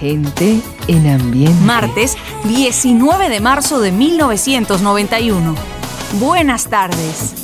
Gente 0.00 0.60
en 0.86 1.10
ambiente. 1.10 1.64
Martes 1.64 2.16
19 2.44 3.28
de 3.30 3.40
marzo 3.40 3.80
de 3.80 3.90
1991. 3.90 5.54
Buenas 6.18 6.66
tardes. 6.66 7.34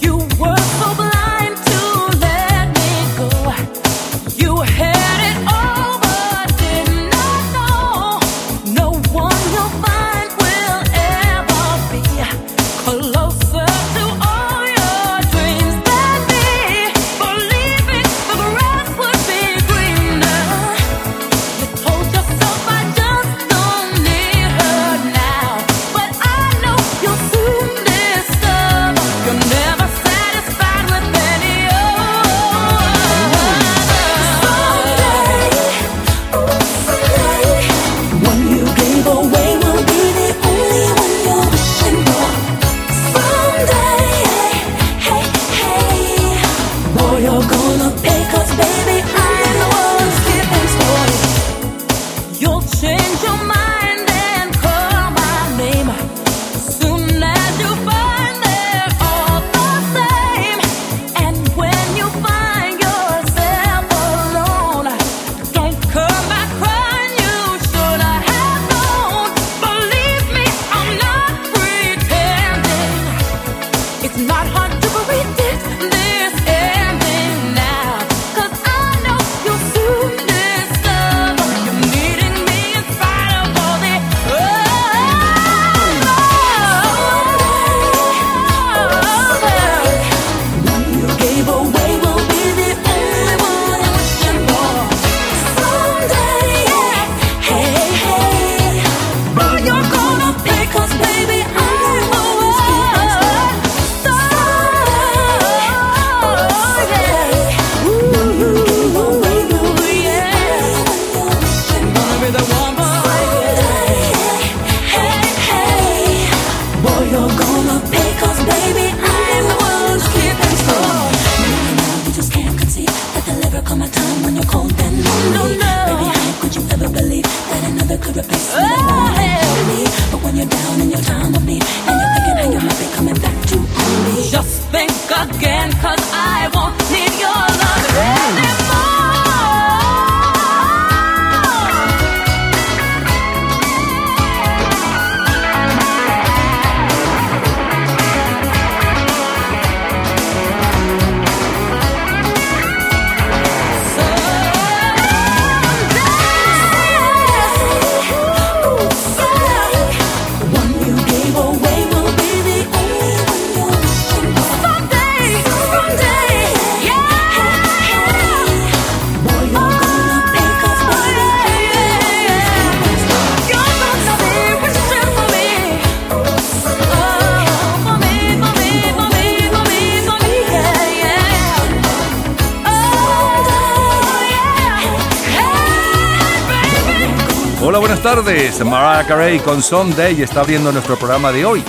Mariah 188.64 189.06
Carey 189.06 189.38
con 189.38 189.62
Someday 189.62 190.20
está 190.22 190.40
abriendo 190.40 190.70
nuestro 190.72 190.96
programa 190.96 191.32
de 191.32 191.44
hoy. 191.44 191.62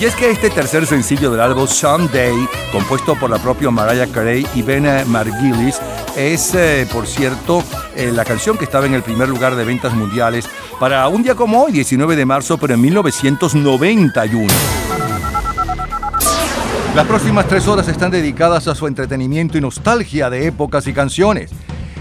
Y 0.00 0.04
es 0.04 0.14
que 0.14 0.30
este 0.30 0.50
tercer 0.50 0.86
sencillo 0.86 1.30
del 1.30 1.40
álbum 1.40 1.66
Someday, 1.66 2.34
compuesto 2.70 3.14
por 3.16 3.30
la 3.30 3.38
propia 3.38 3.70
Mariah 3.70 4.06
Carey 4.06 4.46
y 4.54 4.62
Ben 4.62 4.84
Margulis, 5.10 5.80
es, 6.16 6.54
eh, 6.54 6.86
por 6.92 7.06
cierto, 7.06 7.64
eh, 7.96 8.12
la 8.12 8.24
canción 8.24 8.56
que 8.56 8.64
estaba 8.64 8.86
en 8.86 8.94
el 8.94 9.02
primer 9.02 9.28
lugar 9.28 9.56
de 9.56 9.64
ventas 9.64 9.94
mundiales 9.94 10.48
para 10.78 11.08
un 11.08 11.22
día 11.22 11.34
como 11.34 11.64
hoy, 11.64 11.72
19 11.72 12.14
de 12.14 12.26
marzo, 12.26 12.58
pero 12.58 12.74
en 12.74 12.80
1991. 12.80 14.52
Las 16.94 17.06
próximas 17.06 17.46
tres 17.46 17.66
horas 17.66 17.88
están 17.88 18.10
dedicadas 18.10 18.68
a 18.68 18.74
su 18.74 18.86
entretenimiento 18.86 19.58
y 19.58 19.60
nostalgia 19.60 20.30
de 20.30 20.46
épocas 20.46 20.86
y 20.86 20.92
canciones. 20.92 21.50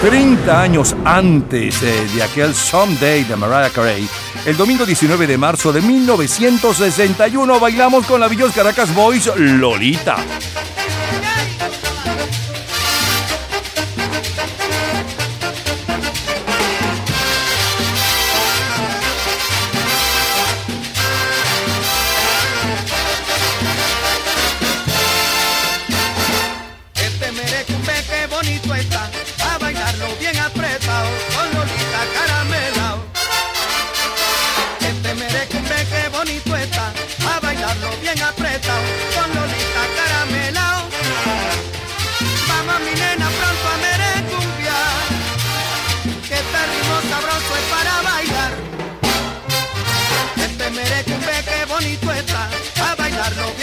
30 0.00 0.62
años 0.62 0.94
antes 1.04 1.80
de 1.80 2.22
aquel 2.22 2.54
Someday 2.54 3.24
de 3.24 3.34
Mariah 3.34 3.70
Carey, 3.70 4.08
el 4.46 4.56
domingo 4.56 4.86
19 4.86 5.26
de 5.26 5.36
marzo 5.36 5.72
de 5.72 5.82
1961 5.82 7.58
bailamos 7.58 8.06
con 8.06 8.20
la 8.20 8.28
Villos 8.28 8.52
Caracas 8.52 8.94
Boys 8.94 9.28
Lolita. 9.36 10.16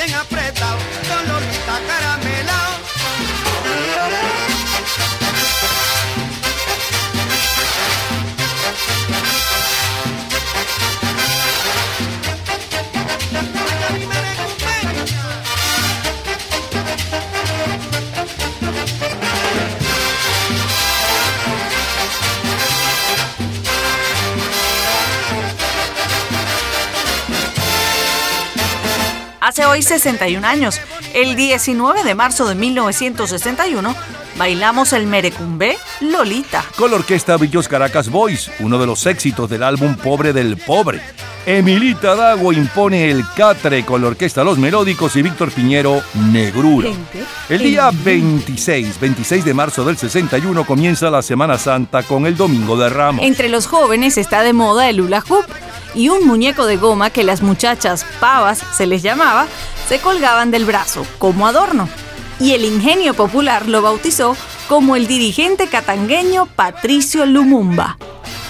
Bien 0.05 0.17
apretado 0.17 0.77
con 1.07 1.27
Lolita 1.27 1.79
caramelao. 1.87 2.14
Hace 29.55 29.65
hoy 29.67 29.81
61 29.81 30.45
años, 30.45 30.81
el 31.13 31.37
19 31.37 32.03
de 32.03 32.13
marzo 32.13 32.45
de 32.45 32.55
1961, 32.55 33.95
bailamos 34.37 34.91
el 34.91 35.07
merecumbe 35.07 35.77
Lolita. 36.01 36.65
Con 36.75 36.91
la 36.91 36.97
orquesta 36.97 37.37
Villos 37.37 37.69
Caracas 37.69 38.09
Boys, 38.09 38.51
uno 38.59 38.77
de 38.77 38.85
los 38.85 39.05
éxitos 39.05 39.49
del 39.49 39.63
álbum 39.63 39.95
Pobre 39.95 40.33
del 40.33 40.57
Pobre. 40.57 40.99
Emilita 41.45 42.15
Dago 42.15 42.51
impone 42.51 43.09
el 43.09 43.23
catre 43.33 43.85
con 43.85 44.01
la 44.01 44.07
orquesta 44.07 44.43
Los 44.43 44.57
Melódicos 44.57 45.15
y 45.15 45.21
Víctor 45.21 45.51
Piñero 45.51 46.01
Negrura. 46.33 46.89
El 47.47 47.59
día 47.59 47.91
26, 47.93 48.99
26 48.99 49.45
de 49.45 49.53
marzo 49.53 49.85
del 49.85 49.95
61 49.95 50.65
comienza 50.65 51.09
la 51.09 51.21
Semana 51.21 51.57
Santa 51.57 52.03
con 52.03 52.25
el 52.25 52.35
Domingo 52.35 52.75
de 52.75 52.89
Ramos. 52.89 53.23
Entre 53.23 53.47
los 53.47 53.67
jóvenes 53.67 54.17
está 54.17 54.43
de 54.43 54.51
moda 54.51 54.89
el 54.89 54.99
hula 54.99 55.23
hoop 55.29 55.45
y 55.95 56.09
un 56.09 56.27
muñeco 56.27 56.65
de 56.65 56.77
goma 56.77 57.09
que 57.09 57.23
las 57.23 57.41
muchachas 57.41 58.05
pavas 58.19 58.61
se 58.75 58.85
les 58.85 59.01
llamaba, 59.01 59.47
se 59.87 59.99
colgaban 59.99 60.51
del 60.51 60.65
brazo 60.65 61.05
como 61.17 61.47
adorno. 61.47 61.87
Y 62.39 62.51
el 62.51 62.65
ingenio 62.65 63.13
popular 63.13 63.67
lo 63.67 63.81
bautizó 63.81 64.35
como 64.67 64.95
el 64.95 65.07
dirigente 65.07 65.67
catangueño 65.67 66.47
Patricio 66.47 67.25
Lumumba. 67.25 67.97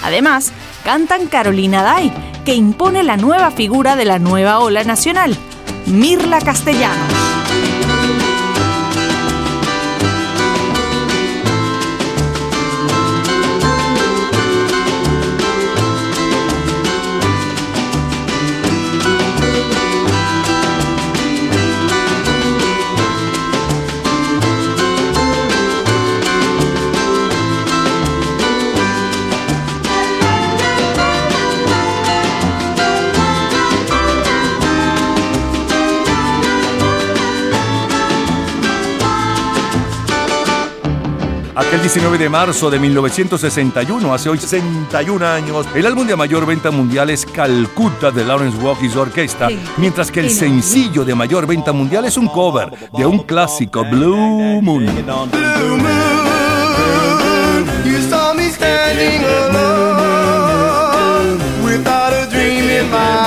Además, 0.04 0.52
cantan 0.84 1.28
Carolina 1.28 1.84
Day, 1.84 2.12
que 2.46 2.56
impone 2.56 3.04
la 3.04 3.18
nueva 3.18 3.52
figura 3.52 3.96
de 3.96 4.06
la 4.06 4.20
nueva 4.20 4.60
ola 4.60 4.84
nacional, 4.84 5.36
Mirla 5.86 6.42
Castellano. 6.42 7.25
Aquel 41.56 41.82
19 41.82 42.18
de 42.18 42.28
marzo 42.28 42.70
de 42.70 42.78
1961, 42.78 44.14
hace 44.14 44.28
hoy 44.28 44.38
61 44.38 45.26
años, 45.26 45.66
el 45.74 45.86
álbum 45.86 46.06
de 46.06 46.14
mayor 46.18 46.46
venta 46.46 46.70
mundial 46.70 47.10
es 47.10 47.26
Calcutta 47.26 48.12
de 48.12 48.26
Lawrence 48.26 48.58
Walkies 48.58 48.98
Orquesta, 48.98 49.48
mientras 49.78 50.12
que 50.12 50.20
el 50.20 50.30
sencillo 50.32 51.06
de 51.06 51.16
mayor 51.16 51.48
venta 51.48 51.72
mundial 51.72 52.04
es 52.04 52.18
un 52.18 52.28
cover 52.28 52.72
de 52.92 53.06
un 53.06 53.20
clásico 53.20 53.86
Blue 53.86 54.62
Moon. 54.62 54.86
Blue 54.86 55.78
moon, 55.78 57.66
you 57.86 58.02
saw 58.02 58.34
me 58.34 58.50
standing 58.50 59.24
alone 59.24 59.80
without 61.64 62.12
a 62.12 62.26
dream 62.30 62.70
in 62.70 62.90
my 62.92 63.25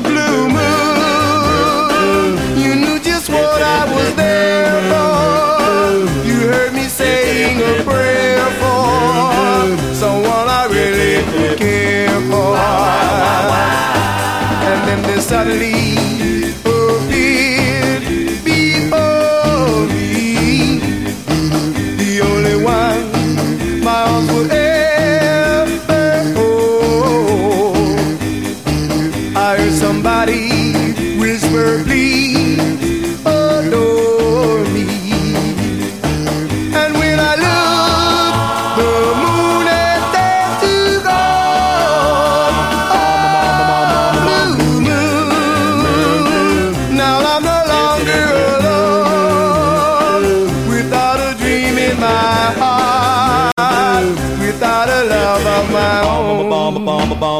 Blue 0.00 0.48
moon, 0.48 2.38
you 2.56 2.76
knew 2.76 3.00
just 3.00 3.28
what 3.28 3.60
I 3.60 3.92
was 3.92 4.14
there 4.14 4.80
for. 4.92 6.06
You 6.24 6.38
heard 6.52 6.72
me 6.72 6.84
saying 6.84 7.58
a 7.58 7.82
prayer 7.82 8.46
for 8.60 9.94
someone 9.94 10.46
I 10.60 10.66
really 10.70 11.56
care 11.56 12.20
for. 12.30 12.54
And 14.70 14.78
then 14.86 15.02
there 15.02 15.20
suddenly 15.20 16.21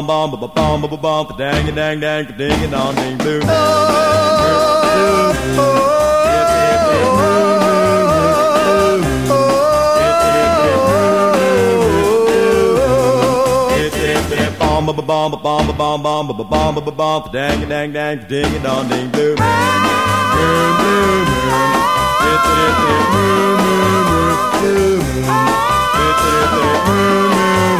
bomb 0.01 0.07
bomb 0.07 0.31
ba 0.31 0.47
bomb 0.47 0.81
ba 0.81 0.97
bomb 0.97 1.27
ba 1.27 1.35
dang 1.37 1.75
dang 1.75 1.99
dang 1.99 2.25
ding 2.37 2.63
a 2.63 2.67
dong 2.67 2.95
ding 2.95 3.17
blue. 3.17 3.41
Bomb 14.59 14.85
bomb 14.85 15.31
bomb 15.43 15.67
bomb 15.77 15.77
bomb 15.77 16.01
bomb 16.03 16.27
bomb 16.27 16.75
bomb 16.75 16.95
bomb 16.97 17.23
dang 17.31 17.69
dang 17.69 17.93
dang 17.93 18.17
ding 18.27 18.55
a 18.55 18.59
dong 18.63 18.87
ding 18.89 19.09
blue. 19.11 19.35
Blue 19.35 20.69
blue 20.79 21.25
blue. 21.29 21.63
Blue 22.19 22.37
blue 22.45 22.71
blue 22.79 23.03
blue 23.11 23.57
blue 24.61 24.73
blue 24.73 24.97
blue 25.93 26.45
blue 26.53 26.77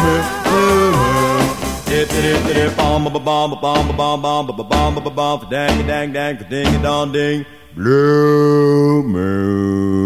blue 0.04 0.22
blue 0.44 1.13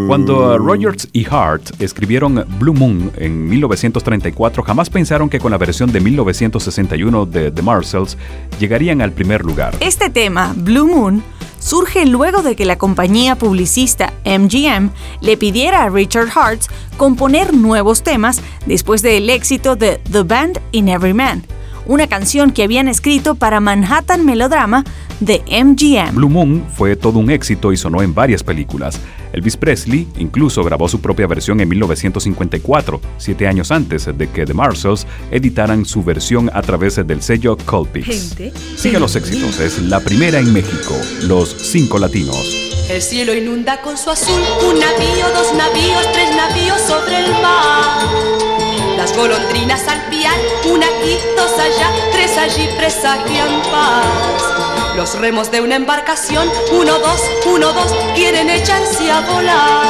Cuando 0.08 0.58
Rogers 0.58 1.10
y 1.12 1.26
Hart 1.30 1.82
escribieron 1.82 2.46
Blue 2.60 2.74
Moon 2.74 3.12
en 3.18 3.50
1934, 3.50 4.64
jamás 4.64 4.90
pensaron 4.90 5.30
que 5.30 5.40
con 5.40 5.52
la 5.52 5.58
versión 5.58 5.92
de 5.92 6.00
1961 6.00 7.26
de 7.26 7.52
The 7.52 7.62
Marshalls 7.62 8.18
llegarían 8.60 9.02
al 9.02 9.12
primer 9.12 9.44
lugar. 9.44 9.76
Este 9.82 10.10
tema, 10.10 10.54
Blue 10.56 10.88
Moon, 10.88 11.22
surge 11.60 12.06
luego 12.06 12.42
de 12.42 12.56
que 12.56 12.66
la 12.66 12.78
compañía 12.78 13.36
publicista 13.36 14.14
MGM 14.24 14.92
le 15.22 15.38
pidiera 15.38 15.84
a 15.84 15.90
Richard 15.90 16.30
Hart 16.34 16.62
componer 16.98 17.54
nuevos 17.54 18.04
temas 18.04 18.42
después 18.66 19.02
del 19.02 19.30
éxito 19.30 19.76
de 19.76 20.00
The 20.12 20.24
Band 20.24 20.62
in 20.72 20.88
Every 20.88 21.14
Man, 21.14 21.44
una 21.88 22.08
canción 22.08 22.52
que 22.52 22.64
habían 22.64 22.88
escrito 22.88 23.36
para 23.36 23.60
Manhattan 23.60 24.26
Melodrama 24.26 24.84
de 25.20 25.42
MGM. 25.50 26.16
Blue 26.16 26.30
Moon 26.30 26.66
fue 26.76 26.96
todo 26.96 27.20
un 27.20 27.32
éxito 27.32 27.72
y 27.72 27.78
sonó 27.78 28.02
en 28.02 28.14
varias 28.14 28.44
películas. 28.44 29.00
Elvis 29.34 29.58
Presley 29.58 30.08
incluso 30.18 30.64
grabó 30.64 30.88
su 30.88 31.02
propia 31.02 31.28
versión 31.28 31.60
en 31.60 31.70
1954, 31.70 33.02
siete 33.18 33.48
años 33.48 33.72
antes 33.72 34.06
de 34.06 34.30
que 34.30 34.46
The 34.46 34.54
Marshalls 34.54 35.06
editaran 35.32 35.86
su 35.86 36.04
versión 36.04 36.50
a 36.54 36.62
través 36.62 36.96
del 36.96 37.22
sello 37.22 37.58
Colpix. 37.58 38.36
Sigue 38.76 39.00
los 39.00 39.16
éxitos, 39.16 39.60
es 39.60 39.82
la 39.82 40.00
primera 40.00 40.40
en 40.40 40.54
México, 40.54 40.96
Los 41.24 41.50
Cinco 41.50 42.00
Latinos. 42.00 42.68
El 42.90 43.02
cielo 43.02 43.34
inunda 43.34 43.82
con 43.82 43.98
su 43.98 44.10
azul, 44.10 44.42
un 44.66 44.80
navío, 44.80 45.28
dos 45.34 45.54
navíos, 45.56 46.12
tres 46.14 46.36
navíos 46.36 46.82
sobre 46.82 47.18
el 47.26 47.32
mar. 47.42 48.67
Las 48.98 49.16
golondrinas 49.16 49.88
al 49.88 50.02
piar, 50.10 50.34
una 50.66 50.88
aquí, 50.88 51.20
dos 51.36 51.52
allá, 51.60 51.92
tres 52.12 52.36
allí 52.36 52.68
presagian 52.78 53.62
paz. 53.72 54.96
Los 54.96 55.14
remos 55.20 55.52
de 55.52 55.62
una 55.62 55.76
embarcación, 55.76 56.50
uno, 56.72 56.98
dos, 56.98 57.22
uno, 57.46 57.72
dos, 57.74 57.94
quieren 58.16 58.50
echarse 58.50 59.12
a 59.12 59.22
volar. 59.22 59.86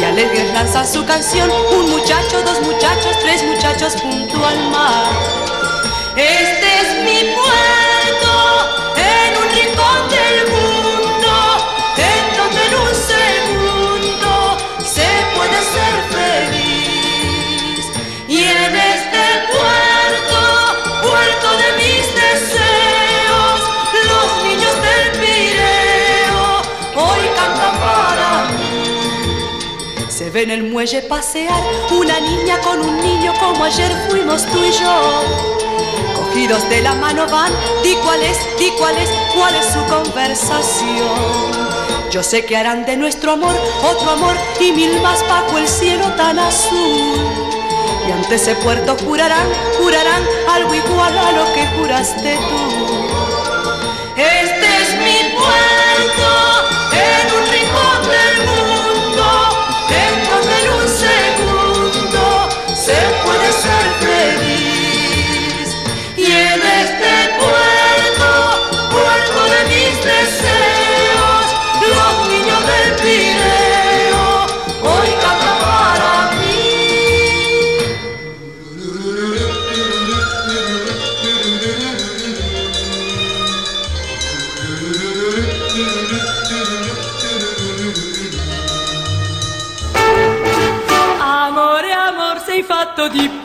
y 0.00 0.04
alegres 0.04 0.52
lanzan 0.52 0.86
su 0.86 1.04
canción. 1.04 1.50
Un 1.76 1.90
muchacho, 1.90 2.40
dos 2.44 2.60
muchachos, 2.62 3.18
tres 3.20 3.42
muchachos 3.42 3.96
junto 4.00 4.46
al 4.46 4.70
mar. 4.70 5.12
Este 6.16 6.80
es 6.80 7.04
mi 7.04 7.34
puerto, 7.34 7.87
en 30.38 30.50
el 30.50 30.62
muelle 30.62 31.02
pasear 31.02 31.60
una 31.90 32.20
niña 32.20 32.58
con 32.60 32.80
un 32.80 33.00
niño 33.00 33.32
como 33.40 33.64
ayer 33.64 33.90
fuimos 34.08 34.46
tú 34.46 34.62
y 34.64 34.70
yo. 34.70 35.22
Cogidos 36.14 36.68
de 36.68 36.82
la 36.82 36.94
mano 36.94 37.26
van, 37.28 37.52
di 37.82 37.94
cuál 38.04 38.22
es, 38.22 38.38
di 38.58 38.70
cuál 38.78 38.96
es, 38.98 39.10
cuál 39.34 39.54
es 39.54 39.66
su 39.66 39.84
conversación. 39.86 41.68
Yo 42.10 42.22
sé 42.22 42.44
que 42.44 42.56
harán 42.56 42.86
de 42.86 42.96
nuestro 42.96 43.32
amor 43.32 43.54
otro 43.82 44.10
amor 44.10 44.36
y 44.60 44.72
mil 44.72 45.00
más 45.00 45.26
bajo 45.28 45.58
el 45.58 45.66
cielo 45.66 46.06
tan 46.16 46.38
azul. 46.38 47.16
Y 48.06 48.12
ante 48.12 48.36
ese 48.36 48.54
puerto 48.56 48.96
jurarán, 49.04 49.46
jurarán 49.78 50.22
algo 50.50 50.74
igual 50.74 51.18
a 51.18 51.32
lo 51.32 51.52
que 51.52 51.66
juraste 51.76 52.36
tú. 52.36 52.88
Este 54.16 54.66
es 54.82 54.98
mi 54.98 55.34
puerto, 55.34 56.28
en 56.92 57.42
un 57.42 57.47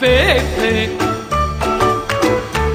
pepe. 0.03 0.97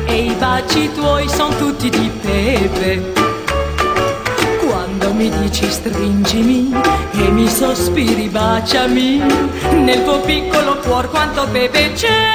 E 0.07 0.15
i 0.15 0.33
baci 0.39 0.91
tuoi 0.95 1.29
sono 1.29 1.55
tutti 1.57 1.91
di 1.91 2.11
pepe. 2.23 3.13
Quando 4.67 5.13
mi 5.13 5.29
dici 5.41 5.71
stringimi 5.71 6.73
e 7.13 7.29
mi 7.31 7.47
sospiri 7.47 8.29
baciami, 8.29 9.23
nel 9.73 10.05
tuo 10.05 10.21
piccolo 10.21 10.79
cuor 10.79 11.11
quanto 11.11 11.47
pepe 11.53 11.93
c'è. 11.93 12.31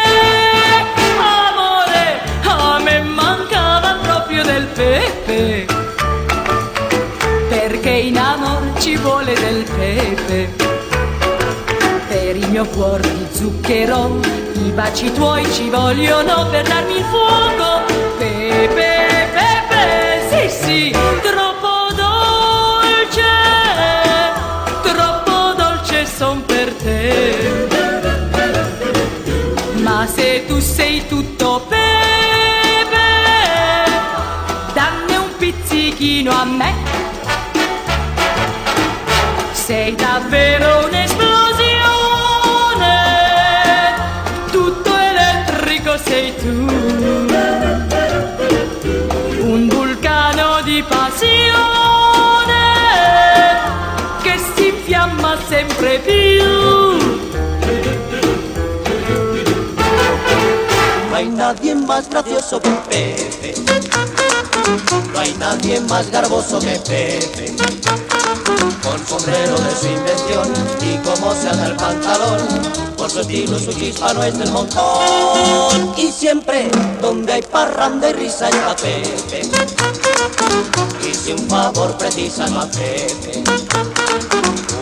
Amore, 1.17 2.21
a 2.43 2.79
me 2.79 3.01
mancava 3.01 3.97
proprio 4.03 4.43
del 4.43 4.67
pepe. 4.67 5.65
Perché 7.49 7.89
in 7.89 8.17
amor 8.17 8.79
ci 8.79 8.95
vuole 8.97 9.33
del 9.33 9.63
pepe 9.63 10.62
mio 12.53 12.65
cuore 12.67 13.01
di 13.01 13.27
zucchero. 13.31 14.19
I 14.53 14.71
baci 14.73 15.11
tuoi 15.11 15.43
ci 15.53 15.71
vogliono 15.71 16.47
per 16.51 16.67
darmi 16.67 16.97
il 16.97 17.03
fuoco. 17.05 17.81
Pepe, 18.19 19.27
pepe, 19.33 20.49
sì, 20.49 20.63
sì, 20.63 20.95
más 61.85 62.09
gracioso 62.09 62.61
que 62.61 62.69
Pepe. 62.89 63.55
No 65.13 65.19
hay 65.19 65.33
nadie 65.35 65.79
más 65.81 66.09
garboso 66.09 66.59
que 66.59 66.79
Pepe. 66.79 67.53
Con 68.81 69.05
sombrero 69.05 69.57
de 69.57 69.75
su 69.75 69.87
invención 69.87 70.53
y 70.81 70.97
cómo 70.97 71.33
se 71.33 71.49
ata 71.49 71.67
el 71.67 71.75
pantalón. 71.75 72.39
Por 72.97 73.09
su 73.09 73.21
estilo 73.21 73.59
su 73.59 73.73
chispa 73.73 74.13
no 74.13 74.23
es 74.23 74.37
del 74.37 74.51
montón. 74.51 75.93
Y 75.97 76.11
siempre 76.11 76.69
donde 77.01 77.33
hay 77.33 77.41
parranda 77.41 78.09
y 78.09 78.13
risa 78.13 78.49
está 78.49 78.75
Pepe. 78.75 79.41
Y 81.07 81.13
si 81.13 81.31
un 81.33 81.49
favor 81.49 81.97
precisan 81.97 82.55
a 82.57 82.65
Pepe. 82.67 83.43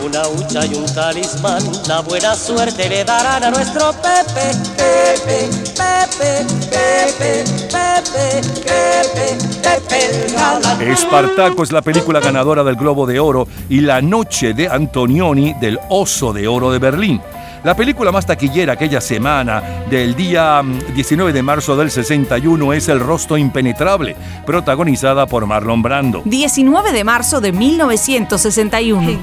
Una 0.04 0.26
hucha 0.28 0.66
y 0.66 0.74
un 0.74 0.84
talismán, 0.86 1.62
la 1.86 2.00
buena 2.00 2.34
suerte 2.34 2.88
le 2.88 3.04
darán 3.04 3.44
a 3.44 3.50
nuestro 3.50 3.92
Pepe, 3.92 4.52
Pepe, 4.76 5.48
Pepe, 5.82 6.46
Pepe, 6.70 7.44
Pepe, 7.70 8.42
Pepe, 8.62 9.36
Pepe. 9.62 10.92
Espartaco 10.92 11.62
es 11.62 11.72
la 11.72 11.82
película 11.82 12.20
ganadora 12.20 12.64
del 12.64 12.76
Globo 12.76 13.06
de 13.06 13.18
Oro 13.20 13.46
y 13.68 13.80
La 13.80 14.02
Noche 14.02 14.52
de 14.52 14.68
Antonioni 14.68 15.54
del 15.54 15.78
Oso 15.88 16.32
de 16.32 16.48
Oro 16.48 16.70
de 16.70 16.78
Berlín. 16.78 17.20
La 17.64 17.76
película 17.76 18.10
más 18.10 18.26
taquillera 18.26 18.72
aquella 18.72 19.00
semana 19.00 19.62
del 19.88 20.16
día 20.16 20.62
mm, 20.62 20.94
19 20.94 21.32
de 21.32 21.42
marzo 21.42 21.76
del 21.76 21.90
61 21.90 22.72
es 22.72 22.88
El 22.88 22.98
Rostro 22.98 23.36
Impenetrable, 23.36 24.16
protagonizada 24.44 25.26
por 25.26 25.46
Marlon 25.46 25.80
Brando. 25.80 26.22
19 26.24 26.92
de 26.92 27.04
marzo 27.04 27.40
de 27.40 27.52
1961. 27.52 29.18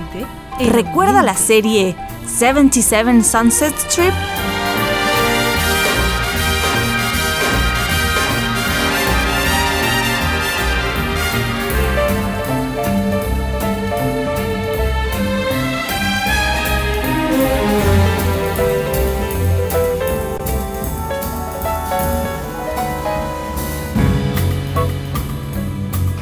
¿Recuerda 0.71 1.21
la 1.21 1.35
serie 1.35 1.95
77 2.25 3.23
Sunset 3.23 3.75
Strip? 3.77 4.13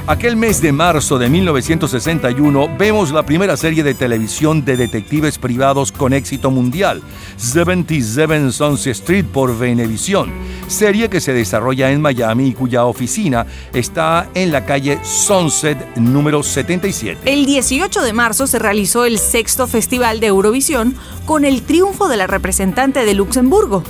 Aquel 0.09 0.37
mes 0.37 0.61
de 0.61 0.71
marzo 0.71 1.19
de 1.19 1.27
1961 1.27 2.77
vemos 2.77 3.11
la 3.11 3.25
primera 3.25 3.57
serie 3.57 3.83
de 3.83 3.93
televisión 3.93 4.63
de 4.63 4.77
detectives 4.77 5.37
privados 5.37 5.91
con 5.91 6.13
éxito 6.13 6.49
mundial, 6.49 7.01
77 7.35 8.53
Sunset 8.53 8.93
Street 8.93 9.25
por 9.25 9.57
Venevisión, 9.59 10.31
serie 10.69 11.09
que 11.09 11.19
se 11.19 11.33
desarrolla 11.33 11.91
en 11.91 12.01
Miami 12.01 12.47
y 12.47 12.53
cuya 12.53 12.85
oficina 12.85 13.47
está 13.73 14.29
en 14.33 14.53
la 14.53 14.65
calle 14.65 14.97
Sunset 15.03 15.77
número 15.97 16.41
77. 16.41 17.29
El 17.29 17.45
18 17.45 18.01
de 18.01 18.13
marzo 18.13 18.47
se 18.47 18.59
realizó 18.59 19.03
el 19.03 19.19
sexto 19.19 19.67
Festival 19.67 20.21
de 20.21 20.27
Eurovisión 20.27 20.95
con 21.25 21.43
el 21.43 21.63
triunfo 21.63 22.07
de 22.07 22.15
la 22.15 22.27
representante 22.27 23.03
de 23.03 23.13
Luxemburgo, 23.13 23.83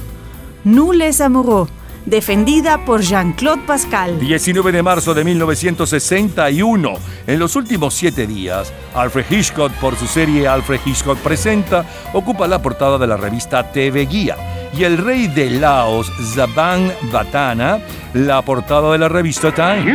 Nous 0.66 0.94
les 0.94 1.22
amoureux, 1.22 1.70
defendida 2.08 2.84
por 2.86 3.02
Jean-Claude 3.02 3.62
Pascal. 3.68 4.20
19 4.20 4.72
de 4.72 4.82
marzo 4.82 5.14
de 5.14 5.24
1961. 5.24 6.94
En 7.28 7.40
los 7.40 7.56
últimos 7.56 7.94
siete 7.94 8.26
días, 8.26 8.74
Alfred 8.96 9.26
Hitchcock, 9.30 9.72
por 9.74 9.96
su 9.96 10.08
serie 10.08 10.48
Alfred 10.48 10.80
Hitchcock 10.86 11.20
Presenta, 11.20 11.86
ocupa 12.14 12.48
la 12.48 12.62
portada 12.62 12.98
de 12.98 13.08
la 13.08 13.18
revista 13.18 13.72
TV 13.72 14.06
Guía. 14.06 14.36
Y 14.74 14.84
el 14.84 14.98
rey 14.98 15.28
de 15.28 15.50
Laos, 15.52 16.12
Zaban 16.34 16.92
Batana, 17.12 17.80
la 18.14 18.42
portada 18.42 18.92
de 18.94 18.98
la 18.98 19.10
revista 19.10 19.54
Time. 19.54 19.94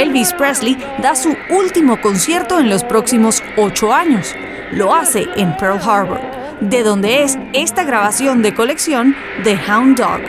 Elvis 0.00 0.32
Presley 0.32 0.78
da 1.02 1.14
su 1.14 1.36
último 1.50 2.00
concierto 2.00 2.58
en 2.58 2.70
los 2.70 2.84
próximos 2.84 3.42
ocho 3.58 3.92
años. 3.92 4.34
Lo 4.72 4.94
hace 4.94 5.26
en 5.36 5.54
Pearl 5.58 5.78
Harbor, 5.78 6.22
de 6.60 6.82
donde 6.82 7.22
es 7.22 7.38
esta 7.52 7.84
grabación 7.84 8.40
de 8.40 8.54
colección 8.54 9.14
de 9.44 9.58
Hound 9.68 9.98
Dog. 9.98 10.22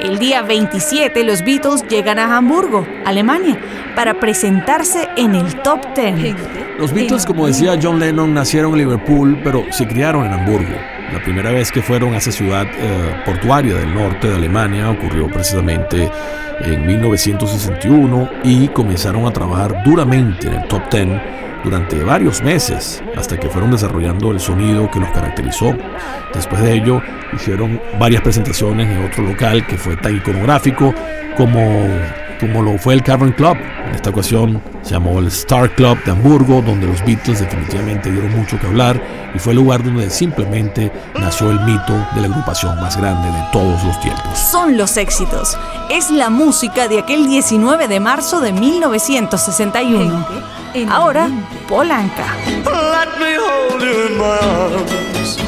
El 0.00 0.18
día 0.18 0.42
27 0.42 1.22
los 1.22 1.44
Beatles 1.44 1.84
llegan 1.88 2.18
a 2.18 2.36
Hamburgo, 2.36 2.84
Alemania, 3.04 3.56
para 3.94 4.14
presentarse 4.18 5.08
en 5.16 5.36
el 5.36 5.62
Top 5.62 5.80
10. 5.94 6.34
Los 6.80 6.92
Beatles, 6.92 7.24
como 7.24 7.46
decía 7.46 7.78
John 7.80 8.00
Lennon, 8.00 8.34
nacieron 8.34 8.72
en 8.72 8.78
Liverpool, 8.78 9.40
pero 9.44 9.64
se 9.70 9.86
criaron 9.86 10.26
en 10.26 10.32
Hamburgo. 10.32 10.74
La 11.12 11.22
primera 11.22 11.52
vez 11.52 11.70
que 11.70 11.82
fueron 11.82 12.14
a 12.14 12.18
esa 12.18 12.32
ciudad 12.32 12.66
eh, 12.66 13.22
portuaria 13.24 13.74
del 13.74 13.94
norte 13.94 14.28
de 14.28 14.34
Alemania 14.34 14.90
ocurrió 14.90 15.28
precisamente 15.28 16.10
en 16.60 16.86
1961 16.86 18.30
y 18.44 18.68
comenzaron 18.68 19.26
a 19.26 19.32
trabajar 19.32 19.82
duramente 19.84 20.48
en 20.48 20.54
el 20.54 20.68
Top 20.68 20.82
10 20.90 21.38
durante 21.64 22.02
varios 22.02 22.42
meses 22.42 23.02
hasta 23.16 23.38
que 23.38 23.48
fueron 23.48 23.70
desarrollando 23.70 24.30
el 24.30 24.40
sonido 24.40 24.90
que 24.90 25.00
los 25.00 25.10
caracterizó. 25.10 25.76
Después 26.34 26.62
de 26.62 26.74
ello 26.74 27.02
hicieron 27.32 27.80
varias 27.98 28.22
presentaciones 28.22 28.88
en 28.88 29.04
otro 29.04 29.24
local 29.24 29.66
que 29.66 29.76
fue 29.76 29.96
tan 29.96 30.16
iconográfico 30.16 30.94
como, 31.36 31.60
como 32.40 32.62
lo 32.62 32.78
fue 32.78 32.94
el 32.94 33.02
Cavern 33.02 33.32
Club. 33.32 33.56
En 33.86 33.94
esta 33.94 34.10
ocasión 34.10 34.60
llamó 34.88 35.18
el 35.18 35.26
Star 35.28 35.74
Club 35.74 36.02
de 36.04 36.12
Hamburgo, 36.12 36.62
donde 36.62 36.86
los 36.86 37.04
Beatles 37.04 37.40
definitivamente 37.40 38.10
dieron 38.10 38.34
mucho 38.36 38.58
que 38.58 38.66
hablar 38.66 39.00
y 39.34 39.38
fue 39.38 39.52
el 39.52 39.58
lugar 39.58 39.82
donde 39.82 40.10
simplemente 40.10 40.90
nació 41.14 41.50
el 41.50 41.60
mito 41.60 41.92
de 42.14 42.22
la 42.22 42.28
agrupación 42.28 42.80
más 42.80 42.96
grande 42.96 43.28
de 43.30 43.44
todos 43.52 43.82
los 43.84 44.00
tiempos. 44.00 44.38
Son 44.38 44.76
los 44.76 44.96
éxitos. 44.96 45.56
Es 45.90 46.10
la 46.10 46.30
música 46.30 46.88
de 46.88 47.00
aquel 47.00 47.28
19 47.28 47.88
de 47.88 48.00
marzo 48.00 48.40
de 48.40 48.52
1961. 48.52 50.26
Ahora, 50.90 51.28
Polanca. 51.68 52.26
Let 52.46 53.18
me 53.18 53.36
hold 53.36 53.82
you 53.82 54.06
in 54.08 54.18
my 54.18 54.38
arms. 54.40 55.38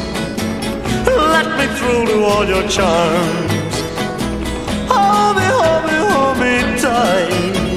Let 1.06 1.56
me 1.58 1.66
thrill 1.76 2.06
to 2.06 2.24
all 2.24 2.46
your 2.46 2.66
charms. 2.68 3.82
Hold 4.88 5.36
me, 5.36 5.44
hold 5.44 5.84
me, 5.86 5.96
hold 5.98 6.38
me 6.38 6.80
tight. 6.80 7.69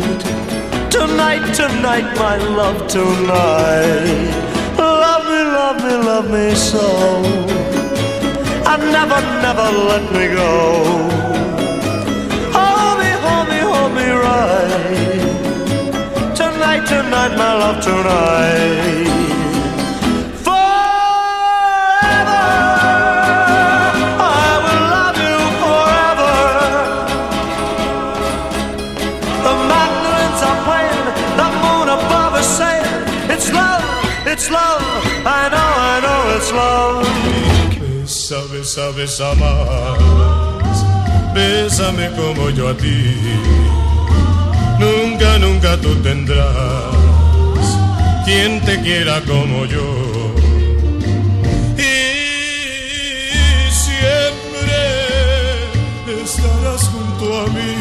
Tonight, 1.13 1.53
tonight, 1.53 2.15
my 2.17 2.37
love, 2.37 2.87
tonight. 2.87 4.33
Love 4.79 5.25
me, 5.29 5.41
love 5.59 5.77
me, 5.83 5.93
love 6.09 6.31
me 6.31 6.55
so. 6.55 7.23
And 8.65 8.81
never, 8.91 9.21
never 9.45 9.69
let 9.89 10.11
me 10.11 10.25
go. 10.33 10.49
Hold 12.57 12.97
me, 12.99 13.11
hold 13.25 13.47
me, 13.47 13.59
hold 13.59 13.93
me 13.93 14.09
right. 14.25 15.15
Tonight, 16.35 16.87
tonight, 16.87 17.37
my 17.37 17.53
love, 17.61 17.83
tonight. 17.83 19.12
Besa 38.63 39.35
más. 39.35 39.99
Bésame 41.33 42.09
como 42.11 42.49
yo 42.49 42.69
a 42.69 42.77
ti. 42.77 43.13
Nunca, 44.79 45.37
nunca 45.37 45.75
tú 45.81 45.93
tendrás 45.97 46.45
quien 48.23 48.61
te 48.61 48.79
quiera 48.81 49.19
como 49.23 49.65
yo. 49.65 49.83
Y 51.77 51.91
siempre 53.69 54.79
estarás 56.23 56.83
junto 56.87 57.41
a 57.41 57.47
mí. 57.47 57.75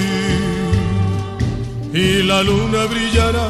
Y 1.95 2.25
la 2.25 2.43
luna 2.43 2.87
brillará 2.87 3.49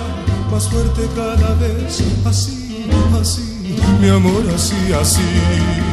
más 0.50 0.68
fuerte 0.68 1.08
cada 1.16 1.54
vez. 1.54 2.02
Así, 2.26 2.86
así, 3.18 3.78
mi 4.02 4.10
amor, 4.10 4.44
así, 4.54 4.92
así. 4.92 5.91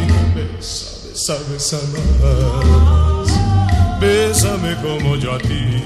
Besa 1.37 1.77
más. 1.93 3.29
Bésame 3.99 4.75
como 4.81 5.15
yo 5.15 5.33
a 5.33 5.37
ti. 5.37 5.83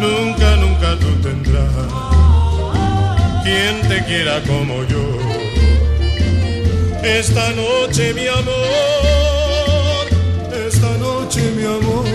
Nunca, 0.00 0.56
nunca 0.56 0.98
tú 0.98 1.08
tendrás 1.22 1.68
quien 3.42 3.86
te 3.86 4.02
quiera 4.06 4.40
como 4.44 4.84
yo. 4.84 5.04
Esta 7.02 7.50
noche, 7.50 8.14
mi 8.14 8.26
amor, 8.26 10.06
esta 10.66 10.96
noche, 10.96 11.42
mi 11.54 11.64
amor. 11.64 12.06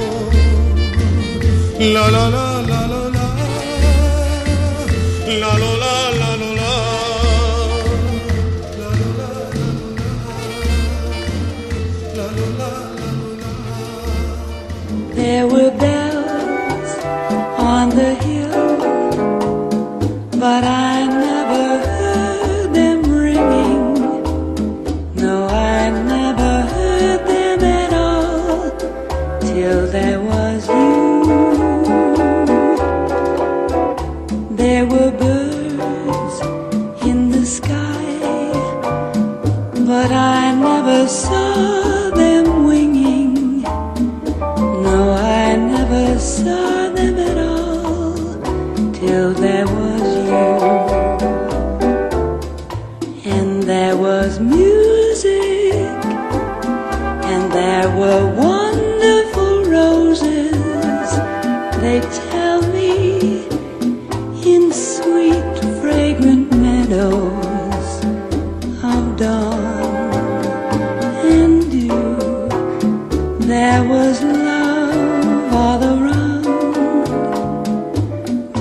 La 1.80 2.10
la 2.10 2.30
la 2.32 2.62
la 2.64 2.88
la. 2.88 3.00
La 5.28 5.38
la 5.38 5.58
la 5.60 5.78
la 5.78 5.79
There 15.40 15.48
were 15.48 15.69
There 73.80 73.88
was 73.88 74.22
love 74.22 75.54
all 75.54 75.82
around, 75.82 76.44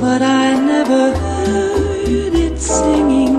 but 0.00 0.22
I 0.22 0.56
never 0.64 1.12
heard 1.12 2.34
it 2.34 2.56
singing. 2.60 3.37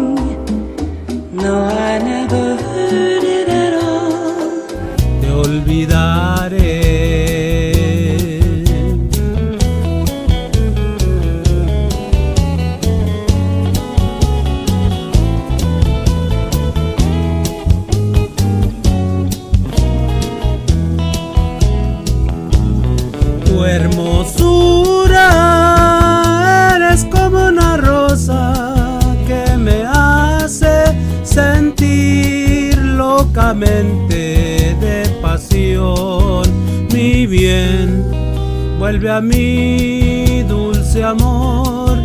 Vuelve 38.90 39.12
a 39.12 39.22
mí, 39.22 40.44
dulce 40.48 41.04
amor, 41.04 42.00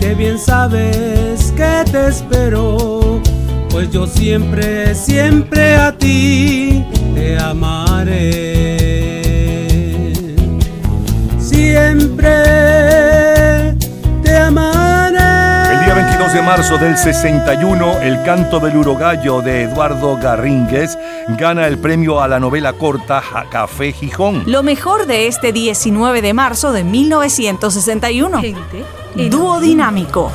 que 0.00 0.14
bien 0.14 0.38
sabes 0.38 1.52
que 1.54 1.84
te 1.92 2.08
espero, 2.08 3.20
pues 3.68 3.90
yo 3.90 4.06
siempre, 4.06 4.94
siempre 4.94 5.76
a 5.76 5.92
ti 5.92 6.86
te 7.14 7.38
amaré. 7.38 8.51
De 16.42 16.46
marzo 16.46 16.76
del 16.76 16.96
61, 16.96 18.00
El 18.02 18.22
canto 18.24 18.58
del 18.58 18.76
urogallo 18.76 19.42
de 19.42 19.62
Eduardo 19.62 20.16
Garrínguez 20.16 20.98
gana 21.38 21.66
el 21.68 21.78
premio 21.78 22.20
a 22.20 22.26
la 22.26 22.40
novela 22.40 22.72
corta 22.72 23.22
Café 23.50 23.92
Gijón. 23.92 24.42
Lo 24.46 24.62
mejor 24.62 25.06
de 25.06 25.28
este 25.28 25.52
19 25.52 26.20
de 26.20 26.34
marzo 26.34 26.72
de 26.72 26.84
1961. 26.84 28.40
Dúo 29.30 29.60
dinámico. 29.60 30.32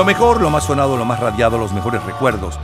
Lo 0.00 0.06
mejor, 0.06 0.40
lo 0.40 0.48
más 0.48 0.64
sonado, 0.64 0.96
lo 0.96 1.04
más 1.04 1.20
radiado, 1.20 1.58
los 1.58 1.74
mejores 1.74 2.02
recuerdos. 2.04 2.58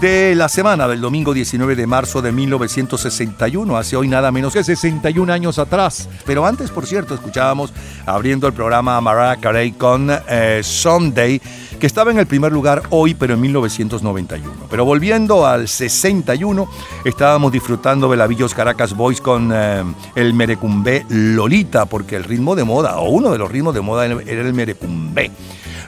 De 0.00 0.34
la 0.34 0.48
semana 0.48 0.88
del 0.88 1.00
domingo 1.00 1.32
19 1.32 1.76
de 1.76 1.86
marzo 1.86 2.20
de 2.20 2.32
1961, 2.32 3.76
hace 3.76 3.94
hoy 3.94 4.08
nada 4.08 4.32
menos 4.32 4.52
que 4.52 4.64
61 4.64 5.32
años 5.32 5.60
atrás. 5.60 6.08
Pero 6.26 6.44
antes, 6.44 6.72
por 6.72 6.84
cierto, 6.84 7.14
escuchábamos 7.14 7.72
abriendo 8.04 8.48
el 8.48 8.52
programa 8.52 9.00
Mariah 9.00 9.36
Carey 9.36 9.70
con 9.70 10.10
eh, 10.28 10.60
Someday, 10.64 11.40
que 11.78 11.86
estaba 11.86 12.10
en 12.10 12.18
el 12.18 12.26
primer 12.26 12.50
lugar 12.50 12.82
hoy, 12.90 13.14
pero 13.14 13.34
en 13.34 13.40
1991. 13.42 14.52
Pero 14.68 14.84
volviendo 14.84 15.46
al 15.46 15.68
61, 15.68 16.68
estábamos 17.04 17.52
disfrutando 17.52 18.08
Belavillos 18.08 18.54
Caracas 18.54 18.96
Boys 18.96 19.20
con 19.20 19.52
eh, 19.54 19.84
el 20.16 20.34
merecumbé 20.34 21.06
Lolita, 21.10 21.86
porque 21.86 22.16
el 22.16 22.24
ritmo 22.24 22.56
de 22.56 22.64
moda, 22.64 22.96
o 22.96 23.08
uno 23.08 23.30
de 23.30 23.38
los 23.38 23.52
ritmos 23.52 23.72
de 23.72 23.82
moda, 23.82 24.04
era 24.04 24.42
el 24.42 24.52
merecumbé. 24.52 25.30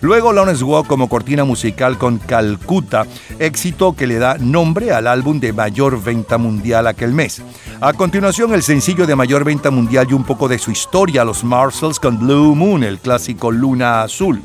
Luego 0.01 0.33
Lawrence 0.33 0.65
Walk 0.65 0.87
como 0.87 1.09
cortina 1.09 1.45
musical 1.45 1.99
con 1.99 2.19
Calcuta, 2.19 3.07
éxito 3.39 3.95
que 3.95 4.07
le 4.07 4.19
da 4.19 4.39
nombre 4.39 4.93
al 4.93 5.07
álbum 5.07 5.41
de 5.41 5.53
mayor 5.53 6.03
venta 6.03 6.39
mundial 6.39 6.87
aquel 6.87 7.13
mes. 7.13 7.43
A 7.81 7.93
continuación 7.93 8.55
el 8.55 8.63
sencillo 8.63 9.07
de 9.07 9.17
mayor 9.17 9.45
venta 9.45 9.71
mundial 9.71 10.07
y 10.11 10.15
un 10.15 10.25
poco 10.25 10.49
de 10.49 10.59
su 10.59 10.71
historia, 10.71 11.25
los 11.25 11.45
Marshalls 11.45 12.01
con 12.01 12.19
Blue 12.19 12.55
Moon, 12.55 12.83
el 12.83 12.99
clásico 12.99 13.51
Luna 13.51 14.03
Azul. 14.03 14.43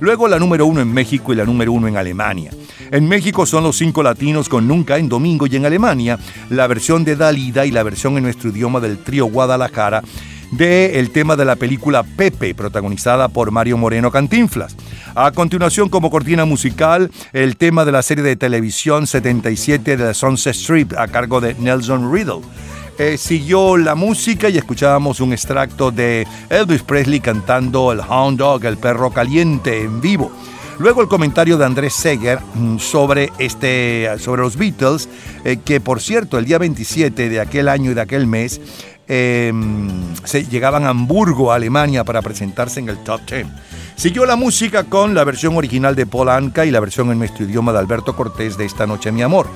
Luego 0.00 0.28
la 0.28 0.38
número 0.38 0.66
uno 0.66 0.80
en 0.80 0.92
México 0.92 1.32
y 1.32 1.36
la 1.36 1.44
número 1.44 1.72
uno 1.72 1.88
en 1.88 1.96
Alemania. 1.96 2.50
En 2.90 3.08
México 3.08 3.44
son 3.44 3.64
los 3.64 3.76
cinco 3.76 4.02
latinos 4.02 4.48
con 4.48 4.68
Nunca 4.68 4.96
en 4.96 5.08
Domingo 5.08 5.46
y 5.46 5.56
en 5.56 5.66
Alemania 5.66 6.18
la 6.50 6.66
versión 6.66 7.04
de 7.04 7.16
Dalida 7.16 7.66
y 7.66 7.70
la 7.70 7.82
versión 7.82 8.16
en 8.16 8.22
nuestro 8.22 8.50
idioma 8.50 8.80
del 8.80 8.98
trío 8.98 9.26
Guadalajara 9.26 10.02
de 10.50 10.98
el 10.98 11.10
tema 11.10 11.36
de 11.36 11.44
la 11.44 11.56
película 11.56 12.02
Pepe, 12.02 12.54
protagonizada 12.54 13.28
por 13.28 13.50
Mario 13.50 13.76
Moreno 13.76 14.10
Cantinflas. 14.10 14.76
A 15.14 15.30
continuación, 15.32 15.88
como 15.88 16.10
cortina 16.10 16.44
musical, 16.44 17.10
el 17.32 17.56
tema 17.56 17.84
de 17.84 17.92
la 17.92 18.02
serie 18.02 18.24
de 18.24 18.36
televisión 18.36 19.06
77 19.06 19.96
de 19.96 20.14
Sunset 20.14 20.54
Strip 20.54 20.92
a 20.96 21.08
cargo 21.08 21.40
de 21.40 21.54
Nelson 21.54 22.12
Riddle. 22.12 22.42
Eh, 22.98 23.16
siguió 23.16 23.76
la 23.76 23.94
música 23.94 24.48
y 24.48 24.58
escuchábamos 24.58 25.20
un 25.20 25.32
extracto 25.32 25.92
de 25.92 26.26
Elvis 26.50 26.82
Presley 26.82 27.20
cantando 27.20 27.92
el 27.92 28.00
Hound 28.00 28.38
Dog, 28.38 28.64
el 28.64 28.76
perro 28.76 29.10
caliente 29.12 29.82
en 29.82 30.00
vivo. 30.00 30.32
Luego 30.80 31.02
el 31.02 31.08
comentario 31.08 31.58
de 31.58 31.64
Andrés 31.64 31.94
Seger 31.94 32.38
mm, 32.54 32.78
sobre, 32.78 33.32
este, 33.38 34.08
sobre 34.18 34.42
los 34.42 34.56
Beatles, 34.56 35.08
eh, 35.44 35.58
que 35.64 35.80
por 35.80 36.00
cierto 36.00 36.38
el 36.38 36.44
día 36.44 36.58
27 36.58 37.28
de 37.28 37.40
aquel 37.40 37.68
año 37.68 37.90
y 37.90 37.94
de 37.94 38.00
aquel 38.00 38.26
mes 38.26 38.60
eh, 39.08 39.52
se 40.24 40.44
llegaban 40.44 40.84
a 40.84 40.90
Hamburgo, 40.90 41.52
Alemania, 41.52 42.04
para 42.04 42.22
presentarse 42.22 42.80
en 42.80 42.88
el 42.88 42.98
Top 42.98 43.22
Ten. 43.24 43.50
Siguió 43.96 44.26
la 44.26 44.36
música 44.36 44.84
con 44.84 45.14
la 45.14 45.24
versión 45.24 45.56
original 45.56 45.96
de 45.96 46.06
Paul 46.06 46.28
Anka 46.28 46.64
y 46.64 46.70
la 46.70 46.78
versión 46.78 47.10
en 47.10 47.18
nuestro 47.18 47.44
idioma 47.44 47.72
de 47.72 47.78
Alberto 47.78 48.14
Cortés 48.14 48.56
de 48.56 48.64
Esta 48.64 48.86
Noche 48.86 49.10
Mi 49.10 49.22
Amor. 49.22 49.48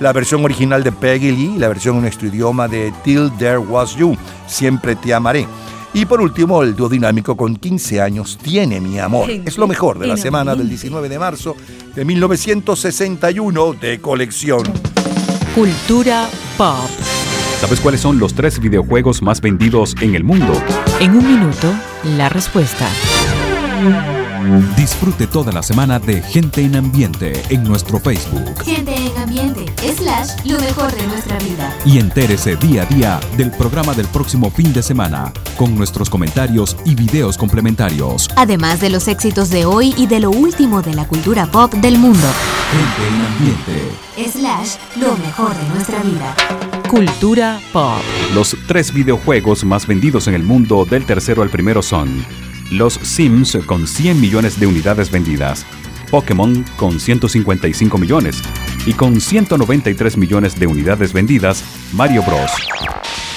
La 0.00 0.12
versión 0.12 0.44
original 0.44 0.82
de 0.82 0.90
Peggy 0.90 1.30
Lee 1.30 1.52
y 1.54 1.58
la 1.58 1.68
versión 1.68 1.96
en 1.96 2.02
nuestro 2.02 2.26
idioma 2.26 2.66
de 2.66 2.92
Till 3.04 3.30
There 3.38 3.58
Was 3.58 3.94
You, 3.94 4.16
Siempre 4.48 4.96
Te 4.96 5.14
Amaré. 5.14 5.46
Y 5.92 6.06
por 6.06 6.20
último, 6.20 6.64
el 6.64 6.74
dúo 6.74 6.88
dinámico 6.88 7.36
con 7.36 7.54
15 7.54 8.00
años, 8.00 8.36
Tiene 8.42 8.80
Mi 8.80 8.98
Amor. 8.98 9.30
Es 9.30 9.58
lo 9.58 9.68
mejor 9.68 10.00
de 10.00 10.08
la 10.08 10.16
semana 10.16 10.56
del 10.56 10.68
19 10.68 11.08
de 11.08 11.18
marzo 11.20 11.54
de 11.94 12.04
1961 12.04 13.74
de 13.74 14.00
colección. 14.00 14.64
Cultura 15.54 16.28
pop. 16.58 17.23
¿Sabes 17.64 17.80
cuáles 17.80 18.02
son 18.02 18.18
los 18.18 18.34
tres 18.34 18.60
videojuegos 18.60 19.22
más 19.22 19.40
vendidos 19.40 19.94
en 20.02 20.14
el 20.14 20.22
mundo? 20.22 20.52
En 21.00 21.12
un 21.12 21.26
minuto, 21.26 21.72
la 22.18 22.28
respuesta. 22.28 22.86
Disfrute 24.76 25.26
toda 25.26 25.50
la 25.50 25.62
semana 25.62 25.98
de 25.98 26.20
Gente 26.20 26.60
en 26.60 26.76
Ambiente 26.76 27.42
en 27.48 27.64
nuestro 27.64 27.98
Facebook. 27.98 28.62
Gente 28.64 28.94
en 28.94 29.16
ambiente, 29.16 29.64
slash, 29.96 30.44
lo 30.44 30.60
mejor 30.60 30.94
de 30.94 31.06
nuestra 31.06 31.38
vida. 31.38 31.74
Y 31.86 32.00
entérese 32.00 32.56
día 32.56 32.82
a 32.82 32.84
día 32.84 33.20
del 33.38 33.50
programa 33.50 33.94
del 33.94 34.08
próximo 34.08 34.50
fin 34.50 34.70
de 34.74 34.82
semana, 34.82 35.32
con 35.56 35.74
nuestros 35.74 36.10
comentarios 36.10 36.76
y 36.84 36.94
videos 36.94 37.38
complementarios. 37.38 38.28
Además 38.36 38.82
de 38.82 38.90
los 38.90 39.08
éxitos 39.08 39.48
de 39.48 39.64
hoy 39.64 39.94
y 39.96 40.06
de 40.06 40.20
lo 40.20 40.30
último 40.30 40.82
de 40.82 40.92
la 40.92 41.08
cultura 41.08 41.46
pop 41.46 41.72
del 41.72 41.96
mundo. 41.96 42.28
Gente 42.70 43.08
en 43.08 43.24
Ambiente. 43.24 44.38
Slash, 44.38 44.76
lo 44.96 45.16
mejor 45.16 45.56
de 45.56 45.68
nuestra 45.70 46.02
vida. 46.02 46.73
Cultura 46.94 47.60
pop. 47.72 47.98
Los 48.36 48.56
tres 48.68 48.94
videojuegos 48.94 49.64
más 49.64 49.84
vendidos 49.84 50.28
en 50.28 50.34
el 50.34 50.44
mundo 50.44 50.84
del 50.84 51.04
tercero 51.04 51.42
al 51.42 51.50
primero 51.50 51.82
son 51.82 52.24
Los 52.70 52.94
Sims 53.02 53.58
con 53.66 53.88
100 53.88 54.20
millones 54.20 54.60
de 54.60 54.68
unidades 54.68 55.10
vendidas, 55.10 55.66
Pokémon 56.12 56.64
con 56.76 57.00
155 57.00 57.98
millones 57.98 58.40
y 58.86 58.92
con 58.92 59.20
193 59.20 60.16
millones 60.16 60.56
de 60.56 60.68
unidades 60.68 61.12
vendidas, 61.12 61.64
Mario 61.92 62.22
Bros. 62.22 62.52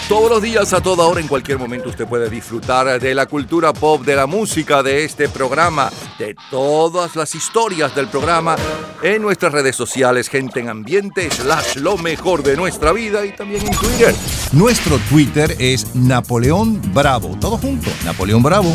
Todos 0.07 0.29
los 0.29 0.41
días, 0.41 0.71
a 0.71 0.79
toda 0.79 1.05
hora, 1.05 1.19
en 1.19 1.27
cualquier 1.27 1.59
momento, 1.59 1.89
usted 1.89 2.07
puede 2.07 2.29
disfrutar 2.29 2.97
de 2.97 3.13
la 3.13 3.25
cultura 3.25 3.73
pop, 3.73 4.05
de 4.05 4.15
la 4.15 4.25
música, 4.25 4.81
de 4.81 5.03
este 5.03 5.27
programa, 5.27 5.91
de 6.17 6.33
todas 6.49 7.17
las 7.17 7.35
historias 7.35 7.93
del 7.93 8.07
programa 8.07 8.55
en 9.03 9.21
nuestras 9.21 9.51
redes 9.51 9.75
sociales, 9.75 10.29
gente 10.29 10.61
en 10.61 10.69
ambiente, 10.69 11.29
slash 11.29 11.75
lo 11.75 11.97
mejor 11.97 12.41
de 12.41 12.55
nuestra 12.55 12.93
vida 12.93 13.25
y 13.25 13.35
también 13.35 13.67
en 13.67 13.75
Twitter. 13.75 14.15
Nuestro 14.53 14.97
Twitter 15.09 15.53
es 15.59 15.93
Napoleón 15.93 16.81
Bravo. 16.93 17.37
Todo 17.41 17.57
junto, 17.57 17.89
Napoleón 18.05 18.41
Bravo. 18.41 18.73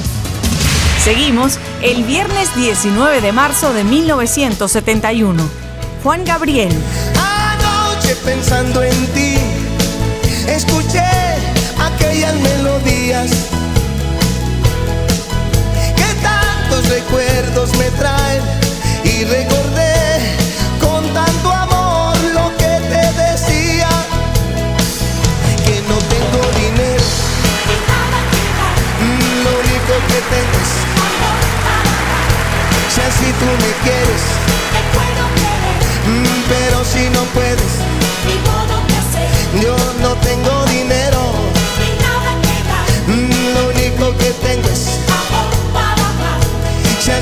Seguimos 1.03 1.59
el 1.81 2.05
viernes 2.05 2.55
19 2.55 3.23
de 3.23 3.33
marzo 3.33 3.73
de 3.73 3.85
1971. 3.85 5.43
Juan 6.03 6.27
Gabriel. 6.27 6.73
Anoche 7.17 8.17
pensando 8.17 8.83
en 8.83 9.07
ti, 9.15 9.37
aquellas 12.03 12.35
melodías 12.35 13.31
que 15.97 16.15
tantos 16.21 16.89
recuerdos 16.89 17.71
me 17.77 17.91
traen. 17.93 18.43
Y 19.05 19.25
recordé 19.25 20.37
con 20.81 21.03
tanto 21.15 21.53
amor 21.53 22.17
lo 22.35 22.57
que 22.57 22.75
te 22.91 23.05
decía 23.23 23.89
que 25.65 25.83
no 25.89 25.97
tengo 26.13 26.41
dinero. 26.59 27.05
Lo 29.45 29.51
único 29.65 29.95
que 30.09 30.19
tengo 30.35 30.59
es 30.63 30.73
si 32.95 33.01
así 33.01 33.33
tú 33.39 33.47
me 33.47 33.73
quieres 33.85 34.23
pero 36.49 36.85
si 36.85 37.09
no 37.11 37.23
puedes 37.33 37.73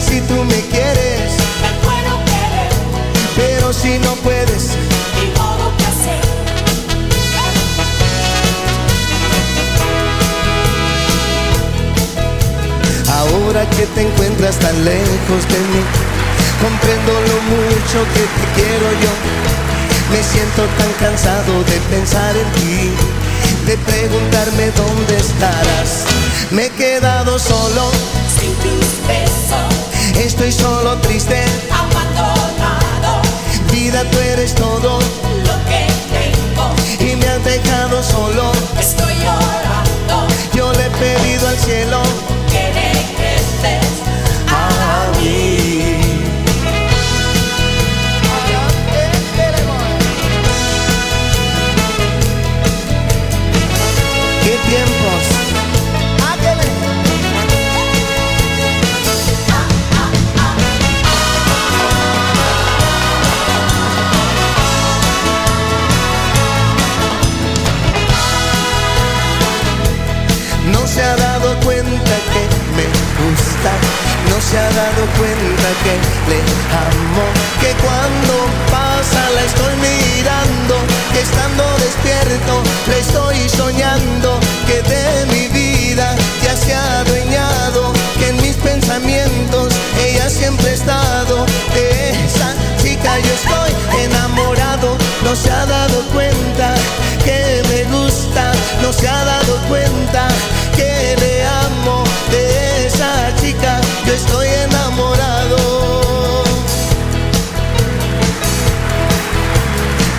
si 0.01 0.21
tú 0.23 0.45
me 0.45 0.61
quieres. 0.69 1.33
Pero 3.37 3.73
si 3.73 3.99
no 3.99 4.15
puedes. 4.17 4.71
Ahora 13.09 13.69
que 13.71 13.87
te 13.87 14.03
encuentras 14.03 14.57
tan 14.57 14.85
lejos 14.85 15.43
de 15.53 15.59
mí, 15.71 15.83
comprendo 16.63 17.13
lo 17.13 17.37
mucho 17.53 17.99
que 18.15 18.25
te 18.37 18.45
quiero 18.57 18.89
yo. 19.03 19.13
Me 20.11 20.23
siento 20.23 20.63
tan 20.79 20.93
cansado 20.99 21.63
de 21.65 21.79
pensar 21.95 22.37
en 22.37 22.51
ti, 22.53 22.91
de 23.67 23.77
preguntarme 23.79 24.71
dónde 24.73 25.17
estarás. 25.17 26.05
Me 26.51 26.67
he 26.67 26.71
quedado 26.71 27.39
solo, 27.39 27.91
Sin 28.39 28.53
tus 28.55 29.07
besos, 29.07 29.69
estoy 30.24 30.52
solo 30.52 30.96
triste. 30.98 31.44
abandonado, 31.70 33.22
Vida, 33.72 34.04
tú 34.11 34.18
eres 34.18 34.54
todo 34.54 34.98
lo 34.98 35.54
que 35.68 35.87
tengo, 36.12 36.70
y 37.00 37.16
me 37.16 37.26
has 37.26 37.44
dejado 37.44 38.02
solo. 38.02 38.52
estoy 38.78 39.14
llorando, 39.14 40.26
Yo 40.54 40.72
le 40.72 40.87
he 40.87 40.90
pedido 40.90 41.48
al 41.48 41.56
cielo 41.59 42.02
que 42.50 42.66
regreses 42.72 44.10
se 74.40 74.59
ha 74.59 74.70
dado 74.70 75.03
cuenta 75.18 75.68
que 75.85 75.94
le 76.31 76.40
amo, 76.88 77.24
que 77.61 77.70
cuando 77.85 78.35
pasa 78.70 79.31
la 79.35 79.42
estoy 79.44 79.74
mirando, 79.76 80.74
que 81.12 81.20
estando 81.20 81.64
despierto 81.79 82.62
le 82.88 82.98
estoy 83.00 83.48
soñando, 83.48 84.40
que 84.66 84.83
de 84.83 85.26
mi 85.26 85.48
vida 85.48 86.16
ya 86.42 86.57
se 86.57 86.74
ha 86.74 87.00
adueñado, 87.00 87.92
que 88.18 88.29
en 88.29 88.37
mis 88.42 88.57
pensamientos 88.57 89.74
ella 90.07 90.29
siempre 90.31 90.70
ha 90.70 90.72
estado, 90.72 91.46
de 91.74 92.11
esa 92.24 92.55
chica 92.83 93.18
yo 93.18 93.33
estoy 93.35 93.70
enamorado, 94.05 94.19
no 95.31 95.37
se 95.37 95.49
ha 95.49 95.64
dado 95.64 96.03
cuenta 96.12 96.75
que 97.25 97.62
me 97.69 97.85
gusta, 97.97 98.51
no 98.83 98.93
se 98.93 99.07
ha 99.07 99.25
dado 99.25 99.59
cuenta 99.69 100.27
que 100.75 101.14
le 101.21 101.47
amo, 101.47 102.03
de 102.33 102.87
esa 102.87 103.33
chica 103.40 103.81
yo 104.07 104.12
estoy 104.12 104.49
enamorado. 104.66 105.57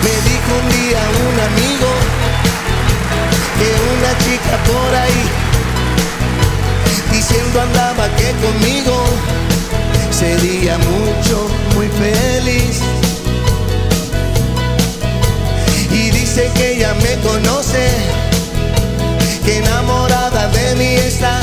Me 0.02 0.14
dijo 0.30 0.50
un 0.62 0.68
día 0.80 1.00
un 1.28 1.36
amigo 1.50 1.90
que 3.58 3.68
una 3.92 4.12
chica 4.24 4.54
por 4.64 4.94
ahí 4.94 5.24
diciendo 7.12 7.60
andaba 7.60 8.08
que 8.16 8.32
conmigo 8.46 8.96
sería 10.10 10.78
mucho, 10.78 11.48
muy 11.74 11.88
feliz. 11.88 12.80
Dice 16.34 16.50
que 16.54 16.76
ella 16.76 16.94
me 16.94 17.14
conoce, 17.28 17.90
que 19.44 19.58
enamorada 19.58 20.48
de 20.48 20.74
mí 20.76 20.94
está. 20.94 21.38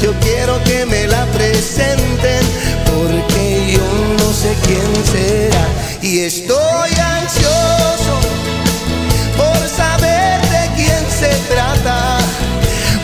Yo 0.00 0.14
quiero 0.20 0.62
que 0.64 0.86
me 0.86 1.06
la 1.06 1.26
presenten 1.26 2.40
porque 2.86 3.72
yo 3.72 3.86
no 4.18 4.32
sé 4.32 4.56
quién 4.64 4.90
será. 5.04 5.66
Y 6.00 6.20
estoy 6.20 6.90
ansioso 7.18 8.14
por 9.36 9.68
saber 9.68 10.40
de 10.54 10.70
quién 10.76 11.04
se 11.10 11.28
trata. 11.52 12.18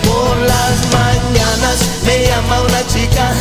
Por 0.09 0.37
las 0.53 0.77
mañanas 0.99 1.79
me 2.07 2.27
llama 2.27 2.63
una 2.63 2.87
chica 2.87 3.35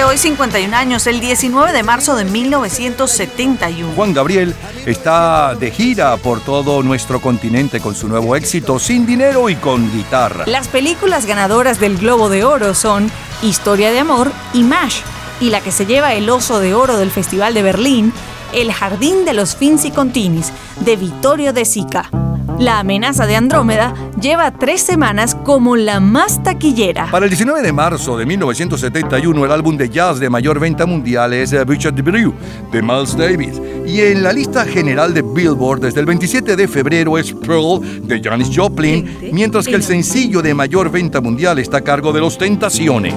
Hace 0.00 0.08
hoy 0.08 0.16
51 0.16 0.74
años, 0.74 1.06
el 1.06 1.20
19 1.20 1.74
de 1.74 1.82
marzo 1.82 2.16
de 2.16 2.24
1971. 2.24 3.92
Juan 3.94 4.14
Gabriel 4.14 4.54
está 4.86 5.54
de 5.54 5.70
gira 5.70 6.16
por 6.16 6.40
todo 6.40 6.82
nuestro 6.82 7.20
continente 7.20 7.80
con 7.80 7.94
su 7.94 8.08
nuevo 8.08 8.34
éxito, 8.34 8.78
Sin 8.78 9.04
Dinero 9.04 9.50
y 9.50 9.56
con 9.56 9.92
Guitarra. 9.92 10.46
Las 10.46 10.68
películas 10.68 11.26
ganadoras 11.26 11.80
del 11.80 11.98
Globo 11.98 12.30
de 12.30 12.44
Oro 12.44 12.72
son 12.72 13.12
Historia 13.42 13.92
de 13.92 13.98
Amor 13.98 14.32
y 14.54 14.62
MASH, 14.62 15.02
y 15.38 15.50
la 15.50 15.60
que 15.60 15.70
se 15.70 15.84
lleva 15.84 16.14
el 16.14 16.30
Oso 16.30 16.60
de 16.60 16.72
Oro 16.72 16.96
del 16.96 17.10
Festival 17.10 17.52
de 17.52 17.60
Berlín, 17.60 18.14
El 18.54 18.72
Jardín 18.72 19.26
de 19.26 19.34
los 19.34 19.54
Finzi 19.54 19.90
Continis, 19.90 20.50
de 20.80 20.96
Vittorio 20.96 21.52
De 21.52 21.66
Sica. 21.66 22.08
La 22.58 22.80
amenaza 22.80 23.26
de 23.26 23.36
Andrómeda 23.36 23.94
lleva 24.20 24.50
tres 24.50 24.82
semanas 24.82 25.34
como 25.34 25.76
la 25.76 26.00
más 26.00 26.42
taquillera. 26.42 27.10
Para 27.10 27.24
el 27.24 27.30
19 27.30 27.62
de 27.62 27.72
marzo 27.72 28.18
de 28.18 28.26
1971, 28.26 29.44
el 29.44 29.50
álbum 29.52 29.76
de 29.76 29.88
jazz 29.88 30.20
de 30.20 30.28
mayor 30.28 30.60
venta 30.60 30.84
mundial 30.86 31.32
es 31.32 31.52
eh, 31.52 31.64
Richard 31.64 32.02
Brew, 32.02 32.34
de 32.70 32.82
Miles 32.82 33.16
Davis. 33.16 33.60
Y 33.86 34.02
en 34.02 34.22
la 34.22 34.32
lista 34.32 34.64
general 34.64 35.14
de 35.14 35.22
Billboard 35.22 35.80
desde 35.80 36.00
el 36.00 36.06
27 36.06 36.54
de 36.54 36.68
febrero 36.68 37.18
es 37.18 37.32
Pearl, 37.32 37.80
de 38.06 38.20
Janis 38.22 38.50
Joplin, 38.54 39.30
mientras 39.32 39.66
que 39.66 39.74
el 39.74 39.82
sencillo 39.82 40.42
de 40.42 40.54
mayor 40.54 40.90
venta 40.90 41.20
mundial 41.20 41.58
está 41.58 41.78
a 41.78 41.80
cargo 41.80 42.12
de 42.12 42.20
Los 42.20 42.38
Tentaciones. 42.38 43.14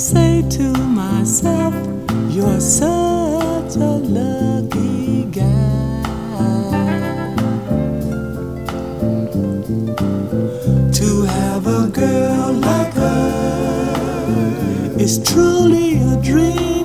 say 0.00 0.42
to 0.48 0.72
myself, 0.72 1.74
You're 2.30 2.58
such 2.58 3.76
a 3.76 4.00
lucky 4.00 5.24
guy 5.24 6.02
to 10.90 11.22
have 11.24 11.66
a 11.66 11.86
girl 11.92 12.52
like 12.54 12.94
her 12.94 13.76
is 14.98 15.22
truly 15.22 16.00
a 16.00 16.16
dream. 16.22 16.79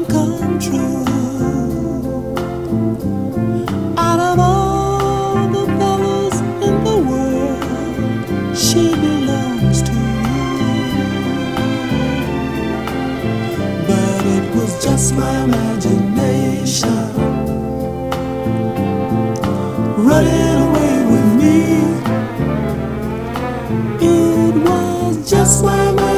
My 15.16 15.44
imagination 15.44 16.90
running 19.98 20.58
away 20.68 20.96
with 21.12 21.30
me. 21.42 21.60
It 24.02 24.54
was 24.68 25.30
just 25.30 25.64
my 25.64 25.90
imagination 25.90 26.15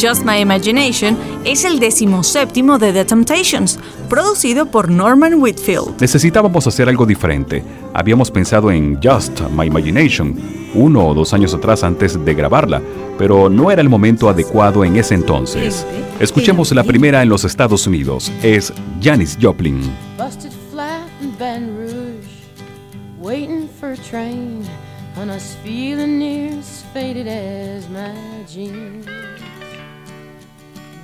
Just 0.00 0.24
My 0.24 0.40
Imagination, 0.40 1.18
es 1.44 1.64
el 1.64 1.78
decimoséptimo 1.78 2.78
de 2.78 2.92
The 2.92 3.04
Temptations, 3.04 3.78
producido 4.08 4.64
por 4.66 4.90
Norman 4.90 5.34
Whitfield. 5.34 6.00
Necesitábamos 6.00 6.66
hacer 6.66 6.88
algo 6.88 7.04
diferente. 7.04 7.62
Habíamos 7.92 8.30
pensado 8.30 8.70
en 8.70 8.98
Just 9.02 9.42
My 9.50 9.66
Imagination 9.66 10.36
uno 10.74 11.06
o 11.06 11.14
dos 11.14 11.34
años 11.34 11.52
atrás 11.52 11.84
antes 11.84 12.24
de 12.24 12.34
grabarla, 12.34 12.80
pero 13.18 13.50
no 13.50 13.70
era 13.70 13.82
el 13.82 13.88
momento 13.88 14.28
adecuado 14.28 14.84
en 14.84 14.96
ese 14.96 15.14
entonces. 15.14 15.86
Escuchemos 16.18 16.72
la 16.72 16.84
primera 16.84 17.22
en 17.22 17.28
los 17.28 17.44
Estados 17.44 17.86
Unidos. 17.86 18.32
Es 18.42 18.72
Janis 19.02 19.36
Joplin. 19.40 20.09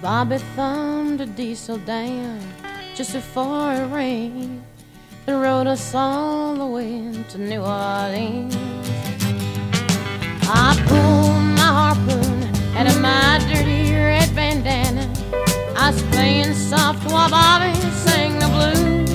Bobby 0.07 0.39
thumbed 0.55 1.21
a 1.21 1.27
diesel 1.27 1.79
down 1.79 2.39
just 2.95 3.13
before 3.13 3.73
it 3.73 3.89
rained 3.93 4.63
and 5.27 5.43
rode 5.43 5.67
us 5.67 5.97
all 5.97 6.55
the 6.55 6.65
way 6.65 7.13
to 7.31 7.39
New 7.39 7.61
Orleans. 7.61 8.55
I 10.49 10.77
pulled 10.87 11.43
my 11.59 11.71
harpoon 11.81 12.45
out 12.77 12.87
of 12.87 13.01
my 13.01 13.41
dirty 13.53 13.93
red 13.95 14.33
bandana. 14.33 15.13
I 15.77 15.91
was 15.91 16.01
playing 16.15 16.55
soft 16.55 17.05
while 17.11 17.29
Bobby 17.29 17.75
sang 17.91 18.39
the 18.39 18.47
blues. 18.55 19.11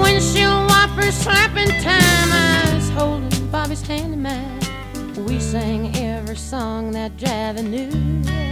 Windshield 0.00 0.66
wipers 0.70 1.14
slapping 1.14 1.68
time. 1.82 2.28
I 2.32 2.72
was 2.74 2.88
holding 2.88 3.50
Bobby's 3.50 3.82
hand 3.82 4.14
in 4.14 4.22
mine. 4.22 5.26
We 5.26 5.40
sang 5.40 5.94
every 5.94 6.36
song 6.36 6.92
that 6.92 7.14
Javi 7.18 7.62
knew. 7.68 8.51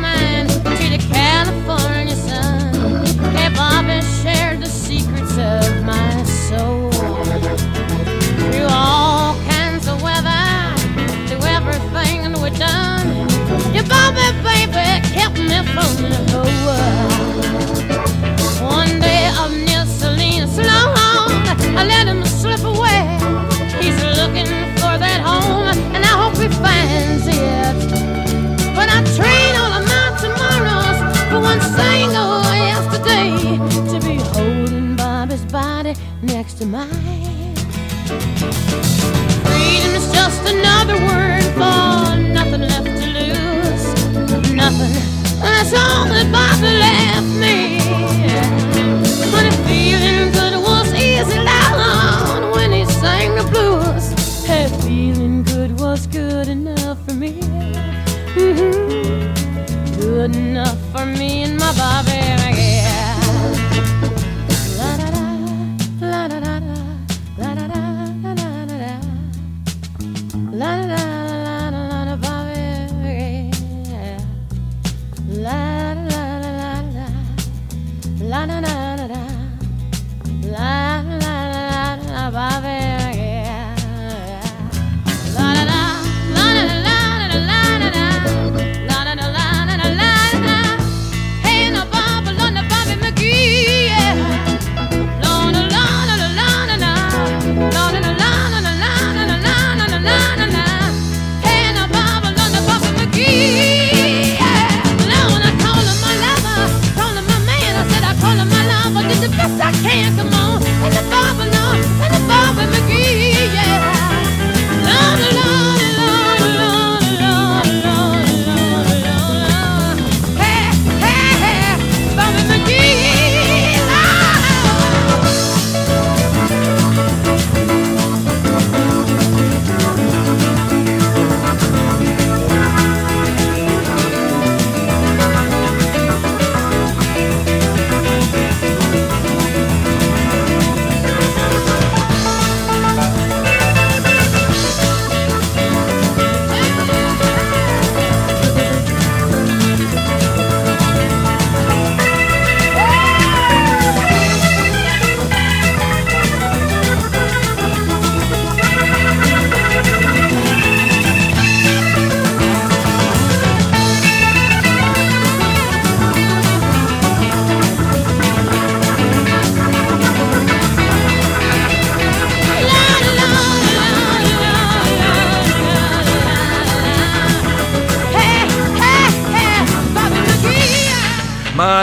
California 1.43 2.15
sun, 2.15 3.03
hey, 3.35 3.49
Bobby 3.55 3.99
shared 4.21 4.61
the 4.61 4.67
secrets 4.67 5.39
of 5.39 5.83
my 5.83 6.23
soul. 6.23 6.91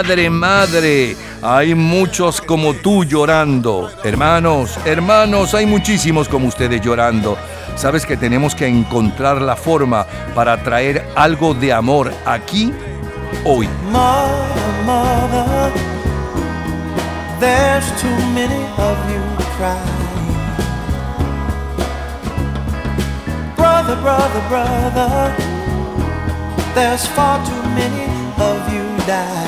Madre, 0.09 0.31
madre, 0.31 1.17
hay 1.43 1.75
muchos 1.75 2.41
como 2.41 2.73
tú 2.73 3.05
llorando. 3.05 3.91
Hermanos, 4.03 4.79
hermanos, 4.87 5.53
hay 5.53 5.67
muchísimos 5.67 6.31
como 6.31 6.49
ustedes 6.49 6.81
llorando. 6.81 7.37
Sabes 7.77 8.07
que 8.07 8.17
tenemos 8.17 8.55
que 8.55 8.67
encontrar 8.67 9.43
la 9.43 9.55
forma 9.55 10.07
para 10.35 10.63
traer 10.63 11.07
algo 11.15 11.53
de 11.53 11.75
amor 11.75 12.11
aquí, 12.25 12.73
hoy. 13.45 13.69
Brother, 23.59 23.97
brother, 24.01 24.43
brother, 24.49 25.37
there's 26.75 27.07
far 27.09 27.45
too 27.45 27.63
many 27.75 28.09
of 28.39 28.73
you 28.73 29.07
dying. 29.07 29.48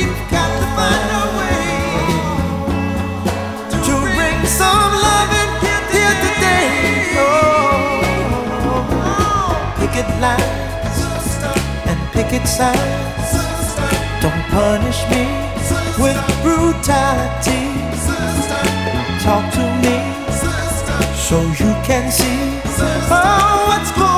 Oh, 12.63 12.71
don't 14.21 14.43
punish 14.51 15.01
me 15.09 15.25
with 15.97 16.17
brute 16.43 16.83
tactics 16.83 18.05
Talk 19.23 19.51
to 19.53 19.63
me 19.81 19.97
Sister. 20.31 21.03
so 21.15 21.41
you 21.41 21.73
can 21.83 22.11
see 22.11 22.61
oh, 23.09 23.65
what's 23.67 23.91
going 23.91 24.05
on. 24.05 24.10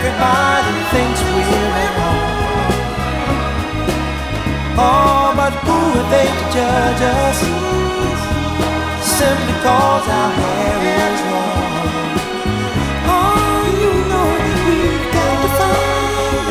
Everybody 0.00 0.80
thinks 0.92 1.20
we're 1.28 1.76
at 1.84 1.92
home. 2.00 2.72
Oh, 4.80 5.28
but 5.36 5.52
who 5.66 5.76
are 6.00 6.08
they 6.08 6.28
to 6.40 6.44
judge 6.56 7.02
us? 7.20 7.38
Simply 9.04 9.54
cause 9.60 10.06
our 10.08 10.30
hair 10.40 10.78
is 11.04 11.20
long. 11.32 12.16
Oh, 13.12 13.60
you 13.82 13.92
know 14.10 14.28
we've 14.64 15.06
got 15.16 15.36
to 15.44 15.48
find 15.60 16.44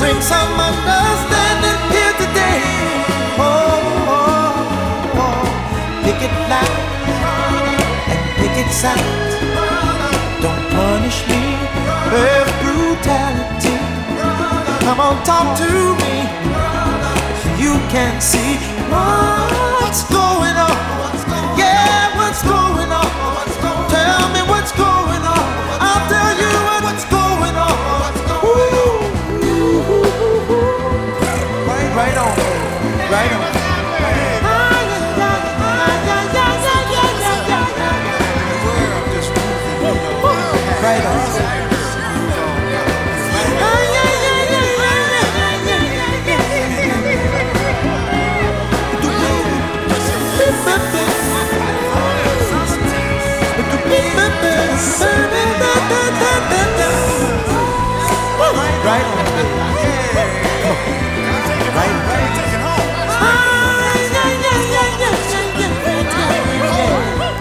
a 0.00 0.22
some 0.22 0.54
understanding 0.70 1.80
here 1.92 2.14
today. 2.24 2.64
Oh, 3.36 3.52
oh, 4.16 5.20
oh. 5.24 5.44
picket 6.04 6.34
lines 6.48 7.20
and 8.12 8.22
picket 8.38 8.70
signs. 8.72 9.23
Come 14.96 15.00
on, 15.00 15.24
talk 15.24 15.58
to 15.58 15.96
me 16.04 16.14
you 17.58 17.72
can 17.90 18.20
see 18.20 18.54
what's 18.92 20.04
going 20.08 20.54
on. 20.54 20.93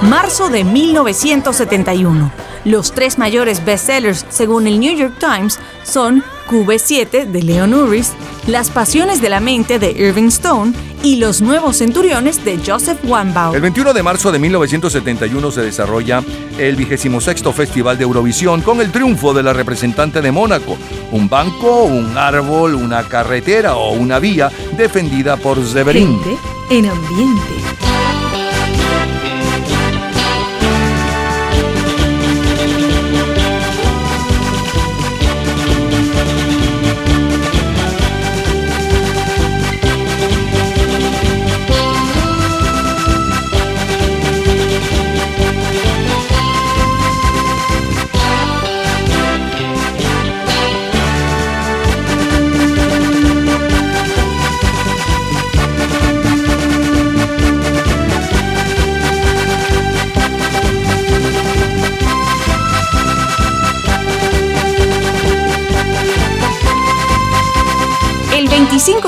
Marzo 0.01 0.49
de 0.49 0.63
1971. 0.63 2.31
Los 2.65 2.91
tres 2.91 3.17
mayores 3.17 3.65
bestsellers, 3.65 4.25
según 4.29 4.67
el 4.67 4.79
New 4.79 4.95
York 4.95 5.15
Times, 5.19 5.59
son 5.83 6.23
QB7 6.49 7.25
de 7.25 7.41
Leon 7.41 7.73
Uris, 7.73 8.11
Las 8.47 8.69
Pasiones 8.69 9.21
de 9.21 9.29
la 9.29 9.39
Mente 9.39 9.79
de 9.79 9.91
Irving 9.91 10.27
Stone 10.27 10.73
y 11.03 11.17
Los 11.17 11.41
Nuevos 11.41 11.77
Centuriones 11.77 12.43
de 12.43 12.57
Joseph 12.65 12.97
Wambaugh. 13.03 13.53
El 13.53 13.61
21 13.61 13.93
de 13.93 14.01
marzo 14.01 14.31
de 14.31 14.39
1971 14.39 15.51
se 15.51 15.61
desarrolla 15.61 16.23
el 16.57 16.75
26 16.75 17.43
Festival 17.53 17.97
de 17.97 18.05
Eurovisión 18.05 18.61
con 18.61 18.79
el 18.79 18.91
triunfo 18.91 19.33
de 19.33 19.43
la 19.43 19.53
representante 19.53 20.21
de 20.21 20.31
Mónaco, 20.31 20.77
un 21.11 21.27
banco, 21.27 21.83
un 21.83 22.17
árbol, 22.17 22.75
una 22.75 23.03
carretera 23.03 23.75
o 23.75 23.91
una 23.91 24.17
vía 24.19 24.49
defendida 24.77 25.35
por 25.35 25.63
Severin. 25.63 26.19
Gente 26.23 26.41
en 26.69 26.85
ambiente. 26.85 27.62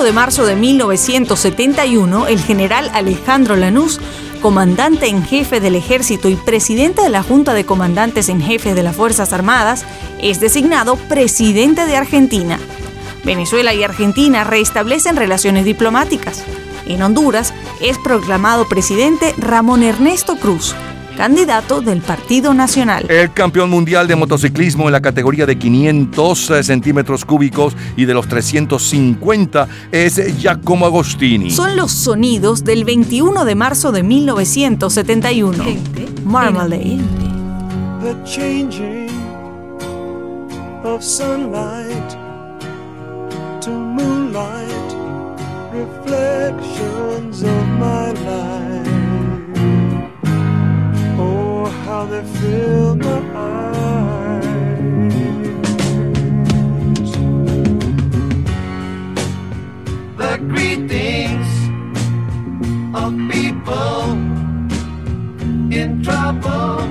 De 0.05 0.11
marzo 0.11 0.45
de 0.45 0.55
1971, 0.55 2.27
el 2.27 2.39
general 2.39 2.91
Alejandro 2.93 3.55
Lanús, 3.55 3.99
comandante 4.39 5.07
en 5.07 5.23
jefe 5.23 5.59
del 5.59 5.75
ejército 5.75 6.29
y 6.29 6.35
presidente 6.35 7.01
de 7.01 7.09
la 7.09 7.23
Junta 7.23 7.55
de 7.55 7.65
Comandantes 7.65 8.29
en 8.29 8.39
Jefe 8.39 8.75
de 8.75 8.83
las 8.83 8.95
Fuerzas 8.95 9.33
Armadas, 9.33 9.83
es 10.21 10.39
designado 10.39 10.95
presidente 10.95 11.87
de 11.87 11.95
Argentina. 11.95 12.59
Venezuela 13.23 13.73
y 13.73 13.83
Argentina 13.83 14.43
restablecen 14.43 15.15
relaciones 15.15 15.65
diplomáticas. 15.65 16.43
En 16.85 17.01
Honduras 17.01 17.51
es 17.81 17.97
proclamado 17.97 18.67
presidente 18.69 19.33
Ramón 19.39 19.81
Ernesto 19.81 20.35
Cruz, 20.37 20.75
candidato 21.15 21.81
del 21.81 22.01
Partido 22.01 22.53
Nacional. 22.53 23.05
El 23.09 23.33
campeón 23.33 23.69
mundial 23.69 24.07
de 24.07 24.15
motociclismo 24.15 24.85
en 24.87 24.93
la 24.93 25.01
categoría 25.01 25.45
de 25.45 25.57
500 25.57 26.51
centímetros 26.61 27.25
cúbicos 27.25 27.75
y 27.97 28.05
de 28.05 28.13
los 28.13 28.27
350 28.27 29.67
es 29.91 30.37
Giacomo 30.37 30.85
Agostini. 30.85 31.51
Son 31.51 31.75
los 31.75 31.91
sonidos 31.91 32.63
del 32.63 32.85
21 32.85 33.45
de 33.45 33.55
marzo 33.55 33.91
de 33.91 34.03
1971. 34.03 35.63
Marmalade. 36.25 36.99
the 38.05 38.23
changing 38.23 39.09
of 40.85 41.03
sunlight 41.03 42.09
to 43.59 43.71
moonlight, 43.71 44.91
reflections 45.73 47.41
of 47.41 47.67
my 47.79 48.11
life. 48.11 48.74
Oh, 51.65 51.69
how 51.69 52.05
they 52.05 52.23
fill 52.23 52.95
my 52.95 53.21
eyes. 53.33 54.45
the 60.15 60.37
greetings 60.47 61.49
of 62.93 63.11
people 63.31 64.11
in 65.73 66.03
trouble, 66.03 66.85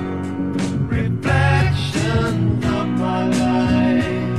reflections 0.89 2.65
of 2.65 2.87
my 3.03 3.21
life. 3.43 4.29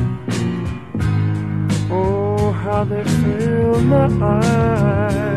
Oh, 1.90 2.52
how 2.52 2.84
they 2.84 3.04
fill 3.04 3.80
my 3.80 4.06
eyes. 4.20 5.35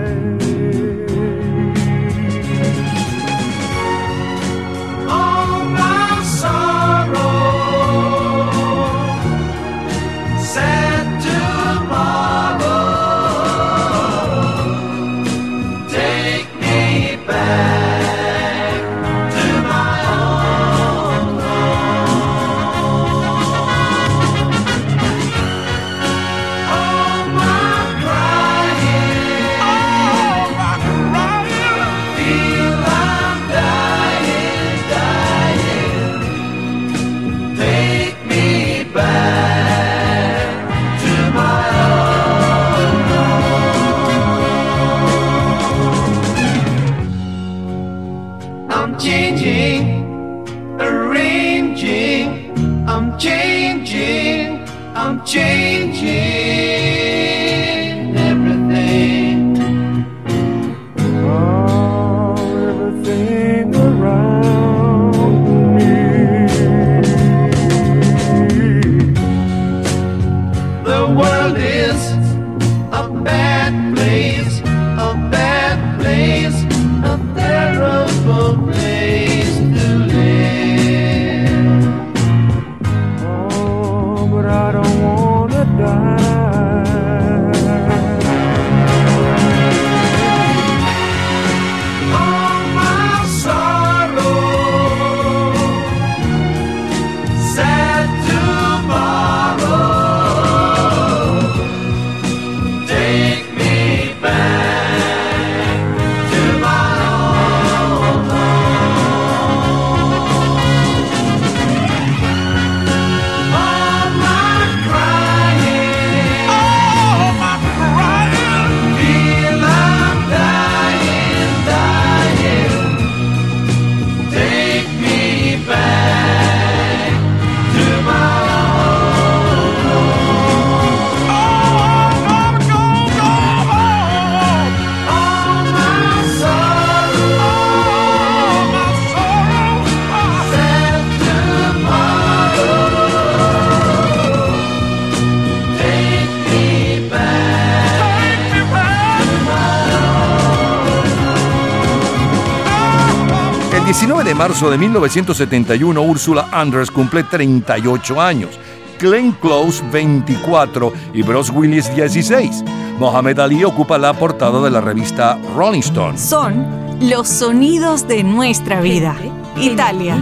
Marzo 154.49 154.71
de 154.71 154.79
1971, 154.79 156.01
Ursula 156.01 156.47
Andress 156.51 156.89
cumple 156.89 157.23
38 157.23 158.19
años. 158.19 158.59
Glenn 158.99 159.31
Close 159.33 159.83
24 159.91 160.91
y 161.13 161.21
Bruce 161.21 161.51
Willis 161.51 161.93
16. 161.95 162.63
Mohamed 162.97 163.37
Ali 163.37 163.63
ocupa 163.63 163.99
la 163.99 164.11
portada 164.11 164.59
de 164.63 164.71
la 164.71 164.81
revista 164.81 165.37
Rolling 165.55 165.81
Stone. 165.81 166.17
Son 166.17 166.65
los 166.99 167.27
sonidos 167.27 168.07
de 168.07 168.23
nuestra 168.23 168.81
vida. 168.81 169.15
Italia. 169.55 170.17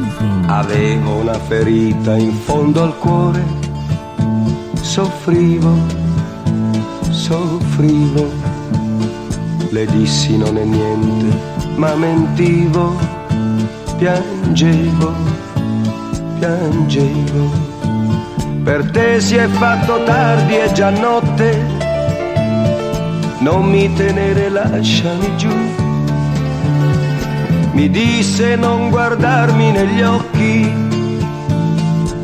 Avevo 0.50 1.20
una 1.22 1.36
ferita 1.36 2.18
in 2.18 2.34
fondo 2.34 2.84
al 2.84 2.96
cuore, 2.96 3.42
soffrivo, 4.82 5.72
soffrivo. 7.12 8.30
Le 9.72 9.86
dissi 9.86 10.38
non 10.38 10.58
è 10.58 10.66
niente, 10.66 11.38
ma 11.78 11.96
mentivo, 11.96 13.07
piangevo, 13.98 15.14
piangevo. 16.40 17.76
Per 18.64 18.92
te 18.92 19.20
si 19.20 19.36
è 19.36 19.48
fatto 19.48 20.04
tardi, 20.04 20.54
è 20.56 20.72
già 20.72 20.90
notte, 20.90 21.66
non 23.40 23.66
mi 23.70 23.92
tenere, 23.94 24.50
lasciami 24.50 25.38
giù. 25.38 25.56
Mi 27.72 27.90
disse 27.90 28.56
non 28.56 28.90
guardarmi 28.90 29.72
negli 29.72 30.02
occhi 30.02 30.74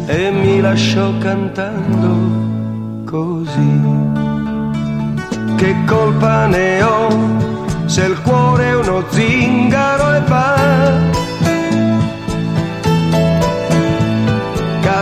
e 0.05 0.31
mi 0.31 0.59
lasciò 0.59 1.17
cantando 1.19 2.15
così. 3.05 3.81
Che 5.55 5.75
colpa 5.85 6.47
ne 6.47 6.81
ho 6.81 7.07
se 7.85 8.05
il 8.05 8.19
cuore 8.21 8.69
è 8.69 8.75
uno 8.75 9.03
zingaro 9.09 10.13
e 10.15 10.21
va? 10.27 11.12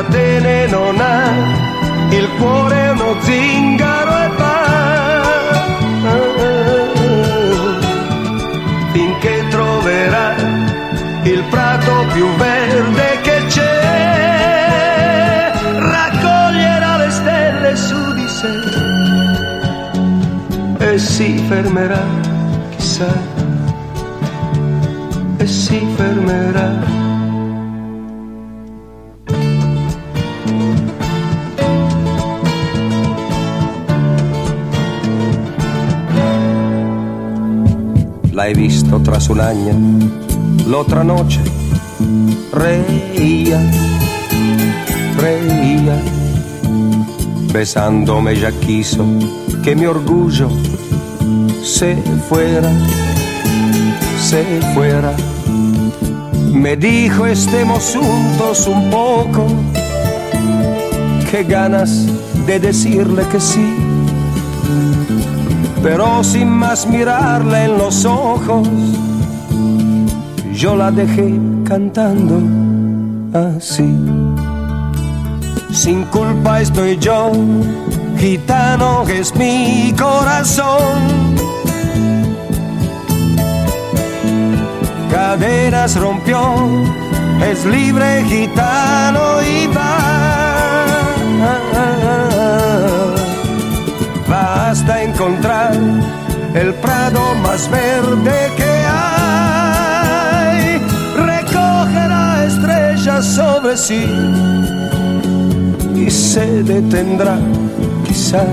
Catene 0.02 0.66
non 0.66 0.98
ha, 1.00 1.30
il 2.10 2.28
cuore 2.40 2.76
è 2.76 2.90
uno 2.90 3.22
zingaro 3.22 4.18
e 4.18 4.30
va. 4.36 4.60
Finché 8.94 9.48
troverà 9.50 10.34
il 11.22 11.44
prato 11.52 12.06
più 12.14 12.28
verde 12.36 13.20
che 13.22 13.46
c'è, 13.46 15.52
raccoglierà 15.78 16.98
le 16.98 17.10
stelle 17.12 17.76
su 17.76 18.14
di 18.14 18.28
sé 18.28 18.60
e 20.80 20.98
si 20.98 21.38
fermerà, 21.48 22.04
chissà, 22.76 23.06
Tras 39.00 39.30
un 39.30 39.42
año, 39.42 39.74
l'otra 40.68 41.04
noche, 41.04 41.40
reía, 42.54 43.60
reía, 45.18 45.98
besándome 47.52 48.36
ya 48.36 48.52
quiso 48.52 49.04
que 49.64 49.76
mi 49.76 49.86
orgullo 49.86 50.50
se 51.64 51.96
fuera, 52.30 52.70
se 54.20 54.44
fuera. 54.76 55.16
Me 56.54 56.76
dijo 56.76 57.26
estemos 57.26 57.96
juntos 57.96 58.68
un 58.68 58.90
poco, 58.92 59.48
qué 61.32 61.44
ganas 61.44 62.06
de 62.46 62.60
decirle 62.60 63.24
que 63.32 63.40
sí, 63.40 63.76
pero 65.84 66.24
sin 66.24 66.50
más 66.50 66.86
mirarle 66.86 67.66
en 67.66 67.78
los 67.78 68.06
ojos, 68.06 68.68
yo 70.54 70.76
la 70.76 70.92
dejé 70.92 71.40
cantando 71.66 72.40
así. 73.34 73.96
Sin 75.72 76.04
culpa 76.06 76.62
estoy 76.62 76.98
yo, 76.98 77.32
gitano 78.18 79.08
es 79.08 79.34
mi 79.36 79.94
corazón. 79.98 81.00
Cadenas 85.12 86.00
rompió, 86.00 86.40
es 87.50 87.66
libre 87.66 88.24
gitano 88.26 89.42
y 89.42 89.68
va. 89.68 90.21
Hasta 94.82 95.04
encontrar 95.04 95.74
el 96.56 96.74
prado 96.76 97.36
más 97.44 97.70
verde 97.70 98.52
que 98.58 98.86
hay. 98.90 100.80
Recogerá 101.16 102.46
estrellas 102.46 103.26
sobre 103.26 103.78
sí 103.78 104.08
y 105.96 106.10
se 106.10 106.64
detendrá, 106.64 107.38
quizás, 108.08 108.48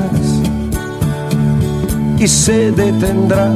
y 2.18 2.28
se 2.28 2.72
detendrá. 2.72 3.50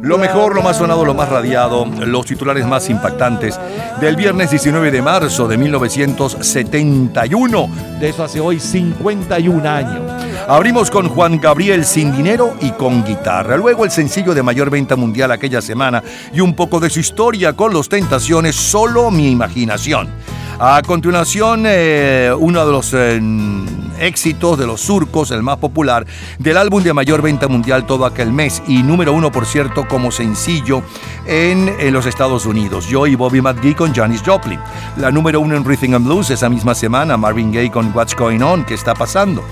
Lo 0.00 0.18
mejor, 0.18 0.56
lo 0.56 0.62
más 0.62 0.78
sonado, 0.78 1.04
lo 1.04 1.14
más 1.14 1.28
radiado, 1.28 1.86
los 1.86 2.26
titulares 2.26 2.66
más 2.66 2.90
impactantes 2.90 3.56
del 4.00 4.16
viernes 4.16 4.50
19 4.50 4.90
de 4.90 5.00
marzo 5.00 5.46
de 5.46 5.56
1971. 5.56 7.68
De 8.00 8.08
eso 8.08 8.24
hace 8.24 8.40
hoy 8.40 8.58
51 8.58 9.70
años. 9.70 10.11
Abrimos 10.48 10.90
con 10.90 11.08
Juan 11.08 11.40
Gabriel 11.40 11.84
sin 11.84 12.12
dinero 12.12 12.54
y 12.60 12.72
con 12.72 13.04
guitarra. 13.04 13.56
Luego 13.56 13.84
el 13.84 13.90
sencillo 13.90 14.34
de 14.34 14.42
mayor 14.42 14.70
venta 14.70 14.96
mundial 14.96 15.30
aquella 15.30 15.62
semana 15.62 16.02
y 16.32 16.40
un 16.40 16.54
poco 16.54 16.80
de 16.80 16.90
su 16.90 17.00
historia 17.00 17.52
con 17.52 17.72
los 17.72 17.88
tentaciones, 17.88 18.56
solo 18.56 19.10
mi 19.10 19.30
imaginación. 19.30 20.08
A 20.58 20.82
continuación, 20.82 21.64
eh, 21.66 22.32
uno 22.36 22.66
de 22.66 22.72
los 22.72 22.92
eh, 22.94 23.20
éxitos 23.98 24.58
de 24.58 24.66
los 24.66 24.80
surcos, 24.80 25.30
el 25.30 25.42
más 25.42 25.58
popular, 25.58 26.06
del 26.38 26.56
álbum 26.56 26.82
de 26.82 26.92
mayor 26.92 27.22
venta 27.22 27.48
mundial 27.48 27.86
todo 27.86 28.04
aquel 28.04 28.32
mes 28.32 28.62
y 28.66 28.82
número 28.82 29.12
uno, 29.12 29.32
por 29.32 29.46
cierto, 29.46 29.86
como 29.88 30.10
sencillo 30.10 30.82
en, 31.26 31.92
los 31.92 32.06
Estados 32.06 32.46
Unidos. 32.46 32.86
Yo 32.88 33.06
y 33.06 33.14
Bobby 33.14 33.40
McGee 33.40 33.74
con 33.74 33.94
Janis 33.94 34.22
Joplin. 34.24 34.60
La 34.96 35.10
número 35.10 35.40
uno 35.40 35.56
en 35.56 35.64
Rhythm 35.64 35.94
and 35.94 36.06
Blues 36.06 36.30
esa 36.30 36.48
misma 36.48 36.74
semana, 36.74 37.16
Marvin 37.16 37.52
Gaye 37.52 37.70
con 37.70 37.92
What's 37.94 38.14
Going 38.14 38.40
On, 38.42 38.64
¿qué 38.64 38.74
está 38.74 38.94
pasando? 38.94 39.42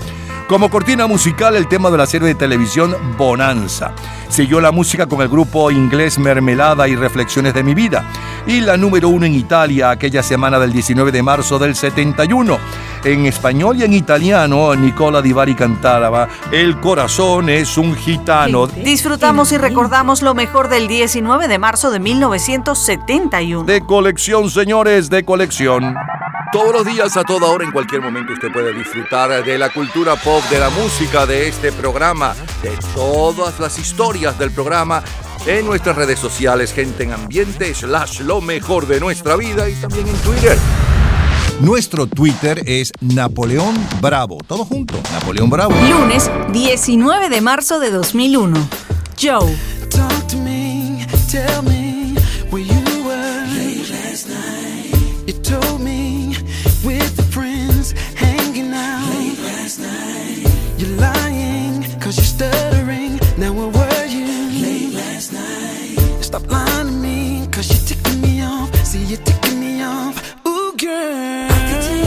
Como 0.51 0.69
cortina 0.69 1.07
musical, 1.07 1.55
el 1.55 1.69
tema 1.69 1.89
de 1.89 1.97
la 1.97 2.05
serie 2.05 2.27
de 2.27 2.35
televisión 2.35 2.93
Bonanza. 3.17 3.93
Siguió 4.27 4.59
la 4.59 4.73
música 4.73 5.07
con 5.07 5.21
el 5.21 5.29
grupo 5.29 5.71
inglés 5.71 6.19
Mermelada 6.19 6.89
y 6.89 6.95
Reflexiones 6.97 7.53
de 7.53 7.63
mi 7.63 7.73
vida. 7.73 8.03
Y 8.45 8.59
la 8.59 8.75
número 8.75 9.07
uno 9.07 9.25
en 9.25 9.33
Italia 9.33 9.91
aquella 9.91 10.21
semana 10.21 10.59
del 10.59 10.73
19 10.73 11.13
de 11.13 11.23
marzo 11.23 11.57
del 11.57 11.73
71. 11.73 12.59
En 13.05 13.27
español 13.27 13.77
y 13.77 13.83
en 13.85 13.93
italiano, 13.93 14.75
Nicola 14.75 15.21
Di 15.21 15.31
Bari 15.31 15.55
cantaba 15.55 16.27
El 16.51 16.81
corazón 16.81 17.47
es 17.47 17.77
un 17.77 17.95
gitano. 17.95 18.67
Disfrutamos 18.67 19.53
y 19.53 19.57
recordamos 19.57 20.21
lo 20.21 20.33
mejor 20.33 20.67
del 20.67 20.89
19 20.89 21.47
de 21.47 21.59
marzo 21.59 21.91
de 21.91 22.01
1971. 22.01 23.63
De 23.63 23.79
colección, 23.85 24.49
señores, 24.49 25.09
de 25.09 25.23
colección. 25.23 25.95
Todos 26.51 26.73
los 26.73 26.85
días, 26.85 27.15
a 27.15 27.23
toda 27.23 27.47
hora, 27.47 27.63
en 27.63 27.71
cualquier 27.71 28.01
momento, 28.01 28.33
usted 28.33 28.51
puede 28.51 28.73
disfrutar 28.73 29.43
de 29.43 29.57
la 29.57 29.69
cultura 29.69 30.17
pop, 30.17 30.43
de 30.49 30.59
la 30.59 30.69
música, 30.69 31.25
de 31.25 31.47
este 31.47 31.71
programa, 31.71 32.35
de 32.61 32.77
todas 32.93 33.57
las 33.61 33.79
historias 33.79 34.37
del 34.37 34.51
programa 34.51 35.01
en 35.45 35.65
nuestras 35.65 35.95
redes 35.95 36.19
sociales, 36.19 36.73
gente 36.73 37.03
en 37.03 37.13
ambiente, 37.13 37.73
slash 37.73 38.19
lo 38.19 38.41
mejor 38.41 38.85
de 38.85 38.99
nuestra 38.99 39.37
vida 39.37 39.69
y 39.69 39.75
también 39.75 40.05
en 40.09 40.15
Twitter. 40.17 40.57
Nuestro 41.61 42.05
Twitter 42.05 42.61
es 42.65 42.91
Napoleón 42.99 43.73
Bravo. 44.01 44.39
Todo 44.45 44.65
junto, 44.65 44.95
Napoleón 45.13 45.49
Bravo. 45.49 45.73
Lunes 45.89 46.29
19 46.51 47.29
de 47.29 47.39
marzo 47.39 47.79
de 47.79 47.91
2001. 47.91 48.57
Joe. 49.17 49.55
Talk 49.89 50.27
to 50.27 50.37
me, 50.37 51.07
tell 51.29 51.61
me 51.63 51.90
You're 60.81 60.97
lying 60.97 61.83
cause 61.99 62.17
you're 62.17 62.25
stuttering. 62.25 63.19
Now 63.37 63.53
where 63.53 63.67
were 63.67 64.05
you 64.07 64.25
late 64.63 64.95
last 64.95 65.31
night? 65.31 66.23
Stop 66.23 66.49
lying 66.49 66.87
to 66.87 66.91
me 66.91 67.47
cause 67.51 67.69
you're 67.69 67.85
ticking 67.85 68.19
me 68.19 68.41
off. 68.41 68.73
See 68.83 69.03
you're 69.03 69.19
ticking 69.19 69.59
me 69.59 69.83
off. 69.83 70.35
Ooh 70.43 70.75
girl. 70.75 72.00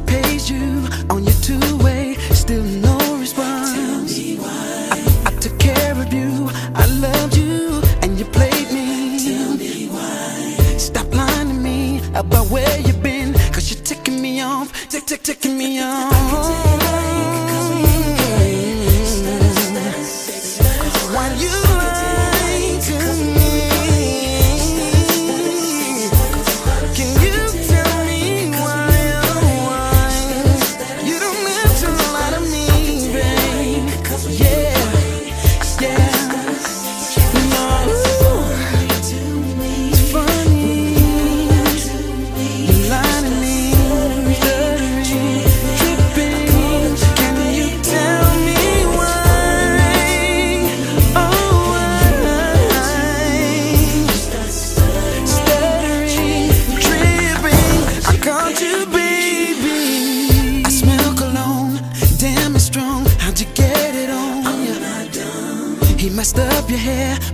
Text 0.00 0.50
you 0.50 0.88
on 1.10 1.24
your 1.24 1.34
two-way, 1.42 2.14
still 2.32 2.62
no 2.62 2.98
response. 3.18 3.72
Tell 3.72 4.02
me 4.02 4.36
why. 4.36 4.88
I, 4.90 5.22
I 5.26 5.30
took 5.40 5.58
care 5.58 5.92
of 5.92 6.12
you, 6.12 6.50
I 6.74 6.86
loved 6.86 7.36
you, 7.36 7.80
and 8.02 8.18
you 8.18 8.24
played 8.24 8.72
me. 8.72 9.18
Tell 9.24 9.56
me 9.56 9.88
why. 9.88 10.76
Stop 10.78 11.14
lying 11.14 11.48
to 11.48 11.54
me 11.54 12.00
about 12.14 12.48
where 12.48 12.80
you've 12.80 13.02
been, 13.02 13.34
cause 13.52 13.70
you're 13.70 13.84
ticking 13.84 14.20
me 14.20 14.40
off, 14.40 14.72
tick, 14.88 15.06
tick, 15.06 15.22
ticking 15.22 15.56
me 15.56 15.80
off. 15.80 16.23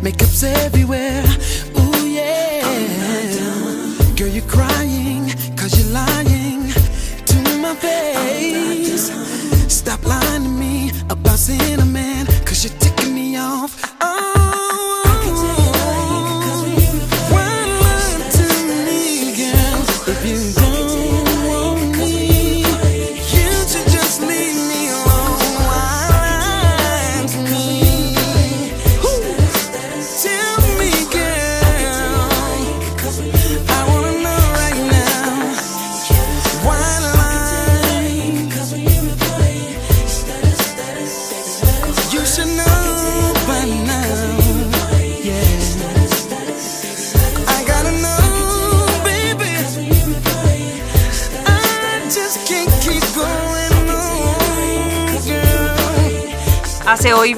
Makeup's 0.03 0.43
everywhere. 0.43 1.30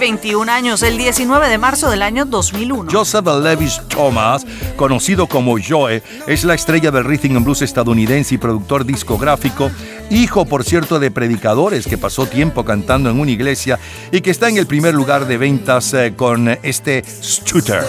21 0.02 0.50
años, 0.50 0.82
el 0.82 0.98
19 0.98 1.48
de 1.48 1.58
marzo 1.58 1.88
del 1.88 2.02
año 2.02 2.24
2001. 2.24 2.90
Joseph 2.90 3.24
Levis 3.40 3.80
Thomas, 3.86 4.44
conocido 4.74 5.28
como 5.28 5.58
Joe, 5.64 6.02
es 6.26 6.42
la 6.42 6.54
estrella 6.54 6.90
del 6.90 7.04
rhythm 7.04 7.36
and 7.36 7.44
blues 7.44 7.62
estadounidense 7.62 8.34
y 8.34 8.38
productor 8.38 8.84
discográfico, 8.84 9.70
hijo 10.10 10.44
por 10.44 10.64
cierto 10.64 10.98
de 10.98 11.12
predicadores 11.12 11.86
que 11.86 11.98
pasó 11.98 12.26
tiempo 12.26 12.64
cantando 12.64 13.10
en 13.10 13.20
una 13.20 13.30
iglesia 13.30 13.78
y 14.10 14.22
que 14.22 14.32
está 14.32 14.48
en 14.48 14.56
el 14.56 14.66
primer 14.66 14.92
lugar 14.92 15.28
de 15.28 15.38
ventas 15.38 15.94
eh, 15.94 16.14
con 16.16 16.48
este 16.48 17.04
Scooter. 17.04 17.84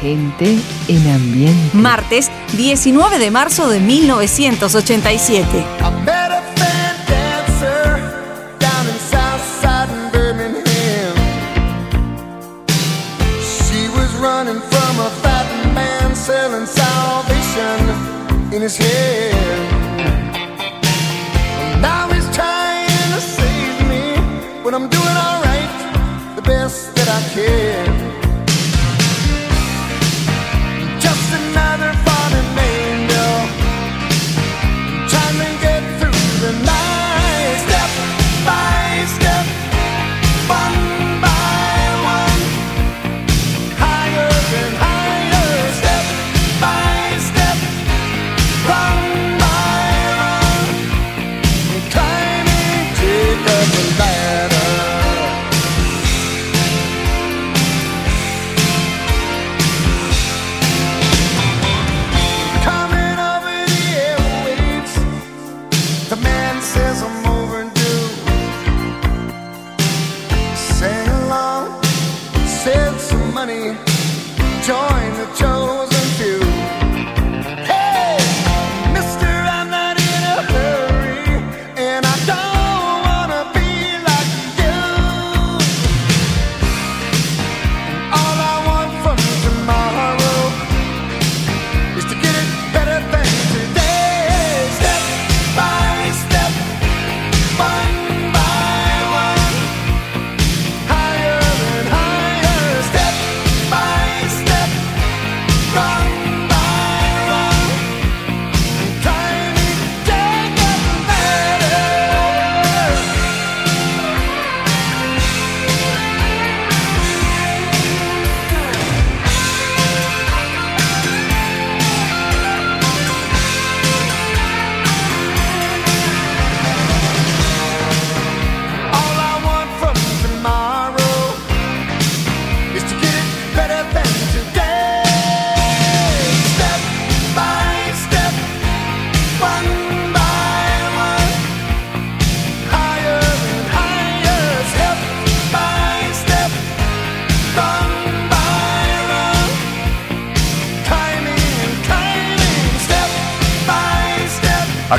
Gente 0.00 0.58
en 0.88 1.10
ambiente. 1.10 1.76
Martes 1.76 2.30
19 2.56 3.18
de 3.18 3.30
marzo 3.30 3.68
de 3.68 3.80
1987. 3.80 5.64
His 18.64 18.78
head. 18.78 19.23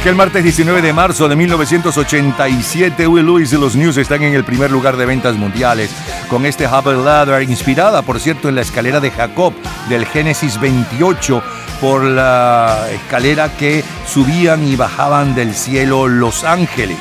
Aquel 0.06 0.18
martes 0.18 0.44
19 0.44 0.84
de 0.84 0.94
marzo 0.94 1.28
de 1.28 1.36
1987, 1.36 3.08
Will 3.08 3.26
Lewis 3.26 3.52
y 3.54 3.58
los 3.58 3.76
News 3.76 3.98
están 3.98 4.22
en 4.22 4.36
el 4.36 4.44
primer 4.44 4.70
lugar 4.70 4.98
de 4.98 5.06
ventas 5.08 5.36
mundiales 5.36 5.90
con 6.30 6.46
este 6.46 6.68
Hubble 6.68 7.04
Ladder, 7.04 7.42
inspirada, 7.42 8.04
por 8.04 8.20
cierto, 8.20 8.48
en 8.48 8.54
la 8.54 8.62
escalera 8.62 9.00
de 9.00 9.10
Jacob 9.10 9.56
del 9.90 10.06
Génesis 10.06 10.60
28, 10.60 11.42
por 11.82 12.04
la 12.04 12.88
escalera 12.92 13.58
que 13.58 13.84
subían 14.06 14.68
y 14.68 14.76
bajaban 14.76 15.34
del 15.34 15.56
cielo 15.56 16.08
los 16.08 16.44
ángeles. 16.44 17.00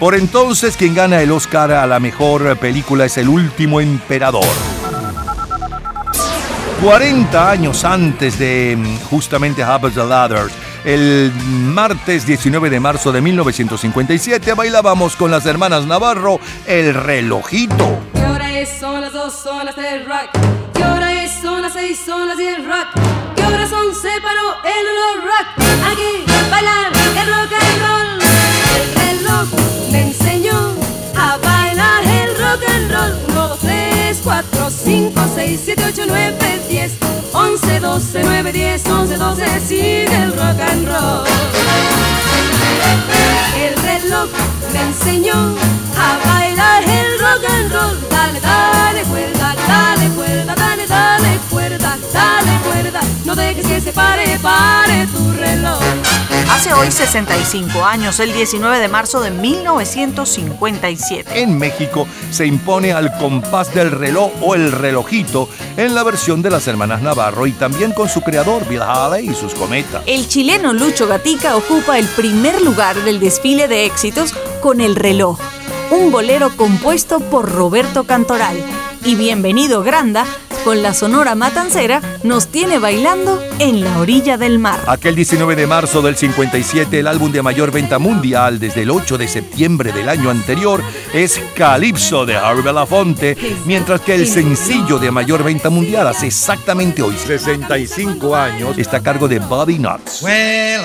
Por 0.00 0.16
entonces, 0.16 0.76
quien 0.76 0.96
gana 0.96 1.22
el 1.22 1.30
Oscar 1.30 1.70
a 1.70 1.86
la 1.86 2.00
mejor 2.00 2.56
película 2.56 3.04
es 3.04 3.18
El 3.18 3.28
último 3.28 3.80
emperador. 3.80 4.42
40 6.82 7.50
años 7.52 7.84
antes 7.84 8.36
de 8.40 8.76
mm, 8.76 9.04
justamente 9.08 9.62
Hubble's 9.62 9.94
Ladder, 9.94 10.50
el 10.84 11.32
martes 11.46 12.26
19 12.26 12.70
de 12.70 12.80
marzo 12.80 13.12
de 13.12 13.20
1957 13.20 14.54
bailábamos 14.54 15.16
con 15.16 15.30
las 15.30 15.46
hermanas 15.46 15.86
Navarro 15.86 16.40
El 16.66 16.94
relojito. 16.94 17.98
¿Qué 18.14 18.24
hora 18.24 18.58
es? 18.58 18.68
Son 18.80 19.00
las 19.00 19.12
dos, 19.12 19.34
son 19.34 19.64
las 19.64 19.76
del 19.76 20.04
rock. 20.06 20.30
¿Qué 20.74 20.84
hora 20.84 21.22
es? 21.22 21.32
Son 21.40 21.62
las 21.62 21.72
seis, 21.72 22.00
son 22.04 22.28
las 22.28 22.36
diez 22.36 22.58
rock. 22.64 22.88
¿Qué 23.36 23.44
horas 23.44 23.70
son? 23.70 23.94
Se 23.94 24.20
paró 24.20 24.56
el 24.64 24.86
olor 24.88 25.24
rock. 25.24 25.46
Aquí 25.90 26.24
bailar 26.50 26.92
el 27.20 27.28
rock 27.28 27.52
and 27.60 27.82
roll. 27.82 28.08
El 28.80 29.18
reloj 29.18 29.48
me 29.90 30.02
enseñó 30.02 30.74
a 31.16 31.36
bailar 31.38 32.04
el 32.04 32.30
rock 32.38 32.62
and 32.68 32.90
roll. 32.90 33.12
1, 33.28 33.48
2, 33.48 33.58
3, 33.60 34.20
4, 34.22 34.70
5, 34.70 35.20
6, 35.34 35.60
7, 35.64 35.84
8, 35.88 36.02
9, 36.06 36.60
10, 36.68 37.01
11, 37.34 37.80
12, 37.80 38.22
9, 38.22 38.52
10, 38.52 38.86
11, 38.86 39.16
12, 39.16 39.60
sigue 39.60 40.04
el 40.04 40.32
rock 40.32 40.60
and 40.60 40.86
roll. 40.86 41.24
El 43.56 43.74
reloj 43.82 44.28
me 44.72 44.80
enseñó 44.82 45.34
a 45.96 46.28
bailar 46.28 46.82
el 46.84 47.18
rock 47.20 47.44
and 47.48 47.72
roll. 47.72 47.96
Dale, 48.10 48.40
dale 48.40 49.02
cuerda, 49.04 49.54
dale 49.66 50.08
cuerda, 50.10 50.54
dale, 50.92 51.38
cuerda, 51.50 51.98
dale 52.12 52.52
cuerda. 52.64 53.00
No 53.24 53.34
dejes 53.34 53.66
que 53.66 53.80
se 53.80 53.92
pare, 53.92 54.38
pare 54.40 55.06
tu 55.06 55.32
reloj. 55.32 55.80
Hace 56.50 56.72
hoy 56.74 56.90
65 56.90 57.84
años, 57.84 58.18
el 58.20 58.32
19 58.32 58.78
de 58.78 58.88
marzo 58.88 59.20
de 59.20 59.30
1957. 59.30 61.42
En 61.42 61.58
México 61.58 62.06
se 62.30 62.46
impone 62.46 62.92
al 62.92 63.16
compás 63.16 63.74
del 63.74 63.90
reloj 63.90 64.30
o 64.42 64.54
el 64.54 64.70
relojito 64.70 65.48
en 65.76 65.94
la 65.94 66.02
versión 66.02 66.42
de 66.42 66.50
las 66.50 66.68
hermanas 66.68 67.00
Navarro 67.00 67.46
y 67.46 67.52
también 67.52 67.92
con 67.92 68.06
su 68.08 68.20
creador 68.20 68.68
Bill 68.68 68.82
Haley 68.82 69.30
y 69.30 69.34
sus 69.34 69.54
cometas. 69.54 70.02
El 70.06 70.28
chileno 70.28 70.74
Lucho 70.74 71.08
Gatica 71.08 71.56
ocupa 71.56 71.98
el 71.98 72.04
primer 72.06 72.60
lugar 72.60 73.02
del 73.02 73.18
desfile 73.18 73.66
de 73.66 73.86
éxitos 73.86 74.34
con 74.60 74.82
El 74.82 74.94
reloj, 74.94 75.38
un 75.90 76.12
bolero 76.12 76.54
compuesto 76.56 77.20
por 77.20 77.50
Roberto 77.50 78.04
Cantoral. 78.04 78.62
Y 79.04 79.16
Bienvenido 79.16 79.82
Granda, 79.82 80.24
con 80.64 80.82
la 80.82 80.94
Sonora 80.94 81.34
Matancera, 81.34 82.00
nos 82.22 82.48
tiene 82.48 82.78
bailando 82.78 83.42
en 83.58 83.82
la 83.82 83.98
orilla 83.98 84.36
del 84.36 84.58
mar. 84.58 84.80
Aquel 84.86 85.14
19 85.14 85.56
de 85.56 85.66
marzo 85.66 86.02
del 86.02 86.16
57, 86.16 86.98
el 86.98 87.06
álbum 87.06 87.32
de 87.32 87.42
mayor 87.42 87.70
venta 87.70 87.98
mundial 87.98 88.58
desde 88.58 88.82
el 88.82 88.90
8 88.90 89.18
de 89.18 89.28
septiembre 89.28 89.92
del 89.92 90.08
año 90.08 90.30
anterior 90.30 90.82
es 91.12 91.40
Calypso 91.56 92.26
de 92.26 92.36
Harry 92.36 92.62
Belafonte, 92.62 93.36
mientras 93.66 94.00
que 94.00 94.14
el 94.14 94.26
sencillo 94.26 94.98
de 94.98 95.10
mayor 95.10 95.42
venta 95.42 95.70
mundial 95.70 96.06
hace 96.06 96.26
exactamente 96.26 97.02
hoy 97.02 97.14
65 97.16 98.36
años 98.36 98.78
está 98.78 98.98
a 98.98 99.02
cargo 99.02 99.28
de 99.28 99.38
Bobby 99.38 99.76
Knox. 99.76 100.22
Well, 100.22 100.82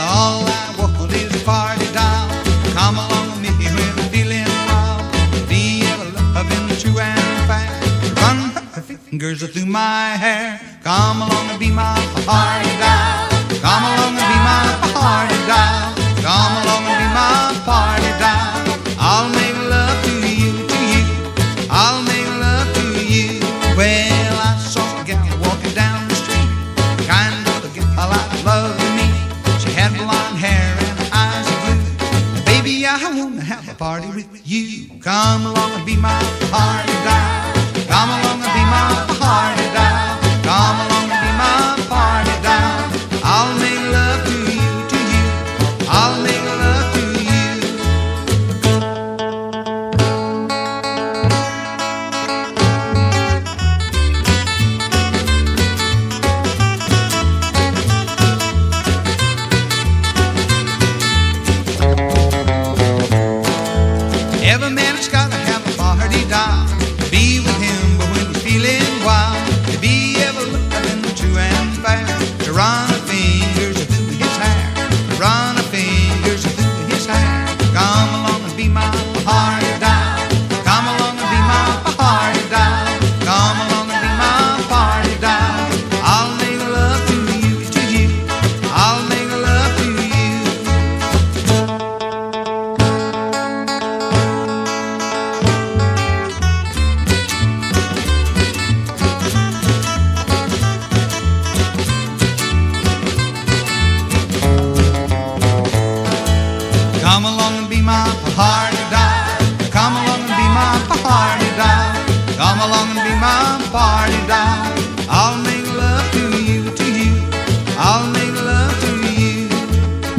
her 9.20 9.36
fingers 9.36 9.52
through 9.52 9.66
my 9.66 10.10
hair. 10.18 10.60
Come 10.84 11.22
along 11.22 11.50
and 11.50 11.60
be 11.60 11.72
my 11.72 11.98
party 12.26 12.70
down. 12.78 13.30
Come 13.66 13.84
along 13.84 14.14
and 14.14 14.28
be 14.30 14.40
my 14.46 14.66
party 14.94 15.38
down. 15.48 15.96
Come 16.22 16.54
along 16.62 16.84
and 16.86 16.98
be 17.02 17.08
my 17.18 17.56
party 17.66 18.12
down. 18.22 18.62
I'll 19.00 19.30
make 19.30 19.58
love 19.70 19.98
to 20.06 20.14
you, 20.22 20.52
to 20.72 20.80
you. 20.94 21.06
I'll 21.70 22.04
make 22.04 22.30
love 22.46 22.68
to 22.78 22.86
you. 23.06 23.40
Well, 23.76 24.36
I 24.50 24.58
saw 24.60 25.02
a 25.02 25.04
gal 25.04 25.26
walking 25.42 25.74
down 25.74 26.08
the 26.10 26.16
street. 26.16 26.50
Kind 27.08 27.42
of 27.54 27.66
a 27.66 27.70
gal 27.74 27.88
I 27.98 28.42
love 28.46 28.78
me. 28.98 29.08
She 29.62 29.72
had 29.72 29.94
blonde 29.98 30.38
hair 30.38 30.78
and 30.78 30.98
eyes 31.14 31.48
of 31.54 31.58
blue. 31.66 32.44
Baby, 32.46 32.86
I 32.86 32.98
wanna 33.18 33.42
have 33.42 33.68
a 33.68 33.74
party 33.74 34.08
with 34.08 34.46
you. 34.46 35.00
Come 35.02 35.46
along 35.46 35.72
and 35.72 35.86
be 35.86 35.96
my 35.96 36.22
party 36.52 36.94
down. 37.04 37.27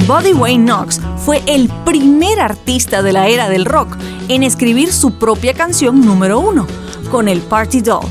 Buddy 0.08 0.32
Wayne 0.32 0.64
Knox 0.64 1.02
fue 1.18 1.42
el 1.46 1.68
primer 1.84 2.40
artista 2.40 3.02
de 3.02 3.12
la 3.12 3.28
era 3.28 3.50
del 3.50 3.66
rock 3.66 3.94
en 4.28 4.42
escribir 4.42 4.90
su 4.90 5.18
propia 5.18 5.52
canción 5.52 6.00
número 6.00 6.40
uno, 6.40 6.66
con 7.10 7.28
el 7.28 7.42
Party 7.42 7.82
Doll. 7.82 8.06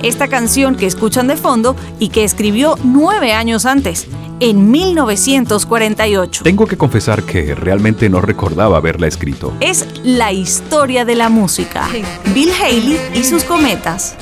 Esta 0.00 0.28
canción 0.28 0.76
que 0.76 0.86
escuchan 0.86 1.26
de 1.26 1.36
fondo 1.36 1.74
y 1.98 2.10
que 2.10 2.22
escribió 2.22 2.78
nueve 2.84 3.32
años 3.32 3.66
antes, 3.66 4.06
en 4.38 4.70
1948. 4.70 6.44
Tengo 6.44 6.68
que 6.68 6.78
confesar 6.78 7.24
que 7.24 7.56
realmente 7.56 8.08
no 8.08 8.20
recordaba 8.20 8.76
haberla 8.76 9.08
escrito. 9.08 9.52
Es 9.58 9.88
la 10.04 10.30
historia 10.30 11.04
de 11.04 11.16
la 11.16 11.30
música. 11.30 11.88
Bill 12.32 12.52
Haley 12.62 12.96
y 13.16 13.24
sus 13.24 13.42
cometas. 13.42 14.14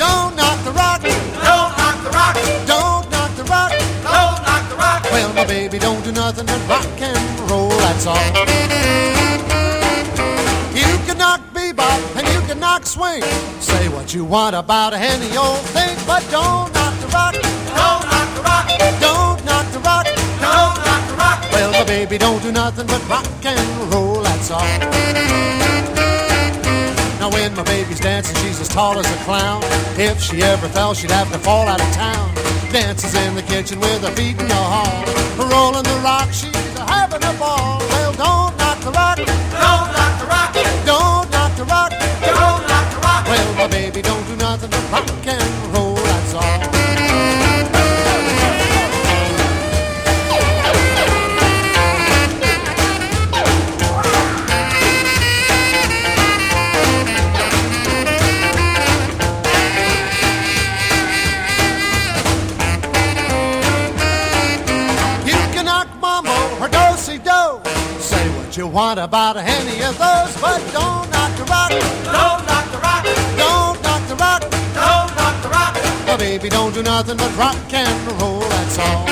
Well, 5.18 5.34
my 5.34 5.44
baby 5.46 5.80
don't 5.80 6.04
do 6.04 6.12
nothing 6.12 6.46
but 6.46 6.60
rock 6.68 7.00
and 7.00 7.50
roll. 7.50 7.70
That's 7.70 8.06
all. 8.06 8.14
You 10.72 10.90
can 11.06 11.18
knock 11.18 11.40
bebop 11.52 12.16
and 12.16 12.24
you 12.28 12.40
can 12.46 12.60
knock 12.60 12.86
swing. 12.86 13.22
Say 13.58 13.88
what 13.88 14.14
you 14.14 14.24
want 14.24 14.54
about 14.54 14.94
any 14.94 15.36
old 15.36 15.58
thing, 15.74 15.96
but 16.06 16.22
don't 16.30 16.72
knock 16.72 16.94
the 17.00 17.08
rock. 17.08 17.34
Don't 17.34 18.04
knock 18.12 18.28
the 18.36 18.42
rock. 18.42 18.68
Don't 19.00 19.44
knock 19.44 19.66
the 19.72 19.80
rock. 19.80 20.06
Don't 20.06 20.76
knock 20.86 21.02
the 21.10 21.16
rock. 21.16 21.38
Well, 21.50 21.72
my 21.72 21.82
baby 21.82 22.16
don't 22.16 22.40
do 22.40 22.52
nothing 22.52 22.86
but 22.86 23.02
rock 23.08 23.26
and 23.44 23.92
roll. 23.92 24.22
That's 24.22 24.52
all. 24.52 25.97
Now 27.18 27.30
when 27.30 27.54
my 27.54 27.64
baby's 27.64 28.00
dancing, 28.00 28.36
she's 28.36 28.60
as 28.60 28.68
tall 28.68 28.98
as 28.98 29.06
a 29.06 29.18
clown. 29.24 29.60
If 29.98 30.22
she 30.22 30.42
ever 30.42 30.68
fell, 30.68 30.94
she'd 30.94 31.10
have 31.10 31.30
to 31.32 31.38
fall 31.38 31.66
out 31.66 31.80
of 31.80 31.92
town. 31.92 32.32
Dances 32.72 33.14
in 33.14 33.34
the 33.34 33.42
kitchen 33.42 33.80
with 33.80 34.02
her 34.02 34.14
feet 34.14 34.38
in 34.38 34.46
the 34.46 34.54
hall. 34.54 35.04
Rolling 35.50 35.82
the 35.82 36.00
rock, 36.04 36.28
she's 36.32 36.54
having 36.78 37.24
a 37.24 37.32
ball. 37.34 37.80
Well, 37.90 38.12
don't 38.12 38.56
knock 38.58 38.78
the 38.80 38.92
rock. 38.92 39.16
Don't 39.16 39.88
knock 39.96 40.14
the 40.20 40.26
rock. 40.26 40.54
Don't 40.86 41.30
knock 41.32 41.56
the 41.56 41.64
rock. 41.64 41.90
Don't 41.90 42.62
knock 42.70 42.86
the 42.94 43.00
rock. 43.02 43.26
Well, 43.26 43.54
my 43.56 43.66
baby 43.66 44.00
don't 44.00 44.24
do 44.28 44.36
nothing 44.36 44.70
but 44.70 44.92
rock 44.92 45.07
you 68.59 68.66
want 68.66 68.98
about 68.98 69.36
any 69.36 69.80
of 69.84 69.96
those, 69.98 70.34
but 70.42 70.59
don't 70.72 71.09
knock 71.12 71.30
the 71.38 71.44
rock. 71.44 71.70
Don't 71.70 72.42
knock 72.50 72.66
the 72.74 72.78
rock. 72.78 73.04
Don't 73.38 73.80
knock 73.84 74.02
the 74.09 74.16
rock. 74.16 74.40
Don't 74.74 75.11
knock 75.18 75.42
the 75.44 75.48
rock. 75.48 75.74
My 76.09 76.16
baby 76.16 76.48
don't 76.48 76.74
do 76.74 76.82
nothing 76.82 77.16
but 77.16 77.30
rock 77.38 77.56
and 77.72 78.20
roll, 78.20 78.40
that's 78.40 78.78
all. 78.80 79.06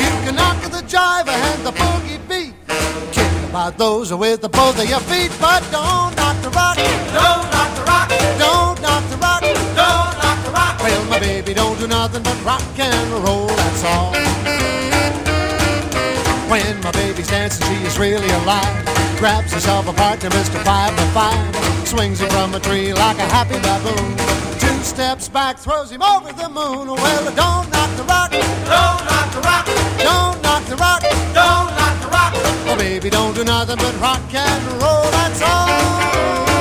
You 0.00 0.12
can 0.24 0.36
knock 0.36 0.58
the 0.62 0.82
jive 0.88 1.28
and 1.28 1.66
the 1.66 1.72
boogie 1.72 2.18
beat. 2.30 2.54
Kick 3.12 3.30
about 3.50 3.76
those 3.76 4.14
with 4.14 4.40
the 4.40 4.48
both 4.48 4.82
of 4.82 4.88
your 4.88 5.00
feet, 5.00 5.30
but 5.38 5.62
don't 5.70 6.16
knock 6.16 6.40
the 6.40 6.48
rock. 6.48 6.76
Don't 6.78 7.46
knock 7.52 7.70
the 7.76 7.84
rock. 7.84 8.08
Don't 8.38 8.80
knock 8.80 9.04
the 9.10 9.18
rock. 9.18 9.42
Don't 9.42 10.14
knock 10.22 10.38
the 10.46 10.50
rock. 10.50 10.78
Well, 10.80 11.04
my 11.10 11.20
baby 11.20 11.52
don't 11.52 11.78
do 11.78 11.86
nothing 11.88 12.22
but 12.22 12.42
rock 12.42 12.78
and 12.78 13.10
roll, 13.22 13.48
that's 13.48 13.84
all. 13.84 14.93
When 16.54 16.80
my 16.82 16.92
baby's 16.92 17.26
dancing, 17.26 17.66
she 17.66 17.84
is 17.84 17.98
really 17.98 18.30
alive. 18.30 18.86
Grabs 19.18 19.52
herself 19.52 19.88
a 19.88 19.92
partner, 19.92 20.30
Mr. 20.30 20.62
Five 20.62 20.96
to 20.96 21.02
Five. 21.06 21.56
Swings 21.84 22.20
him 22.20 22.30
from 22.30 22.54
a 22.54 22.60
tree 22.60 22.92
like 22.92 23.18
a 23.18 23.26
happy 23.26 23.58
baboon. 23.58 24.16
Two 24.60 24.84
steps 24.84 25.28
back, 25.28 25.58
throws 25.58 25.90
him 25.90 26.00
over 26.00 26.32
the 26.32 26.48
moon. 26.48 26.86
Well, 26.86 27.24
don't 27.34 27.68
knock 27.72 27.90
the 27.96 28.04
rock. 28.04 28.30
Don't 28.30 29.02
knock 29.10 29.32
the 29.34 29.40
rock. 29.40 29.66
Don't 29.98 30.40
knock 30.44 30.64
the 30.66 30.76
rock. 30.76 31.02
Don't 31.34 31.70
knock 31.74 32.00
the 32.00 32.08
rock. 32.14 32.32
Oh, 32.70 32.76
baby, 32.78 33.10
don't 33.10 33.34
do 33.34 33.42
nothing 33.42 33.78
but 33.78 34.00
rock 34.00 34.22
and 34.32 34.80
roll, 34.80 35.10
that's 35.10 35.42
all. 35.42 36.53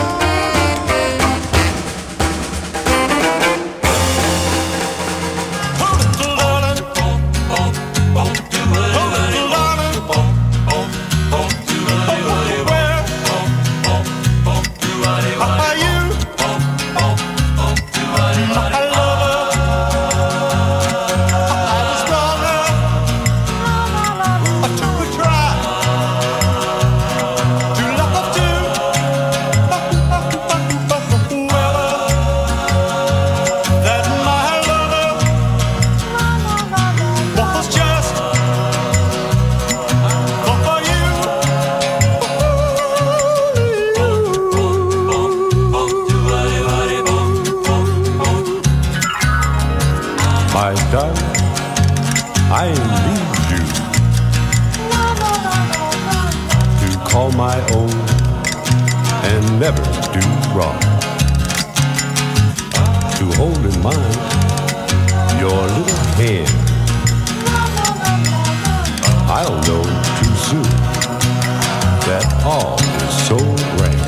All 72.46 72.76
is 72.76 73.16
so 73.28 73.38
grand. 73.78 74.04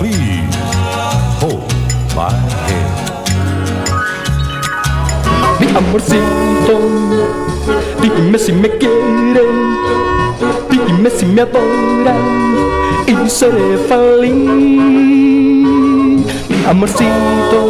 Please 0.00 0.56
hold 1.40 1.68
my 2.16 2.32
hand. 2.66 2.92
Mi 5.60 5.66
amorcito, 5.76 6.76
dime 8.00 8.38
si 8.38 8.52
me 8.52 8.68
quiere, 8.78 9.44
dime 10.86 11.10
si 11.10 11.26
me 11.26 11.42
adora 11.42 12.16
y 13.06 13.28
seré 13.28 13.76
feliz. 13.88 14.34
Mi 16.48 16.64
amorcito, 16.66 17.60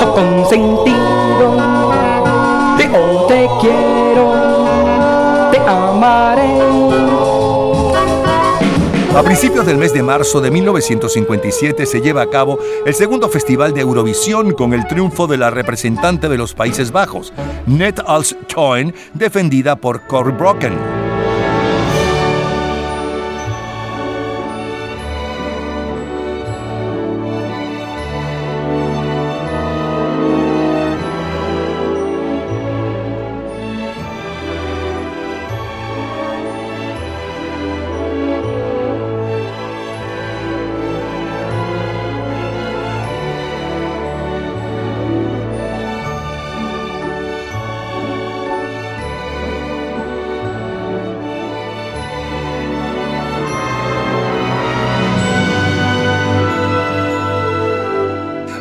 oh 0.00 0.14
consentido, 0.14 1.48
yo 2.80 3.26
te 3.28 3.48
quiero, 3.60 4.26
te 5.52 5.58
amaré. 5.60 6.85
A 9.16 9.22
principios 9.22 9.64
del 9.64 9.78
mes 9.78 9.94
de 9.94 10.02
marzo 10.02 10.42
de 10.42 10.50
1957 10.50 11.86
se 11.86 12.02
lleva 12.02 12.20
a 12.20 12.28
cabo 12.28 12.58
el 12.84 12.92
segundo 12.92 13.30
festival 13.30 13.72
de 13.72 13.80
Eurovisión 13.80 14.52
con 14.52 14.74
el 14.74 14.86
triunfo 14.86 15.26
de 15.26 15.38
la 15.38 15.48
representante 15.48 16.28
de 16.28 16.36
los 16.36 16.52
Países 16.52 16.92
Bajos, 16.92 17.32
Net 17.64 17.98
als 18.06 18.36
Toin, 18.46 18.94
defendida 19.14 19.74
por 19.74 20.06
Cory 20.06 20.32
Brocken. 20.32 20.95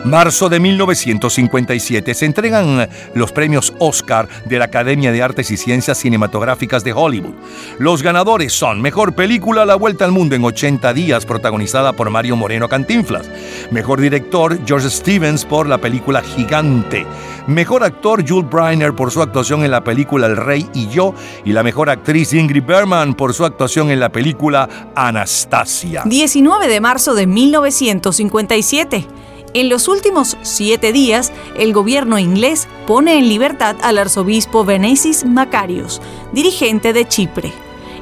Marzo 0.06 0.50
de 0.50 0.60
1957 0.60 2.14
se 2.14 2.26
entregan 2.28 2.88
los 3.16 3.32
premios 3.32 3.74
Oscar 3.80 4.30
de 4.46 4.60
la 4.60 4.66
Academia 4.66 5.12
de 5.12 5.24
Artes 5.24 5.50
y 5.50 5.58
Ciencias 5.58 5.98
Cinematográficas 5.98 6.84
de 6.84 6.94
Hollywood. 6.94 7.34
Los 7.80 8.04
ganadores 8.04 8.54
son 8.54 8.84
Mejor 8.84 9.16
Película 9.16 9.66
La 9.66 9.74
Vuelta 9.74 10.06
al 10.06 10.12
Mundo 10.12 10.36
en 10.36 10.44
80 10.44 10.94
días, 10.94 11.26
protagonizada 11.26 11.94
por 11.94 12.12
Mario 12.12 12.36
Moreno 12.36 12.70
Cantinflas. 12.70 13.28
Mejor 13.72 14.00
Director 14.00 14.60
George 14.64 14.92
Stevens 14.92 15.44
por 15.44 15.66
la 15.66 15.80
película 15.80 16.22
Gigante. 16.22 17.04
Mejor 17.48 17.84
Actor 17.84 18.24
Jules 18.28 18.52
Briner 18.52 18.94
por 18.94 19.10
su 19.10 19.24
actuación 19.24 19.66
en 19.66 19.72
la 19.72 19.84
película 19.84 20.28
El 20.28 20.38
Rey 20.38 20.70
y 20.76 20.88
Yo. 20.90 21.16
Y 21.46 21.52
la 21.52 21.64
Mejor 21.64 21.90
Actriz 21.90 22.32
Ingrid 22.32 22.64
Bergman 22.64 23.16
por 23.16 23.34
su 23.34 23.44
actuación 23.44 23.90
en 23.90 24.00
la 24.00 24.10
película 24.10 24.70
Anastasia. 24.94 26.04
19 26.06 26.68
de 26.68 26.80
marzo 26.80 27.16
de 27.16 27.26
1957. 27.26 29.08
En 29.56 29.70
los 29.70 29.88
últimos 29.88 30.38
siete 30.42 30.92
días, 30.92 31.32
el 31.58 31.72
gobierno 31.72 32.20
inglés 32.20 32.68
pone 32.86 33.18
en 33.18 33.30
libertad 33.30 33.78
al 33.84 33.98
arzobispo 33.98 34.66
Venesis 34.66 35.24
Macarios, 35.24 36.02
dirigente 36.34 36.92
de 36.92 37.08
Chipre. 37.08 37.54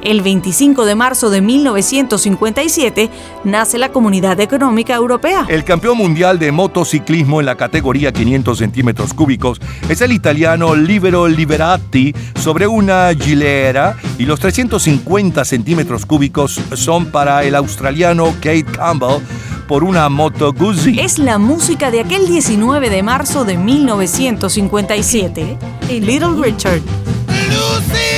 El 0.02 0.24
25 0.24 0.84
de 0.84 0.96
marzo 0.96 1.30
de 1.30 1.42
1957 1.42 3.08
nace 3.44 3.78
la 3.78 3.92
Comunidad 3.92 4.40
Económica 4.40 4.96
Europea. 4.96 5.46
El 5.48 5.64
campeón 5.64 6.00
mundial 6.00 6.40
de 6.40 6.52
motociclismo 6.52 7.40
en 7.40 7.46
la 7.46 7.56
categoría 7.56 8.12
500 8.12 8.58
centímetros 8.58 9.14
cúbicos 9.14 9.62
es 9.88 10.02
el 10.02 10.12
italiano 10.12 10.74
Libero 10.74 11.28
Liberati 11.28 12.16
sobre 12.34 12.66
una 12.66 13.14
Gilera 13.14 13.96
y 14.18 14.26
los 14.26 14.40
350 14.40 15.46
centímetros 15.46 16.08
cúbicos 16.08 16.60
son 16.74 17.12
para 17.12 17.44
el 17.44 17.54
australiano 17.54 18.34
Kate 18.42 18.66
Campbell 18.66 19.22
por 19.68 19.84
una 19.84 20.08
Moto 20.10 20.52
Guzzi. 20.54 21.00
Es 21.00 21.20
la 21.20 21.38
música 21.38 21.92
de 21.92 22.00
aquel 22.02 22.28
19 22.28 22.90
de 22.90 23.04
marzo 23.04 23.46
de 23.46 23.58
1957, 23.58 25.58
Little 25.90 26.42
Richard. 26.42 26.82
You 27.50 28.13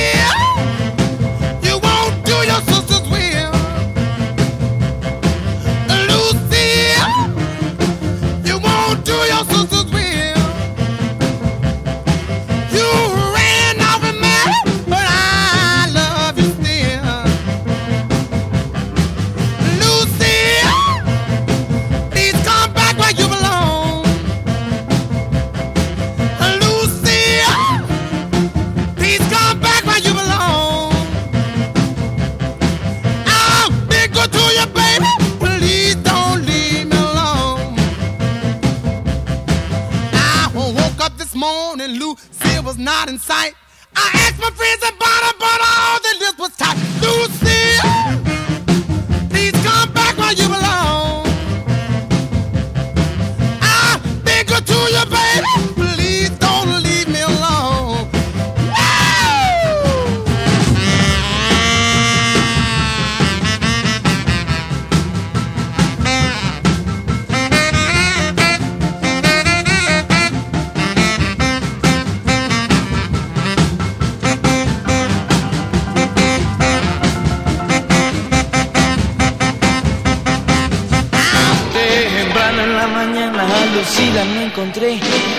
morning, 41.86 42.00
Lucille 42.00 42.62
was 42.62 42.78
not 42.78 43.08
in 43.08 43.18
sight. 43.18 43.54
I 43.94 44.10
asked 44.14 44.40
my 44.40 44.50
friends 44.50 44.82
about 44.82 45.22
her, 45.24 45.34
but 45.38 45.60
all 45.62 45.98
the 46.00 46.14
list 46.20 46.38
was 46.38 46.56
tight. 46.56 46.76
Lucille, 47.00 47.55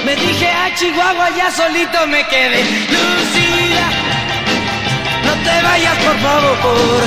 Me 0.05 0.15
dije 0.15 0.47
a 0.47 0.75
Chihuahua, 0.75 1.29
ya 1.35 1.49
solito 1.49 2.05
me 2.05 2.23
quedé. 2.27 2.63
Lucila, 2.93 3.87
no 5.25 5.33
te 5.43 5.61
vayas 5.63 5.97
por 6.05 6.17
favor. 6.19 7.03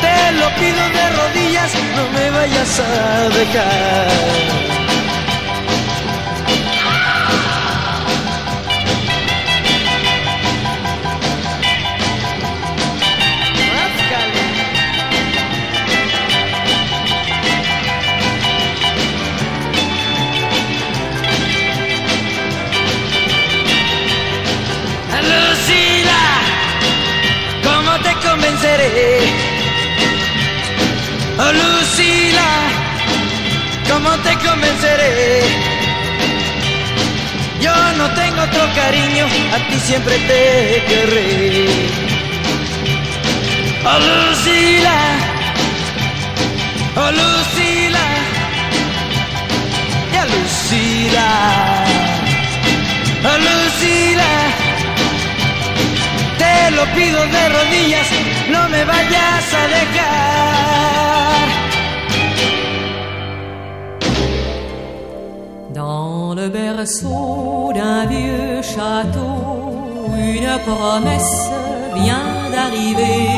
Te 0.00 0.32
lo 0.32 0.48
pido 0.54 0.82
de 0.96 1.10
rodillas, 1.10 1.72
no 1.94 2.18
me 2.18 2.30
vayas 2.30 2.80
a 2.80 3.28
dejar. 3.28 4.73
Oh, 31.36 31.52
Lucila, 31.52 32.50
¿cómo 33.90 34.10
te 34.18 34.36
convenceré? 34.46 35.40
Yo 37.60 37.74
no 37.96 38.10
tengo 38.10 38.42
otro 38.42 38.68
cariño, 38.74 39.26
a 39.54 39.58
ti 39.68 39.80
siempre 39.80 40.18
te 40.18 40.84
querré. 40.86 41.66
Oh, 43.86 43.98
Lucila, 43.98 44.98
oh, 46.96 47.10
Lucila, 47.10 48.06
ya 50.12 50.24
Lucila, 50.26 51.28
oh, 53.24 53.38
Lucila. 53.46 54.30
Te 56.38 56.70
lo 56.72 56.84
pido 56.94 57.26
de 57.26 57.48
rodillas, 57.48 58.08
no 58.52 58.68
me 58.68 58.84
vayas 58.84 59.54
a 59.60 59.64
dejar. 59.72 61.44
Dans 65.74 66.34
le 66.34 66.48
berceau 66.48 67.72
d'un 67.74 68.06
vieux 68.06 68.62
château, 68.62 69.36
une 70.16 70.52
promesse 70.68 71.50
vient 71.94 72.50
d'arriver. 72.52 73.28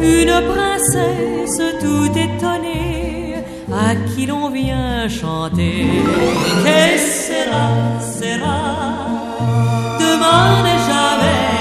Une 0.00 0.34
princesse 0.52 1.62
tout 1.80 2.10
étonnée 2.26 3.34
à 3.72 3.94
qui 4.08 4.26
l'on 4.26 4.48
vient 4.50 5.08
chanter. 5.08 5.86
Que 6.64 6.98
sera, 6.98 7.66
sera, 8.20 8.78
jamais. 10.88 11.57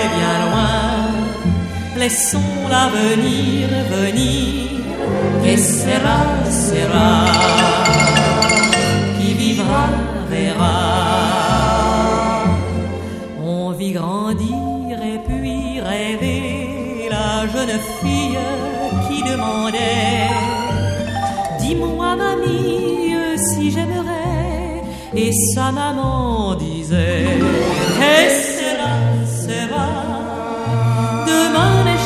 Laissons 1.97 2.67
l'avenir 2.69 3.69
venir. 3.89 4.67
Que 5.43 5.57
sera, 5.57 6.19
sera 6.45 7.25
qui 9.17 9.33
vivra 9.33 9.87
verra. 10.29 10.77
On 13.43 13.71
vit 13.71 13.93
grandir 13.93 14.97
et 15.11 15.19
puis 15.27 15.81
rêver 15.81 17.09
la 17.09 17.47
jeune 17.47 17.79
fille 17.99 18.37
qui 19.07 19.23
demandait 19.23 20.29
Dis-moi, 21.59 22.15
mamie, 22.15 23.15
si 23.37 23.71
j'aimerais. 23.71 24.83
Et 25.15 25.31
sa 25.55 25.71
maman 25.71 26.53
disait 26.55 27.39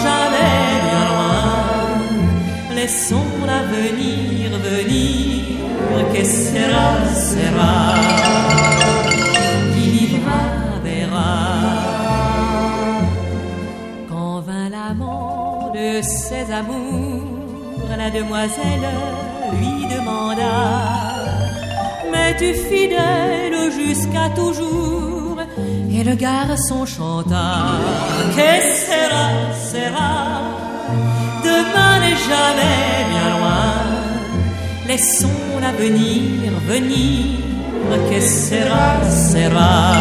jamais 0.07 0.69
bien 0.87 1.03
loin. 1.11 2.75
Laissons 2.75 3.31
l'avenir 3.45 4.49
venir. 4.69 5.41
Que 6.13 6.25
sera, 6.25 6.87
sera. 7.29 7.95
Qui 9.73 9.89
vivra 9.95 10.41
verra. 10.83 11.33
Quand 14.09 14.41
vint 14.41 14.69
l'amant 14.69 15.71
de 15.73 16.01
ses 16.01 16.51
amours, 16.51 17.87
la 17.97 18.09
demoiselle 18.09 18.87
lui 19.53 19.87
demanda 19.95 20.55
Mais-tu 22.11 22.53
fidèle 22.53 23.71
jusqu'à 23.71 24.29
toujours 24.35 25.20
Et 25.93 26.03
le 26.03 26.15
garçon 26.15 26.85
chanta 26.85 27.79
Que 28.35 28.51
sera, 28.85 29.53
sera 29.71 30.41
Laissons 34.87 35.59
l'avenir 35.61 36.51
venir. 36.67 37.39
Que 38.09 38.21
sera, 38.21 39.01
sera 39.09 39.97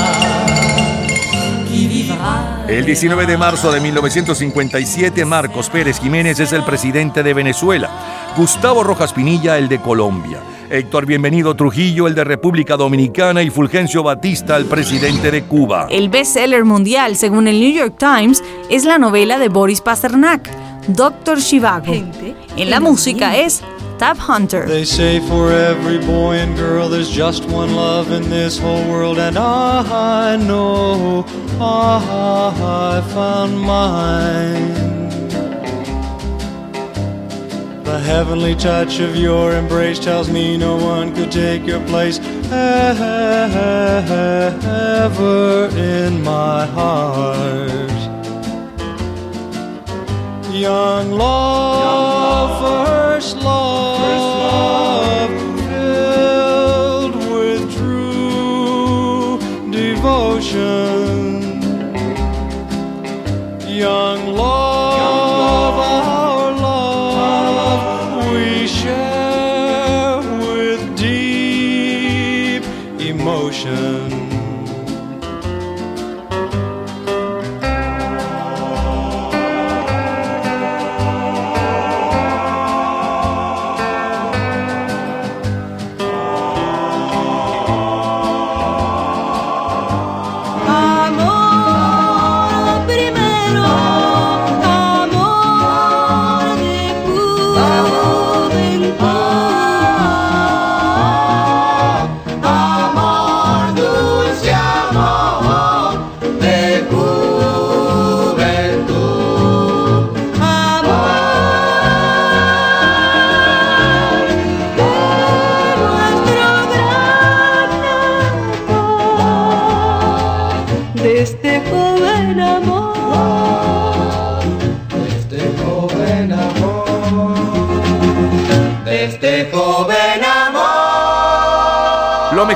El 2.68 2.84
19 2.84 3.26
de 3.26 3.36
marzo 3.36 3.72
de 3.72 3.80
1957, 3.80 5.24
Marcos 5.24 5.70
Pérez 5.70 6.00
Jiménez 6.00 6.38
es 6.40 6.52
el 6.52 6.62
presidente 6.64 7.22
de 7.22 7.34
Venezuela, 7.34 7.90
Gustavo 8.36 8.82
Rojas 8.82 9.12
Pinilla 9.12 9.58
el 9.58 9.68
de 9.68 9.80
Colombia. 9.80 10.40
Héctor 10.70 11.04
Bienvenido 11.04 11.56
Trujillo, 11.56 12.06
el 12.06 12.14
de 12.14 12.22
República 12.22 12.76
Dominicana, 12.76 13.42
y 13.42 13.50
Fulgencio 13.50 14.04
Batista, 14.04 14.56
el 14.56 14.66
presidente 14.66 15.32
de 15.32 15.42
Cuba. 15.42 15.88
El 15.90 16.08
bestseller 16.08 16.64
mundial, 16.64 17.16
según 17.16 17.48
el 17.48 17.58
New 17.58 17.72
York 17.72 17.96
Times, 17.98 18.40
es 18.68 18.84
la 18.84 18.96
novela 18.96 19.40
de 19.40 19.48
Boris 19.48 19.80
Pasternak, 19.80 20.48
Doctor 20.86 21.40
Shivago. 21.40 21.92
En 22.56 22.70
la 22.70 22.78
música 22.78 23.36
es 23.36 23.62
Tab 23.98 24.16
Hunter. 24.16 24.66
They 24.66 24.86
say 24.86 25.20
for 25.20 25.50
every 25.52 25.98
boy 25.98 26.38
and 26.38 26.56
girl 26.56 26.88
there's 26.88 27.10
just 27.10 27.44
one 27.50 27.74
love 27.74 28.12
in 28.12 28.30
this 28.30 28.56
whole 28.56 28.84
world, 28.88 29.18
and 29.18 29.36
I 29.36 30.36
know 30.36 31.26
I 31.60 33.02
found 33.12 33.60
mine. 33.60 34.99
The 37.90 37.98
heavenly 37.98 38.54
touch 38.54 39.00
of 39.00 39.16
your 39.16 39.52
embrace 39.52 39.98
tells 39.98 40.30
me 40.30 40.56
no 40.56 40.76
one 40.76 41.12
could 41.12 41.32
take 41.32 41.66
your 41.66 41.84
place 41.88 42.20
ever 42.20 42.86
in 45.76 46.22
my 46.22 46.66
heart. 46.66 47.90
Young 50.52 51.10
love, 51.10 52.89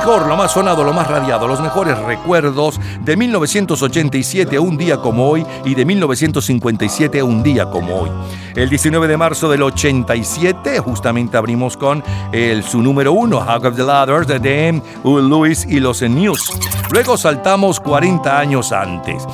lo 0.05 0.37
más 0.37 0.51
sonado, 0.51 0.83
lo 0.83 0.93
más 0.93 1.07
radiado, 1.07 1.47
los 1.47 1.59
mejores 1.61 1.97
recuerdos 1.97 2.79
de 3.01 3.17
1987 3.17 4.55
a 4.55 4.61
un 4.61 4.77
día 4.77 4.97
como 4.97 5.27
hoy 5.27 5.43
y 5.65 5.73
de 5.73 5.83
1957 5.83 7.19
a 7.19 7.25
un 7.25 7.41
día 7.41 7.65
como 7.71 8.01
hoy. 8.01 8.11
El 8.55 8.69
19 8.69 9.07
de 9.07 9.17
marzo 9.17 9.49
del 9.49 9.63
87 9.63 10.79
justamente 10.79 11.37
abrimos 11.37 11.75
con 11.75 12.03
su 12.63 12.83
número 12.83 13.13
uno, 13.13 13.39
Hug 13.39 13.65
of 13.65 13.75
the 13.75 13.83
Ladders 13.83 14.27
de 14.27 14.81
Huey 15.03 15.27
Lewis 15.27 15.65
y 15.67 15.79
los 15.79 16.03
News. 16.03 16.51
Luego 16.91 17.17
saltamos 17.17 17.79
40 17.79 18.37
años 18.37 18.71
antes. 18.71 19.25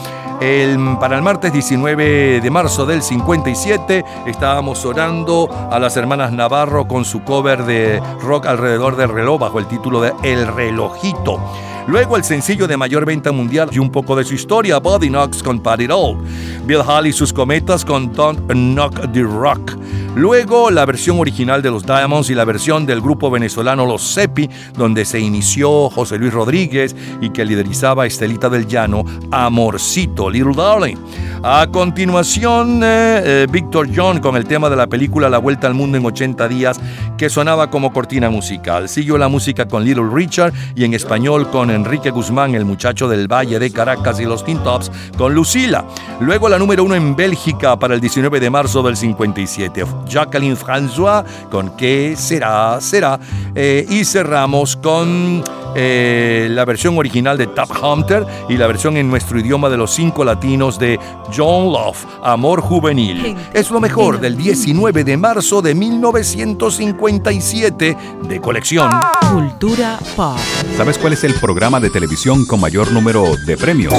El- 0.42 0.98
para 1.00 1.16
el 1.16 1.22
martes 1.22 1.54
19 1.54 2.42
de 2.42 2.50
marzo 2.50 2.88
del 2.88 3.04
57 3.04 4.04
estábamos 4.26 4.84
orando 4.86 5.48
a 5.72 5.78
las 5.78 5.96
hermanas 5.98 6.32
Navarro 6.32 6.88
con 6.88 7.06
su 7.06 7.22
cover 7.24 7.64
de 7.64 8.02
rock 8.24 8.48
alrededor 8.48 8.96
del 8.96 9.10
reloj 9.10 9.40
bajo 9.40 9.60
el 9.60 9.68
título 9.68 10.02
de 10.02 10.14
El 10.24 10.48
relojito. 10.48 11.40
Luego 11.88 12.16
el 12.16 12.24
sencillo 12.24 12.68
de 12.68 12.78
mayor 12.78 13.06
venta 13.06 13.32
mundial 13.32 13.70
y 13.72 13.80
un 13.80 13.92
poco 13.92 14.16
de 14.16 14.24
su 14.24 14.34
historia, 14.34 14.80
Body 14.80 15.10
Knocks 15.10 15.44
con 15.44 15.58
It 15.80 15.92
All. 15.92 16.18
Bill 16.66 16.82
Hall 16.88 17.08
y 17.08 17.14
sus 17.14 17.34
cometas 17.34 17.84
con 17.86 18.14
Don't 18.14 18.52
Knock 18.52 19.12
the 19.14 19.24
Rock. 19.24 19.78
Luego 20.16 20.72
la 20.72 20.86
versión 20.86 21.20
original 21.20 21.62
de 21.62 21.72
los 21.72 21.86
Diamonds 21.86 22.30
y 22.30 22.36
la 22.36 22.44
versión 22.44 22.86
del 22.86 23.00
grupo 23.00 23.32
venezolano 23.32 23.86
Los 23.86 24.14
Cepi, 24.14 24.50
donde 24.78 25.06
se 25.06 25.20
inició 25.20 25.90
José 25.90 26.18
Luis 26.18 26.34
Rodríguez 26.34 26.96
y 27.22 27.30
que 27.30 27.46
liderizaba 27.46 28.06
Estelita 28.06 28.50
del 28.50 28.68
Llano, 28.68 29.06
Amorcito, 29.32 30.30
Little 30.30 30.54
Darling. 30.54 30.98
A 31.44 31.66
continuación, 31.72 32.82
eh, 32.84 33.22
eh, 33.24 33.48
Víctor 33.50 33.88
John 33.96 34.20
con 34.20 34.36
el 34.36 34.46
tema 34.46 34.70
de 34.70 34.76
la 34.76 34.88
película 34.88 35.28
La 35.30 35.40
Vuelta 35.40 35.66
al 35.66 35.74
Mundo 35.74 35.98
en 35.98 36.06
80 36.06 36.48
días, 36.48 36.80
que 37.18 37.30
sonaba 37.30 37.72
como 37.72 37.94
cortina 37.94 38.30
musical. 38.30 38.90
Siguió 38.90 39.18
la 39.18 39.28
música 39.28 39.68
con 39.68 39.84
Little 39.84 40.10
Richard 40.14 40.54
y 40.76 40.84
en 40.84 40.94
español 40.94 41.50
con 41.50 41.72
Enrique 41.72 42.12
Guzmán, 42.12 42.54
el 42.54 42.66
muchacho 42.66 43.08
del 43.08 43.28
Valle 43.32 43.58
de 43.58 43.72
Caracas 43.72 44.20
y 44.20 44.26
los 44.26 44.46
Teen 44.46 44.62
Tops, 44.64 44.92
con 45.18 45.34
Lucila. 45.34 45.86
Luego 46.20 46.48
la 46.52 46.60
número 46.60 46.84
uno 46.84 46.96
en 46.96 47.16
Bélgica 47.16 47.80
para 47.80 47.96
el 47.96 48.02
19 48.02 48.42
de 48.42 48.50
marzo 48.50 48.84
del 48.84 48.98
57, 48.98 49.86
Jacqueline 50.06 50.58
François 50.58 51.24
con 51.50 51.78
¿Qué 51.78 52.16
será? 52.18 52.82
Será. 52.82 53.18
Eh, 53.56 53.86
y 53.90 54.04
cerramos 54.04 54.76
con 54.76 55.42
eh, 55.76 56.50
la 56.52 56.66
versión 56.66 56.98
original 56.98 57.38
de 57.38 57.48
Top 57.48 57.70
Hunter 57.82 58.26
y 58.50 58.58
la 58.58 58.68
versión 58.68 58.98
en 58.98 59.10
nuestro 59.10 59.40
idioma 59.40 59.70
de 59.70 59.78
los 59.78 59.92
cinco 59.92 60.26
latinos 60.26 60.78
de 60.78 61.00
John 61.34 61.72
Love, 61.72 62.06
Amor 62.22 62.60
Juvenil. 62.60 63.34
Es 63.54 63.72
lo 63.72 63.80
mejor 63.80 64.20
del 64.20 64.36
19 64.36 65.06
de 65.06 65.16
marzo 65.16 65.62
de 65.62 65.74
1957 65.74 67.98
de 68.24 68.42
colección. 68.42 68.92
Cultura 69.32 69.98
pop. 70.18 70.38
¿Sabes 70.76 70.98
cuál 70.98 71.14
es 71.14 71.24
el 71.24 71.34
programa 71.36 71.80
de 71.80 71.90
televisión 71.90 72.46
con 72.46 72.60
mayor 72.60 72.92
número 72.92 73.38
de 73.46 73.56
premios? 73.56 73.94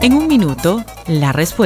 En 0.00 0.14
un 0.14 0.26
minuto, 0.26 0.82
la 1.06 1.32
respuesta. 1.32 1.65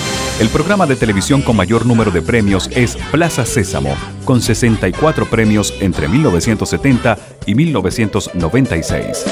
El 0.41 0.49
programa 0.49 0.87
de 0.87 0.95
televisión 0.95 1.43
con 1.43 1.55
mayor 1.55 1.85
número 1.85 2.09
de 2.09 2.23
premios 2.23 2.67
es 2.73 2.95
Plaza 3.11 3.45
Sésamo, 3.45 3.95
con 4.25 4.41
64 4.41 5.29
premios 5.29 5.71
entre 5.81 6.07
1970 6.07 7.15
y 7.45 7.53
1996. 7.53 9.25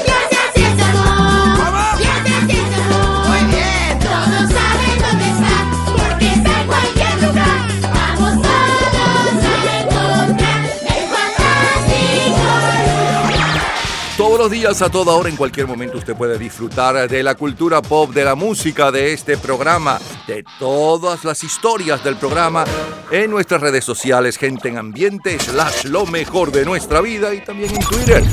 Los 14.50 14.58
días, 14.58 14.82
a 14.82 14.90
toda 14.90 15.14
hora, 15.14 15.28
en 15.28 15.36
cualquier 15.36 15.68
momento, 15.68 15.98
usted 15.98 16.16
puede 16.16 16.36
disfrutar 16.36 17.08
de 17.08 17.22
la 17.22 17.36
cultura 17.36 17.80
pop, 17.80 18.12
de 18.12 18.24
la 18.24 18.34
música, 18.34 18.90
de 18.90 19.12
este 19.12 19.36
programa, 19.36 20.00
de 20.26 20.44
todas 20.58 21.24
las 21.24 21.44
historias 21.44 22.02
del 22.02 22.16
programa 22.16 22.64
en 23.12 23.30
nuestras 23.30 23.60
redes 23.60 23.84
sociales, 23.84 24.36
gente 24.36 24.68
en 24.68 24.76
ambiente, 24.76 25.38
slash 25.38 25.84
lo 25.84 26.04
mejor 26.04 26.50
de 26.50 26.64
nuestra 26.64 27.00
vida 27.00 27.32
y 27.32 27.44
también 27.44 27.76
en 27.76 27.80
Twitter. 27.80 28.24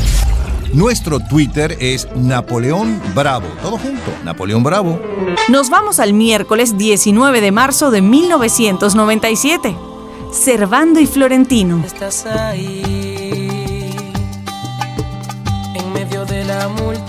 Nuestro 0.74 1.20
Twitter 1.20 1.78
es 1.80 2.08
Napoleón 2.16 3.00
Bravo. 3.14 3.46
Todo 3.62 3.78
junto, 3.78 4.12
Napoleón 4.24 4.64
Bravo. 4.64 5.00
Nos 5.50 5.70
vamos 5.70 6.00
al 6.00 6.14
miércoles 6.14 6.80
19 6.80 7.42
de 7.42 7.52
marzo 7.52 7.92
de 7.92 8.02
1997. 8.02 9.78
Servando 10.32 11.00
y 11.00 11.06
Florentino. 11.06 11.84
Estás 11.86 12.26
ahí, 12.26 13.07
la. 16.76 17.07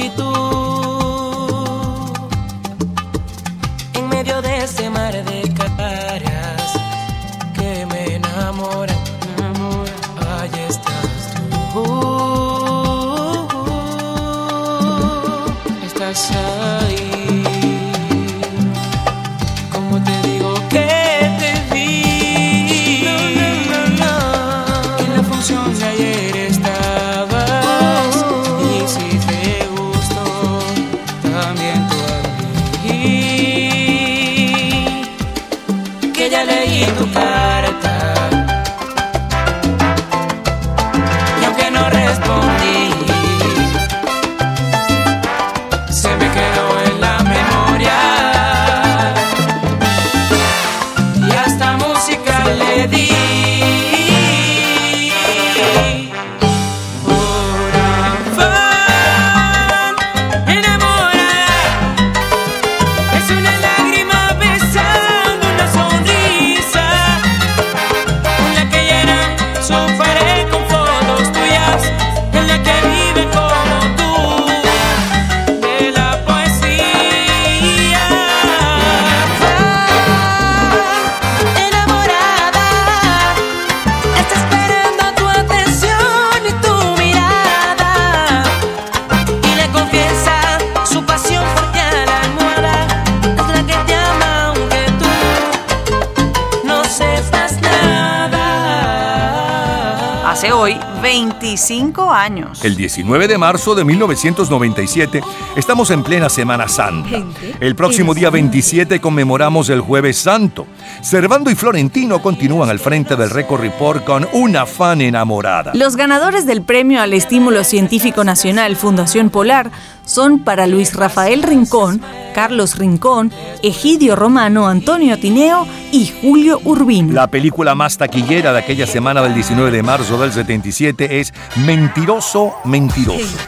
25 101.49 102.11
años. 102.11 102.63
El 102.63 102.77
19 102.77 103.27
de 103.27 103.39
marzo 103.39 103.75
de 103.75 103.83
1997 103.83 105.23
estamos 105.57 105.91
en 105.91 106.03
plena 106.03 106.29
Semana 106.29 106.69
Santa. 106.69 107.23
El 107.59 107.75
próximo 107.75 108.13
día 108.13 108.29
27 108.29 109.01
conmemoramos 109.01 109.71
el 109.71 109.81
Jueves 109.81 110.19
Santo. 110.19 110.67
Servando 111.01 111.51
y 111.51 111.55
Florentino 111.55 112.21
continúan 112.21 112.69
al 112.69 112.79
frente 112.79 113.17
del 113.17 113.31
Record 113.31 113.63
Report 113.63 114.05
con 114.05 114.29
una 114.35 114.67
fan 114.67 115.01
enamorada. 115.01 115.73
Los 115.75 115.97
ganadores 115.97 116.45
del 116.45 116.61
Premio 116.61 117.01
al 117.01 117.15
Estímulo 117.15 117.65
Científico 117.65 118.25
Nacional 118.25 118.77
Fundación 118.77 119.31
Polar 119.31 119.71
son 120.09 120.39
para 120.41 120.67
Luis 120.67 120.95
Rafael 120.95 121.43
Rincón, 121.43 122.01
Carlos 122.35 122.79
Rincón, 122.79 123.31
Egidio 123.63 124.17
Romano, 124.17 124.67
Antonio 124.67 125.19
Tineo 125.19 125.67
y 125.93 126.11
Julio 126.23 126.61
Urbino. 126.65 127.13
La 127.13 127.27
película 127.27 127.75
más 127.75 127.99
taquillera 127.99 128.53
de 128.53 128.59
aquella 128.59 128.87
semana 128.87 129.21
del 129.21 129.35
19 129.35 129.71
de 129.71 129.83
marzo 129.83 130.19
del 130.19 130.33
77 130.33 131.21
es 131.21 131.35
Mentiroso, 131.57 132.55
Mentiroso. 132.65 133.39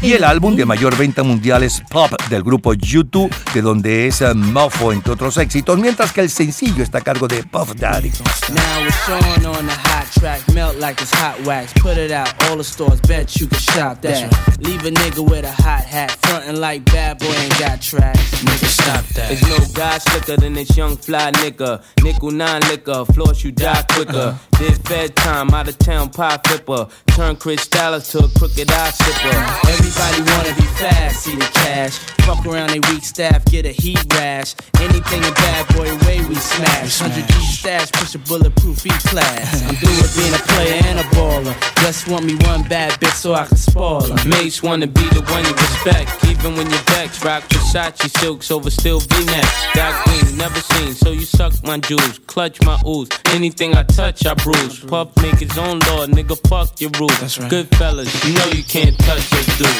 Y 0.00 0.12
el 0.12 0.22
álbum 0.22 0.54
de 0.54 0.64
mayor 0.64 0.96
venta 0.96 1.24
mundial 1.24 1.64
es 1.64 1.82
Pop 1.90 2.12
del 2.30 2.44
grupo 2.44 2.72
U2, 2.72 3.30
de 3.52 3.62
donde 3.62 4.06
es 4.06 4.20
eh, 4.20 4.32
Mofo, 4.32 4.92
entre 4.92 5.12
otros 5.12 5.36
éxitos, 5.38 5.76
mientras 5.76 6.12
que 6.12 6.20
el 6.20 6.30
sencillo 6.30 6.84
está 6.84 6.98
a 6.98 7.00
cargo 7.00 7.26
de 7.26 7.42
Puff 7.42 7.74
Daddy. 7.74 8.12
Now 8.50 8.86
it's 8.86 8.96
showing 9.04 9.44
on 9.44 9.66
the 9.66 9.74
hot 9.74 10.06
track, 10.12 10.40
melt 10.54 10.76
like 10.76 11.02
it's 11.02 11.12
hot 11.12 11.44
wax. 11.44 11.72
Put 11.74 11.98
it 11.98 12.12
out, 12.12 12.32
all 12.44 12.56
the 12.56 12.62
stores, 12.62 13.00
bet 13.08 13.40
you 13.40 13.48
can 13.48 13.58
shop 13.58 14.00
that. 14.02 14.30
Leave 14.60 14.84
a 14.86 14.90
nigga 14.90 15.20
with 15.28 15.44
a 15.44 15.50
hot 15.50 15.84
hat, 15.84 16.12
frontin' 16.22 16.60
like 16.60 16.84
bad 16.84 17.18
boy 17.18 17.26
ain't 17.26 17.58
got 17.58 17.82
tracks. 17.82 18.42
Nigga, 18.42 18.66
stop 18.66 19.04
that. 19.14 19.28
There's 19.28 19.42
no 19.42 19.58
guy 19.74 19.98
slicker 19.98 20.36
than 20.36 20.54
this 20.54 20.76
young 20.76 20.96
fly 20.96 21.32
nigga. 21.32 21.82
Nickel 22.04 22.30
nine 22.30 22.62
liquor, 22.70 23.04
floss 23.06 23.42
you 23.42 23.50
die 23.50 23.84
quicker. 23.90 24.38
Did 24.58 24.86
fed 24.86 25.16
time, 25.16 25.50
out 25.50 25.68
of 25.68 25.76
town 25.78 26.10
pie 26.10 26.38
flipper. 26.46 26.86
Turn 27.08 27.36
Chris 27.36 27.66
Dallas 27.66 28.12
to 28.12 28.18
a 28.18 28.28
crooked 28.38 28.70
eye 28.70 28.90
sipper. 28.90 29.87
Everybody 29.88 30.30
wanna 30.32 30.54
be 30.54 30.66
fast, 30.76 31.24
see 31.24 31.34
the 31.34 31.48
cash. 31.64 31.96
Fuck 32.28 32.44
around 32.44 32.68
they 32.68 32.80
weak 32.92 33.02
staff, 33.02 33.42
get 33.46 33.64
a 33.64 33.72
heat 33.72 34.04
rash. 34.12 34.54
Anything 34.78 35.24
a 35.24 35.32
bad 35.32 35.66
boy 35.74 35.88
way 36.04 36.20
we 36.28 36.34
smash. 36.34 37.00
100 37.00 37.26
G 37.26 37.32
stash, 37.46 37.90
push 37.92 38.14
a 38.14 38.18
bulletproof 38.18 38.84
E 38.84 38.90
class. 39.08 39.62
I'm 39.66 39.74
through 39.80 39.96
with 39.96 40.14
being 40.14 40.34
a 40.34 40.44
player 40.52 40.82
and 40.84 40.98
a 41.00 41.04
baller. 41.16 41.56
Just 41.80 42.06
want 42.06 42.26
me 42.26 42.34
one 42.44 42.64
bad 42.68 43.00
bitch 43.00 43.14
so 43.14 43.32
I 43.32 43.46
can 43.46 43.56
spoil 43.56 44.02
her. 44.02 44.28
Mates 44.28 44.62
wanna 44.62 44.86
be 44.86 45.08
the 45.08 45.22
one 45.32 45.42
you 45.46 45.52
respect, 45.52 46.22
even 46.26 46.54
when 46.54 46.68
you're 46.68 46.86
vexed. 46.92 47.24
Rock 47.24 47.44
Versace 47.44 48.10
silks 48.18 48.50
over 48.50 48.68
still 48.68 49.00
V-neck. 49.00 49.46
Dark 49.72 50.04
green, 50.04 50.36
never 50.36 50.60
seen, 50.60 50.92
so 50.92 51.12
you 51.12 51.22
suck 51.22 51.54
my 51.64 51.78
jewels, 51.78 52.18
clutch 52.26 52.60
my 52.60 52.78
ooze. 52.86 53.08
Anything 53.32 53.74
I 53.74 53.84
touch, 53.84 54.26
I 54.26 54.34
bruise. 54.34 54.80
Puff 54.80 55.16
make 55.22 55.38
his 55.38 55.56
own 55.56 55.78
law, 55.88 56.04
nigga, 56.04 56.36
fuck 56.46 56.78
your 56.78 56.90
rules. 57.00 57.38
Good 57.48 57.68
fellas, 57.76 58.12
you 58.26 58.34
know 58.34 58.46
you 58.48 58.64
can't 58.64 58.98
touch 58.98 59.30
this 59.30 59.46
dude. 59.56 59.77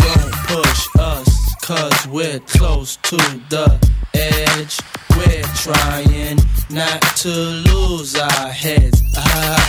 Don't 0.00 0.32
push 0.48 0.88
us, 0.98 1.39
cause 1.70 2.06
we're 2.08 2.40
close 2.40 2.96
to 2.96 3.16
the 3.48 3.78
edge. 4.14 4.80
We're 5.16 5.42
trying 5.54 6.38
not 6.70 7.00
to 7.22 7.28
lose 7.28 8.16
our 8.16 8.48
heads. 8.48 9.02
Ah, 9.16 9.22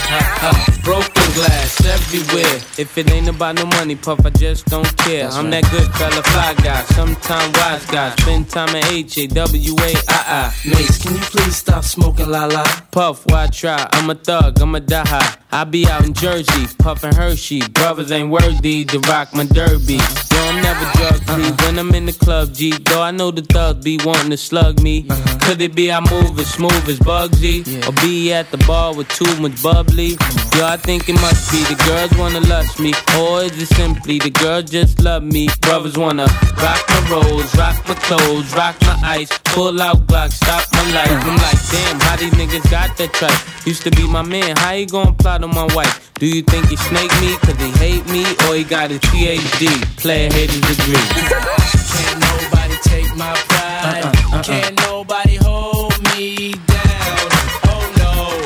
ah, 0.09 0.49
ah, 0.49 0.79
Broken 0.83 1.33
glass 1.33 1.85
everywhere. 1.85 2.57
If 2.77 2.97
it 2.97 3.11
ain't 3.11 3.27
about 3.27 3.55
no 3.55 3.65
money, 3.65 3.95
puff, 3.95 4.25
I 4.25 4.31
just 4.31 4.65
don't 4.65 4.97
care. 4.97 5.27
I'm 5.29 5.49
that 5.51 5.69
good 5.69 5.87
fella, 5.93 6.23
fly 6.23 6.53
guy, 6.63 6.81
sometime 6.95 7.51
wise 7.53 7.85
guy. 7.85 8.15
Spend 8.15 8.49
time 8.49 8.75
at 8.75 8.91
H 8.91 9.17
A 9.19 9.27
W 9.27 9.75
A 9.79 9.93
I 10.09 10.21
I. 10.41 10.69
Mace, 10.69 11.01
can 11.01 11.13
you 11.13 11.21
please 11.21 11.55
stop 11.55 11.83
smoking 11.83 12.29
la 12.29 12.45
la? 12.45 12.63
Puff, 12.91 13.25
why 13.27 13.47
try? 13.47 13.87
I'm 13.91 14.09
a 14.09 14.15
thug, 14.15 14.59
I'm 14.59 14.73
a 14.73 14.79
die 14.79 15.07
high. 15.07 15.37
I 15.51 15.65
be 15.65 15.85
out 15.87 16.05
in 16.05 16.13
Jersey, 16.13 16.65
puffin' 16.79 17.13
Hershey. 17.13 17.61
Brothers 17.69 18.11
ain't 18.11 18.29
worthy 18.29 18.85
to 18.85 18.99
rock 19.01 19.33
my 19.33 19.45
derby. 19.45 19.95
Yo, 19.95 20.39
I'm 20.47 20.61
never 20.63 20.85
drug 20.97 21.23
free 21.25 21.43
uh-uh. 21.45 21.65
when 21.65 21.79
I'm 21.79 21.90
in 21.95 22.05
the 22.05 22.13
club, 22.13 22.53
G. 22.53 22.72
Though 22.72 23.01
I 23.01 23.11
know 23.11 23.31
the 23.31 23.41
thug 23.41 23.84
be 23.84 23.99
wanting 24.03 24.31
to 24.31 24.38
slug 24.38 24.81
me. 24.81 25.05
Uh-huh. 25.09 25.38
Could 25.41 25.61
it 25.61 25.76
be 25.76 25.91
I 25.91 25.99
move 25.99 26.38
as 26.39 26.49
smooth 26.53 26.88
as 26.88 26.99
Bugsy? 26.99 27.61
Or 27.88 27.91
be 28.01 28.34
at 28.34 28.51
the 28.51 28.57
bar 28.59 28.95
with 28.95 29.09
too 29.09 29.35
much 29.41 29.61
bubbly? 29.61 30.18
Yo, 30.55 30.65
I 30.65 30.77
think 30.77 31.09
it 31.09 31.19
must 31.22 31.51
be 31.51 31.63
the 31.63 31.81
girls 31.85 32.11
wanna 32.18 32.41
lust 32.47 32.80
me. 32.80 32.93
Or 33.19 33.43
is 33.43 33.61
it 33.61 33.68
simply 33.76 34.19
the 34.19 34.30
girls 34.30 34.69
just 34.69 35.01
love 35.01 35.23
me? 35.23 35.49
Brothers 35.61 35.97
wanna 35.97 36.27
rock 36.61 36.81
my 36.89 37.07
rolls, 37.11 37.55
rock 37.55 37.76
my 37.88 37.95
clothes, 37.95 38.53
rock 38.55 38.76
my 38.81 38.99
ice. 39.03 39.30
Pull 39.55 39.81
out 39.81 40.07
Glock, 40.07 40.31
stop 40.31 40.63
my 40.73 40.91
life. 40.91 41.09
I'm 41.09 41.38
like, 41.38 41.61
damn, 41.72 41.99
how 41.99 42.15
these 42.15 42.34
niggas 42.34 42.69
got 42.72 42.95
that 42.97 43.13
tripe? 43.13 43.68
Used 43.68 43.84
to 43.84 43.91
be 43.91 44.07
my 44.07 44.22
man, 44.22 44.55
how 44.57 44.73
he 44.73 44.85
gon' 44.85 45.15
plot 45.15 45.43
on 45.43 45.53
my 45.53 45.68
wife? 45.76 46.11
Do 46.15 46.27
you 46.27 46.43
think 46.43 46.68
he 46.68 46.76
snake 46.76 47.11
me 47.19 47.35
cause 47.38 47.57
he 47.57 47.72
hate 47.84 48.05
me? 48.07 48.23
Or 48.47 48.55
he 48.55 48.63
got 48.63 48.91
a 48.91 48.99
PhD, 48.99 49.68
player 49.97 50.31
hating 50.31 50.61
degree? 50.61 51.77
Can't 51.89 52.19
nobody 52.19 52.75
take 52.83 53.15
my 53.15 53.33
pride. 53.47 54.43
Can't 54.43 54.79
nobody 54.81 55.35
hold 55.35 55.93
me 56.15 56.53
down. 56.53 57.29
Oh 57.69 57.93
no, 57.97 58.41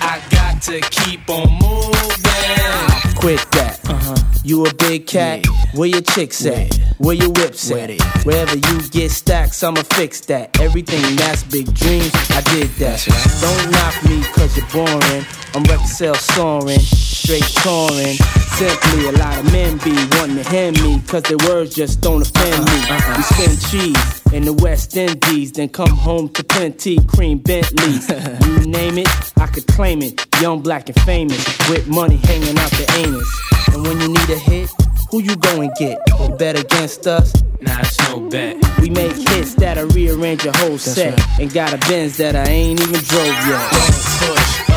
I 0.00 0.20
got 0.30 0.62
to 0.62 0.80
keep 0.80 1.28
on 1.28 1.48
moving. 1.60 3.14
Quit 3.16 3.46
that. 3.52 3.80
Uh-huh. 3.88 4.16
You 4.44 4.64
a 4.66 4.74
big 4.74 5.06
cat? 5.06 5.46
Where 5.74 5.88
your 5.88 6.00
chicks 6.00 6.44
at? 6.46 6.74
Where 6.98 7.14
your 7.14 7.30
whips 7.30 7.70
at? 7.70 7.90
Wherever 8.24 8.56
you 8.56 8.88
get 8.88 9.10
stacks, 9.10 9.62
I'ma 9.62 9.82
fix 9.82 10.20
that. 10.22 10.58
Everything 10.60 11.16
that's 11.16 11.44
big 11.44 11.72
dreams, 11.74 12.12
I 12.30 12.40
did 12.52 12.68
that. 12.80 13.00
Don't 13.40 13.70
knock 13.70 13.94
me 14.04 14.22
cause 14.34 14.56
you're 14.56 14.66
boring. 14.72 15.24
I'm 15.54 15.62
record 15.64 15.86
sales 15.86 16.20
soaring, 16.20 16.80
straight 17.20 17.44
touring. 17.62 18.16
Simply 18.56 19.08
a 19.08 19.12
lot 19.12 19.38
of 19.38 19.52
men 19.52 19.76
be 19.78 19.92
wanting 20.16 20.36
to 20.36 20.48
hand 20.48 20.80
me 20.82 21.00
cause 21.06 21.22
their 21.24 21.38
words 21.48 21.74
just 21.74 22.00
don't 22.00 22.22
offend 22.22 22.64
me. 22.64 22.78
Uh, 22.88 22.94
uh, 22.94 23.00
uh. 23.04 23.16
We 23.16 23.22
spend 23.22 23.54
cheese 23.70 24.32
in 24.32 24.44
the 24.44 24.52
West 24.54 24.96
Indies, 24.96 25.52
then 25.52 25.68
come 25.68 25.90
home 25.90 26.28
to 26.30 26.44
plenty 26.44 26.98
cream 27.04 27.38
Bentleys. 27.38 28.08
you 28.46 28.66
name 28.66 28.98
it, 28.98 29.08
I 29.36 29.46
could 29.46 29.66
claim 29.66 30.02
it. 30.02 30.26
Young, 30.40 30.62
black, 30.62 30.88
and 30.88 31.00
famous, 31.02 31.44
with 31.68 31.86
money 31.88 32.16
hanging 32.16 32.58
out 32.58 32.70
the 32.72 32.86
anus. 32.96 33.28
And 33.72 33.82
when 33.86 34.00
you 34.00 34.08
need 34.08 34.30
a 34.30 34.38
hit, 34.38 34.70
who 35.10 35.20
you 35.20 35.36
go 35.36 35.60
and 35.60 35.72
get? 35.76 35.98
Bet 36.38 36.58
against 36.58 37.06
us? 37.06 37.34
Nah, 37.60 37.80
it's 37.80 37.98
no 38.08 38.20
bet. 38.30 38.56
We 38.80 38.88
make 38.88 39.16
hits 39.16 39.54
that'll 39.54 39.88
rearrange 39.88 40.44
your 40.44 40.56
whole 40.56 40.78
set. 40.78 41.20
And 41.38 41.52
got 41.52 41.74
a 41.74 41.78
Benz 41.88 42.16
that 42.16 42.34
I 42.34 42.44
ain't 42.44 42.80
even 42.80 43.00
drove 43.04 43.26
yet. 43.26 43.72
Don't 43.72 43.86
push 44.20 44.60
us, 44.60 44.69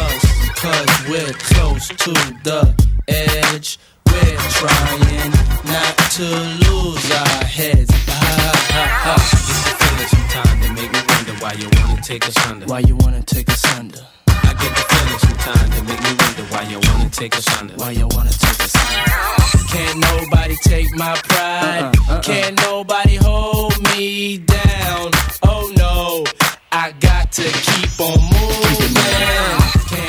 cause 0.64 1.10
we're 1.10 1.34
close 1.52 1.90
to 1.90 2.14
the 2.48 2.74
edge. 3.10 3.78
We're 4.08 4.44
trying 4.60 5.32
not 5.68 5.96
to 6.16 6.28
lose 6.64 7.06
our 7.12 7.44
heads. 7.44 7.92
I 7.92 9.20
get 9.48 9.60
the 9.68 9.74
feeling 9.82 10.12
sometimes 10.16 10.60
that 10.64 10.72
make 10.74 10.92
me 10.96 11.02
wonder 11.12 11.36
why 11.44 11.52
you 11.60 11.68
wanna 11.76 12.02
take 12.02 12.26
us 12.26 12.38
under. 12.48 12.66
Why 12.66 12.80
you 12.80 12.96
wanna 12.96 13.22
take 13.24 13.50
us 13.50 13.66
under? 13.78 14.00
I 14.28 14.54
get 14.62 14.72
the 14.80 14.84
feeling 14.92 15.20
sometimes 15.28 15.70
that 15.76 15.84
make 15.90 16.02
me 16.08 16.12
wonder 16.24 16.46
why 16.54 16.64
you 16.72 16.80
wanna 16.88 17.10
take 17.10 17.36
us 17.36 17.48
under. 17.60 17.74
Why 17.76 17.92
you 17.92 18.08
wanna 18.16 18.32
take 18.32 18.60
us 18.64 18.76
under? 18.80 19.68
Can't 19.68 20.00
nobody 20.00 20.56
take 20.64 20.96
my 20.96 21.14
pride. 21.28 21.92
Uh-uh, 21.92 22.14
uh-uh. 22.14 22.22
Can't 22.22 22.56
nobody 22.62 23.16
hold 23.16 23.76
me 23.92 24.38
down. 24.38 25.12
Oh 25.44 25.66
no, 25.76 26.24
I 26.72 26.94
got 27.02 27.34
to 27.34 27.44
keep 27.44 28.00
on 28.00 28.22
moving. 28.32 29.63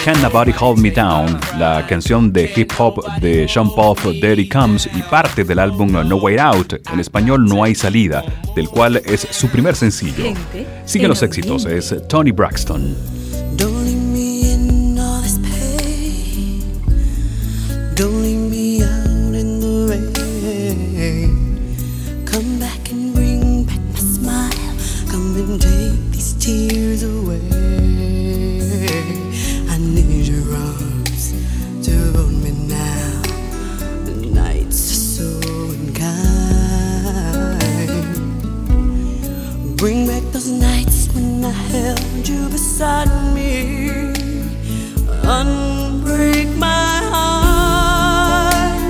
Can 0.05 0.20
Nobody 0.20 0.52
Hold 0.60 0.81
Me 0.81 0.90
Down, 0.90 1.40
la 1.59 1.86
canción 1.86 2.31
de 2.31 2.52
hip 2.55 2.70
hop 2.76 3.02
de 3.22 3.48
Sean 3.48 3.74
Puff, 3.74 4.02
There 4.20 4.39
It 4.39 4.52
Comes 4.52 4.86
y 4.94 5.01
parte 5.01 5.44
del 5.44 5.59
álbum 5.59 5.93
No 5.93 6.16
Way 6.16 6.36
Out, 6.36 6.74
en 6.93 7.01
español 7.01 7.47
No 7.47 7.64
Hay 7.64 7.74
Salida, 7.74 8.22
del 8.55 8.68
cual 8.68 9.01
es 9.02 9.26
su 9.31 9.48
primer 9.48 9.74
sencillo. 9.74 10.35
Siguen 10.85 11.09
los 11.09 11.22
éxitos, 11.22 11.64
es 11.64 11.94
Tony 12.06 12.32
Braxton. 12.32 13.23
inside 42.74 43.32
me 43.32 44.10
unbreak 45.22 46.48
my 46.56 47.01
heart. 47.12 48.80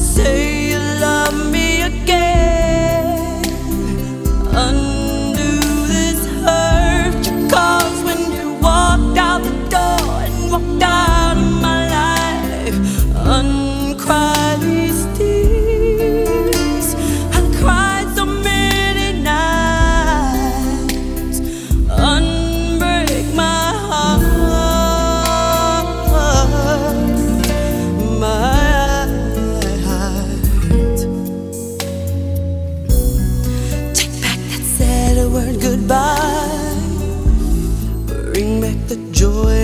Say 0.00 0.70
you 0.70 0.78
love 1.00 1.52
me 1.52 1.82
again. 1.82 3.44
Undo 4.64 5.60
this 5.86 6.26
hurt 6.42 7.24
you 7.24 7.48
caused 7.48 8.04
when 8.04 8.32
you 8.32 8.54
walked 8.54 9.16
out 9.16 9.42
the 9.44 9.54
door 9.74 10.10
and 10.26 10.50
walked 10.50 10.82
out 10.82 11.09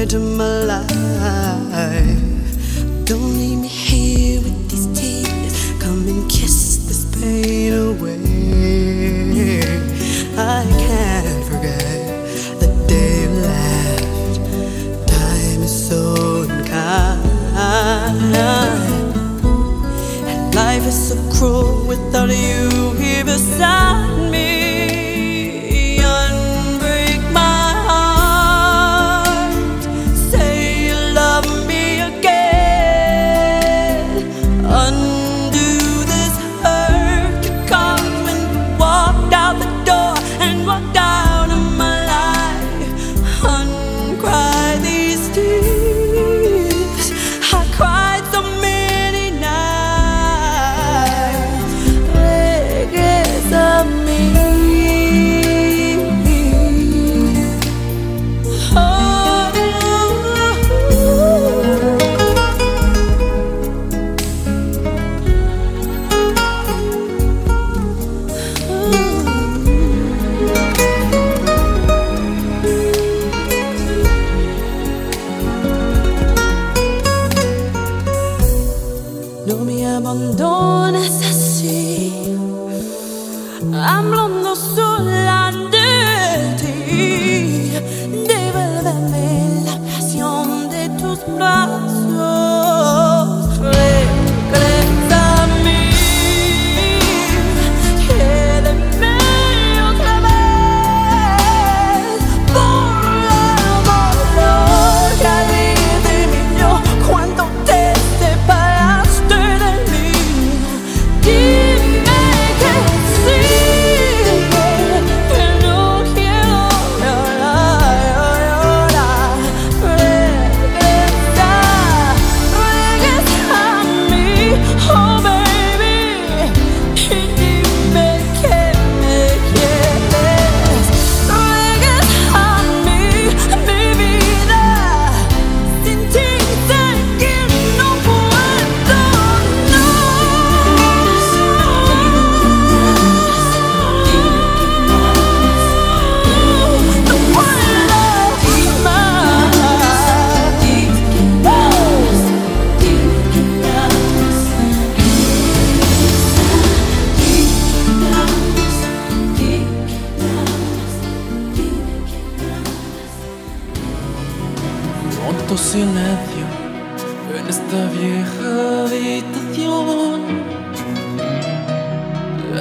joy 0.07 0.19
to 0.19 0.19
my 0.19 0.62
life. 0.65 0.87
Don't 3.05 3.39
leave 3.39 3.59
me 3.59 3.69
here 3.69 4.41
with 4.41 4.70
these 4.70 4.87
tears. 4.99 5.83
Come 5.83 6.09
and 6.09 6.31
kiss 6.31 6.78
this 6.87 7.05
pain 7.20 7.73
away. 7.73 8.20
I 10.37 10.65
can't 10.87 11.45
forget 11.45 12.27
the 12.61 12.69
day 12.89 13.23
you 13.23 13.31
left. 13.41 14.41
Time 15.09 15.62
is 15.62 15.89
so 15.89 16.43
unkind. 16.43 18.37
And 20.28 20.55
life 20.55 20.87
is 20.87 21.09
so 21.09 21.16
cruel 21.33 21.87
without 21.87 22.28
you 22.28 22.93
here 22.95 23.24
beside 23.24 24.06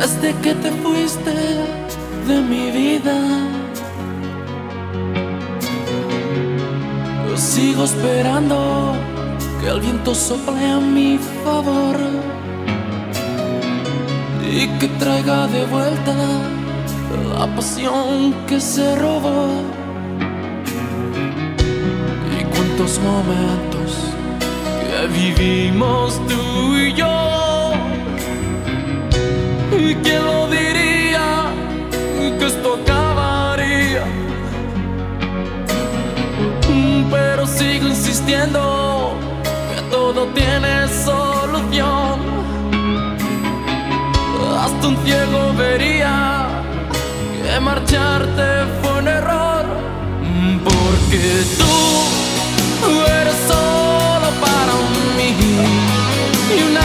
Desde 0.06 0.36
que 0.44 0.54
te 0.54 0.70
fuiste 0.84 1.34
de 2.28 2.40
mi 2.40 2.70
vida, 2.70 3.18
yo 7.28 7.36
sigo 7.36 7.86
esperando 7.86 8.94
que 9.60 9.68
el 9.68 9.80
viento 9.80 10.14
sople 10.14 10.64
a 10.64 10.80
mi 10.80 11.18
favor 11.44 11.98
y 14.48 14.68
que 14.78 14.90
traiga 15.00 15.48
de 15.48 15.66
vuelta 15.66 16.14
la 17.36 17.48
pasión 17.56 18.36
que 18.46 18.62
se 18.62 18.96
robó. 18.98 19.48
Y 22.40 22.44
cuántos 22.54 23.00
momentos 23.00 23.90
que 24.82 25.08
vivimos 25.08 26.22
tú 26.28 26.76
y 26.76 26.94
yo. 26.94 27.35
¿Y 29.78 29.96
quién 29.96 30.26
lo 30.26 30.48
diría 30.48 31.46
que 32.40 32.46
esto 32.46 32.80
acabaría? 32.82 34.04
Pero 37.12 37.46
sigo 37.46 37.88
insistiendo 37.88 39.14
que 39.74 39.82
todo 39.92 40.28
tiene 40.28 40.88
solución. 40.88 42.20
Hasta 44.64 44.88
un 44.88 44.98
ciego 45.04 45.54
vería 45.58 46.48
que 47.44 47.60
marcharte 47.60 48.48
fue 48.82 49.00
un 49.00 49.08
error. 49.08 49.66
Porque 50.64 51.44
tú 51.60 51.76
eres 53.20 53.38
solo 53.48 54.30
para 54.46 54.74
mí. 55.18 55.30
Y 56.58 56.60
una 56.72 56.85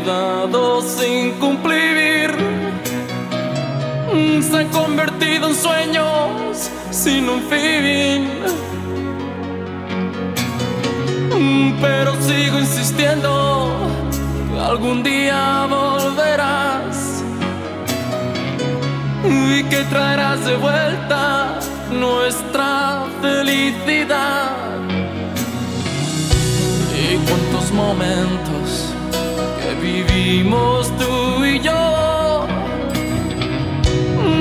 quedado 0.00 0.82
sin 0.82 1.32
cumplir. 1.32 2.30
Se 4.42 4.56
han 4.58 4.68
convertido 4.68 5.48
en 5.48 5.54
sueños 5.54 6.70
sin 6.90 7.28
un 7.28 7.40
fin. 7.42 8.28
Pero 11.80 12.14
sigo 12.22 12.58
insistiendo 12.58 13.72
algún 14.60 15.02
día 15.02 15.66
volverás 15.68 17.22
y 19.24 19.62
que 19.64 19.82
traerás 19.84 20.44
de 20.44 20.56
vuelta 20.56 21.58
nuestra 21.92 23.04
felicidad. 23.22 24.50
Y 27.02 27.16
cuántos 27.26 27.72
momentos 27.72 28.49
vivimos 29.80 30.90
tú 30.98 31.44
y 31.44 31.60
yo. 31.60 32.46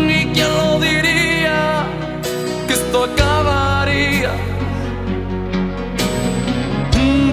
¿Y 0.07 0.25
quién 0.33 0.51
lo 0.57 0.79
diría 0.79 1.85
que 2.67 2.73
esto 2.73 3.05
acabaría? 3.05 4.31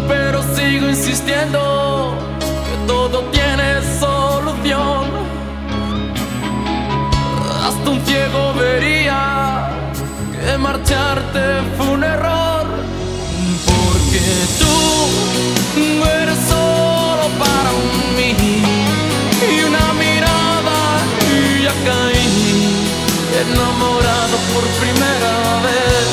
Pero 0.09 0.43
sigo 0.55 0.89
insistiendo 0.89 2.15
que 2.67 2.87
todo 2.87 3.25
tiene 3.37 3.69
solución. 3.99 5.05
Hasta 7.67 7.91
un 7.91 8.01
ciego 8.07 8.55
vería 8.55 9.69
que 10.33 10.59
marcharte 10.59 11.43
fue 11.77 11.89
un 11.89 12.05
error. 12.05 12.67
Porque 13.67 14.23
tú 14.61 14.65
eres 16.21 16.39
solo 16.49 16.56
para 17.39 17.71
mí. 18.17 18.35
Y 19.51 19.65
una 19.65 19.93
mirada 19.95 20.79
y 21.31 21.63
ya 21.65 21.75
caí 21.85 22.87
enamorado 23.41 24.37
por 24.53 24.65
primera 24.81 25.61
vez. 25.63 26.06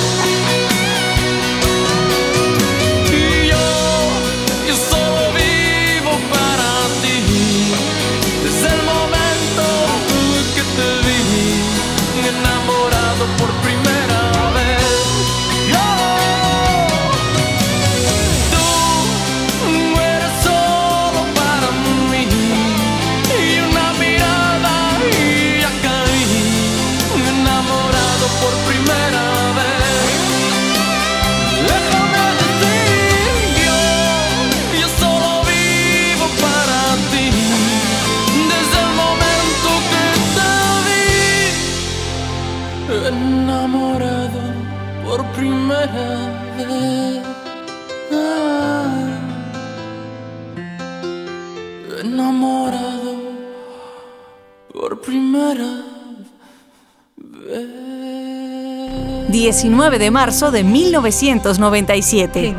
19 59.44 59.99
de 59.99 60.10
marzo 60.10 60.52
de 60.52 60.64
1997. 60.64 62.56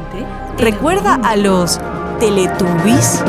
¿Recuerda 0.59 1.15
a 1.15 1.35
los 1.35 1.81
Teletubbies? 2.21 3.23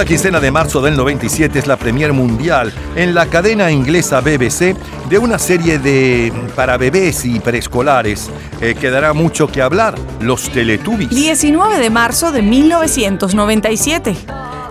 Segunda 0.00 0.14
quincena 0.16 0.40
de 0.40 0.50
marzo 0.50 0.80
del 0.80 0.96
97 0.96 1.58
es 1.58 1.66
la 1.66 1.76
premier 1.76 2.14
mundial 2.14 2.72
en 2.96 3.12
la 3.12 3.26
cadena 3.26 3.70
inglesa 3.70 4.22
BBC 4.22 4.74
de 5.10 5.18
una 5.18 5.38
serie 5.38 5.78
de 5.78 6.32
para 6.56 6.78
bebés 6.78 7.26
y 7.26 7.38
preescolares 7.38 8.30
eh, 8.62 8.74
que 8.80 8.88
dará 8.88 9.12
mucho 9.12 9.48
que 9.48 9.60
hablar, 9.60 9.96
los 10.22 10.48
Teletubbies. 10.48 11.10
19 11.10 11.78
de 11.78 11.90
marzo 11.90 12.32
de 12.32 12.40
1997. 12.40 14.16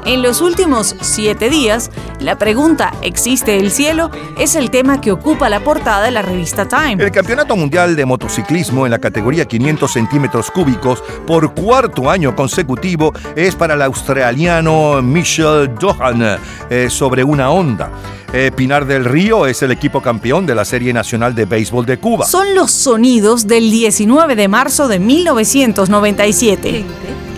En 0.06 0.24
los 0.24 0.42
últimos 0.42 0.96
siete 1.02 1.52
días, 1.52 1.92
la 2.20 2.38
pregunta 2.38 2.94
¿existe 3.02 3.58
el 3.58 3.72
cielo? 3.72 4.12
es 4.38 4.56
el 4.56 4.70
tema 4.70 5.02
que 5.02 5.12
ocupa 5.12 5.50
la 5.50 5.60
portada 5.62 6.04
de 6.04 6.12
la 6.12 6.22
revista 6.22 6.68
Time. 6.68 7.04
El 7.04 7.12
Campeonato 7.12 7.56
Mundial 7.56 7.96
de 7.96 8.06
Motociclismo 8.06 8.86
en 8.86 8.92
la 8.92 9.00
categoría 9.00 9.46
500 9.46 9.92
centímetros 9.92 10.52
cúbicos 10.52 11.04
por 11.26 11.54
cuarto 11.54 12.10
año 12.10 12.36
consecutivo 12.36 13.14
es 13.36 13.56
para 13.56 13.74
el 13.74 13.82
australiano 13.82 15.02
Michel 15.02 15.74
Dohan 15.76 16.38
eh, 16.70 16.90
sobre 16.90 17.24
una 17.24 17.52
Honda. 17.52 17.92
Eh, 18.32 18.52
Pinar 18.56 18.86
del 18.86 19.06
Río 19.06 19.48
es 19.48 19.64
el 19.64 19.72
equipo 19.72 20.02
campeón 20.02 20.46
de 20.46 20.54
la 20.54 20.64
Serie 20.64 20.94
Nacional 20.94 21.34
de 21.34 21.46
Béisbol 21.46 21.86
de 21.86 21.98
Cuba. 21.98 22.26
Son 22.26 22.54
los 22.54 22.72
sonidos 22.72 23.48
del 23.48 23.72
19 23.72 24.36
de 24.36 24.48
marzo 24.48 24.88
de 24.88 25.00
1997. 25.00 26.86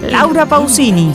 Laura 0.09 0.45
Pausini. 0.45 1.13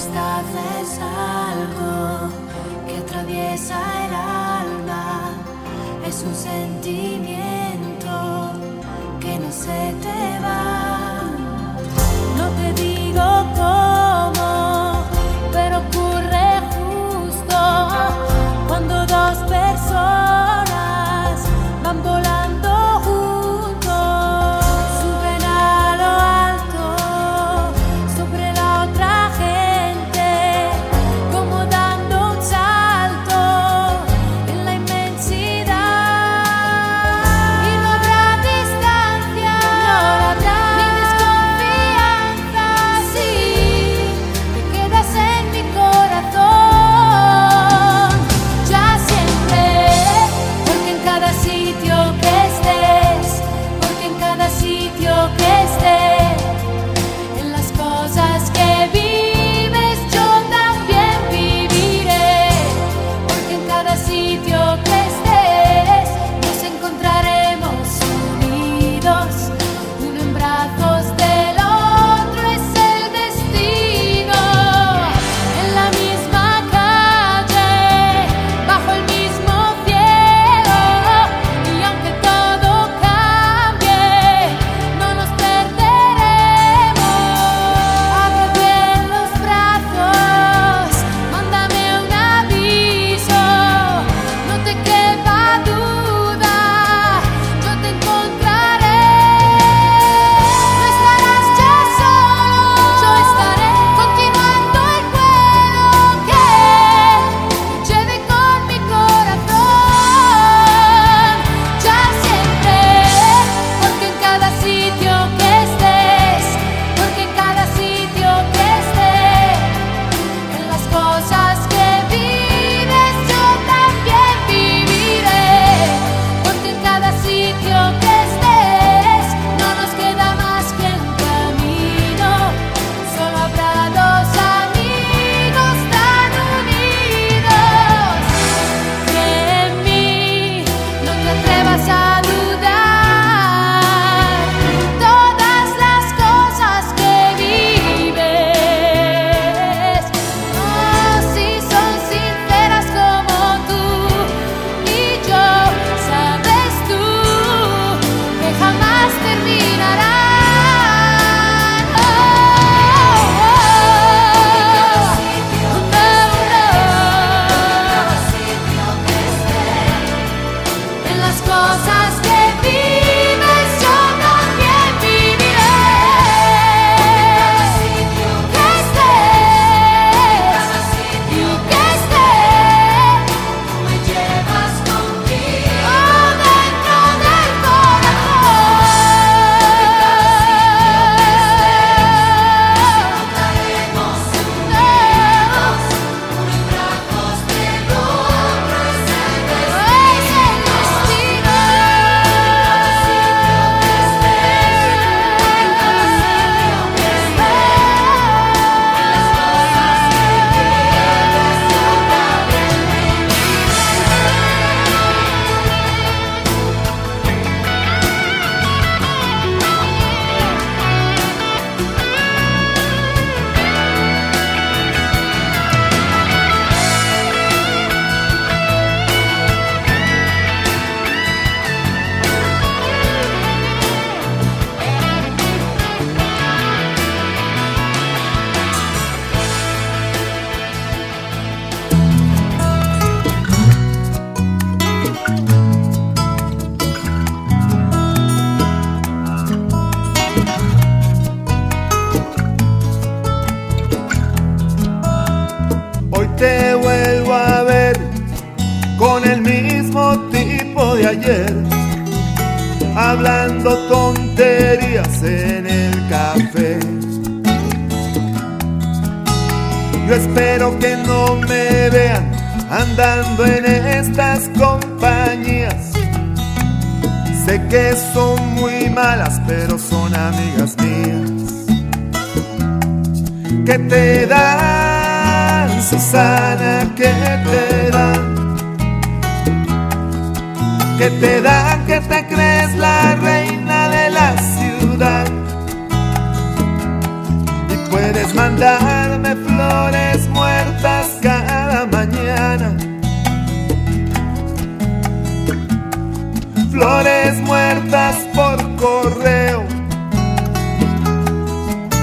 Muertas 307.42 308.16
por 308.34 308.56
correo. 308.76 309.64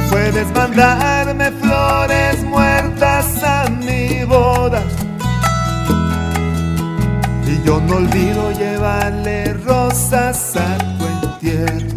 Puedes 0.10 0.52
mandarme 0.54 1.52
flores 1.52 2.44
muertas 2.44 3.44
a 3.44 3.70
mi 3.70 4.24
boda. 4.26 4.82
Y 7.48 7.66
yo 7.66 7.82
no 7.82 7.98
olvido 7.98 8.52
llevarle 8.52 9.54
rosas 9.54 10.56
a 10.56 10.78
tu 10.98 11.06
entierro. 11.06 11.93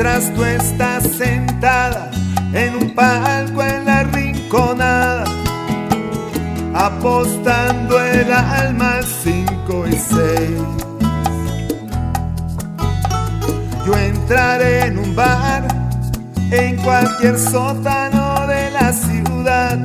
Mientras 0.00 0.32
tú 0.32 0.44
estás 0.44 1.02
sentada 1.02 2.08
en 2.52 2.76
un 2.76 2.94
palco 2.94 3.64
en 3.64 3.84
la 3.84 4.04
rinconada, 4.04 5.24
apostando 6.72 8.00
el 8.00 8.32
alma 8.32 8.98
al 8.98 9.04
5 9.04 9.86
y 9.88 9.92
6. 9.92 10.16
Yo 13.84 13.98
entraré 13.98 14.86
en 14.86 15.00
un 15.00 15.16
bar, 15.16 15.66
en 16.52 16.76
cualquier 16.76 17.36
sótano 17.36 18.46
de 18.46 18.70
la 18.70 18.92
ciudad. 18.92 19.78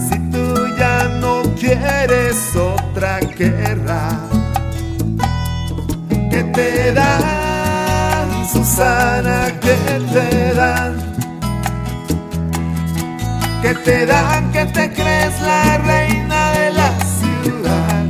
Si 0.00 0.18
tú 0.32 0.66
ya 0.76 1.04
no 1.20 1.42
quieres 1.54 2.56
otra 2.56 3.20
guerra, 3.20 4.18
que 6.28 6.42
te 6.42 6.92
dan, 6.92 7.35
Susana, 8.76 9.58
que 9.62 9.74
te 10.12 10.54
dan? 10.54 10.92
que 13.62 13.74
te 13.74 14.04
dan 14.04 14.52
que 14.52 14.66
te 14.66 14.92
crees 14.92 15.40
la 15.40 15.78
reina 15.78 16.50
de 16.58 16.72
la 16.72 16.90
ciudad. 17.16 18.04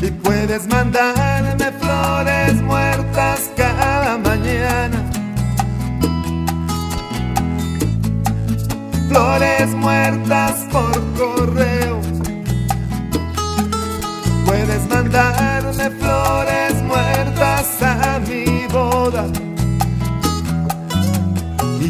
Y 0.00 0.10
puedes 0.22 0.68
mandarme 0.68 1.72
flores 1.80 2.62
muertas 2.62 3.50
cada 3.56 4.16
mañana. 4.18 4.98
Flores 9.08 9.70
muertas 9.74 10.54
por 10.70 10.94
correo 11.18 11.75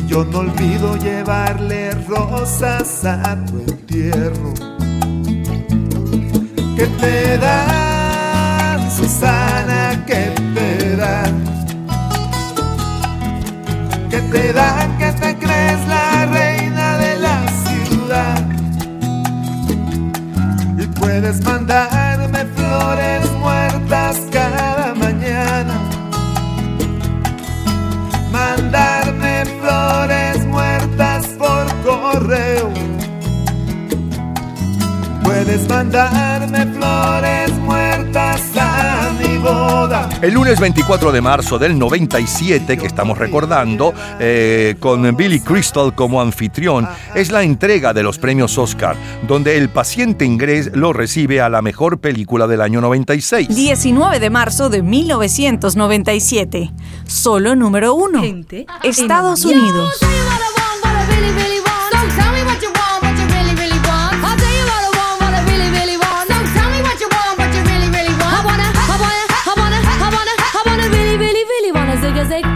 yo 0.07 0.25
no 0.25 0.39
olvido 0.39 0.97
llevarle 0.97 1.91
rosas 2.07 3.05
a 3.05 3.37
tu 3.45 3.59
entierro. 3.59 4.55
¿Qué 6.77 6.87
te 7.01 7.39
dan, 7.39 8.91
Susana? 8.91 10.05
¿Qué 10.07 10.33
te 10.55 10.97
dan? 10.97 11.45
¿Qué 14.11 14.21
te 14.21 14.53
dan 14.53 14.99
que 14.99 15.13
te 15.13 15.37
crees 15.39 15.89
la 15.89 16.27
reina 16.27 16.99
de 16.99 17.17
la 17.19 17.49
ciudad? 17.65 18.47
Y 20.79 20.87
puedes 20.99 21.45
mandarme 21.45 22.45
flores 22.55 23.16
Puedes 35.47 35.69
mandarme 35.69 36.67
flores 36.73 37.53
muertas 37.61 38.43
a 38.59 39.13
mi 39.17 39.39
boda. 39.39 40.09
El 40.21 40.35
lunes 40.35 40.59
24 40.59 41.13
de 41.13 41.21
marzo 41.21 41.57
del 41.57 41.79
97, 41.79 42.77
que 42.77 42.85
estamos 42.85 43.17
recordando, 43.17 43.95
eh, 44.19 44.75
con 44.81 45.17
Billy 45.17 45.39
Crystal 45.39 45.95
como 45.95 46.21
anfitrión, 46.21 46.89
es 47.15 47.31
la 47.31 47.45
entrega 47.45 47.95
de 47.95 48.03
los 48.03 48.19
premios 48.19 48.59
Oscar, 48.59 48.97
donde 49.29 49.57
el 49.57 49.69
paciente 49.69 50.25
inglés 50.25 50.73
lo 50.75 50.93
recibe 50.93 51.41
a 51.41 51.49
la 51.49 51.63
mejor 51.63 52.01
película 52.01 52.49
del 52.49 52.61
año 52.61 52.81
96. 52.81 53.47
19 53.47 54.19
de 54.19 54.31
marzo 54.31 54.69
de 54.69 54.83
1997. 54.83 56.73
Solo 57.07 57.55
número 57.55 57.95
uno. 57.95 58.21
Estados 58.83 59.45
Unidos. 59.45 60.01
music. 72.29 72.56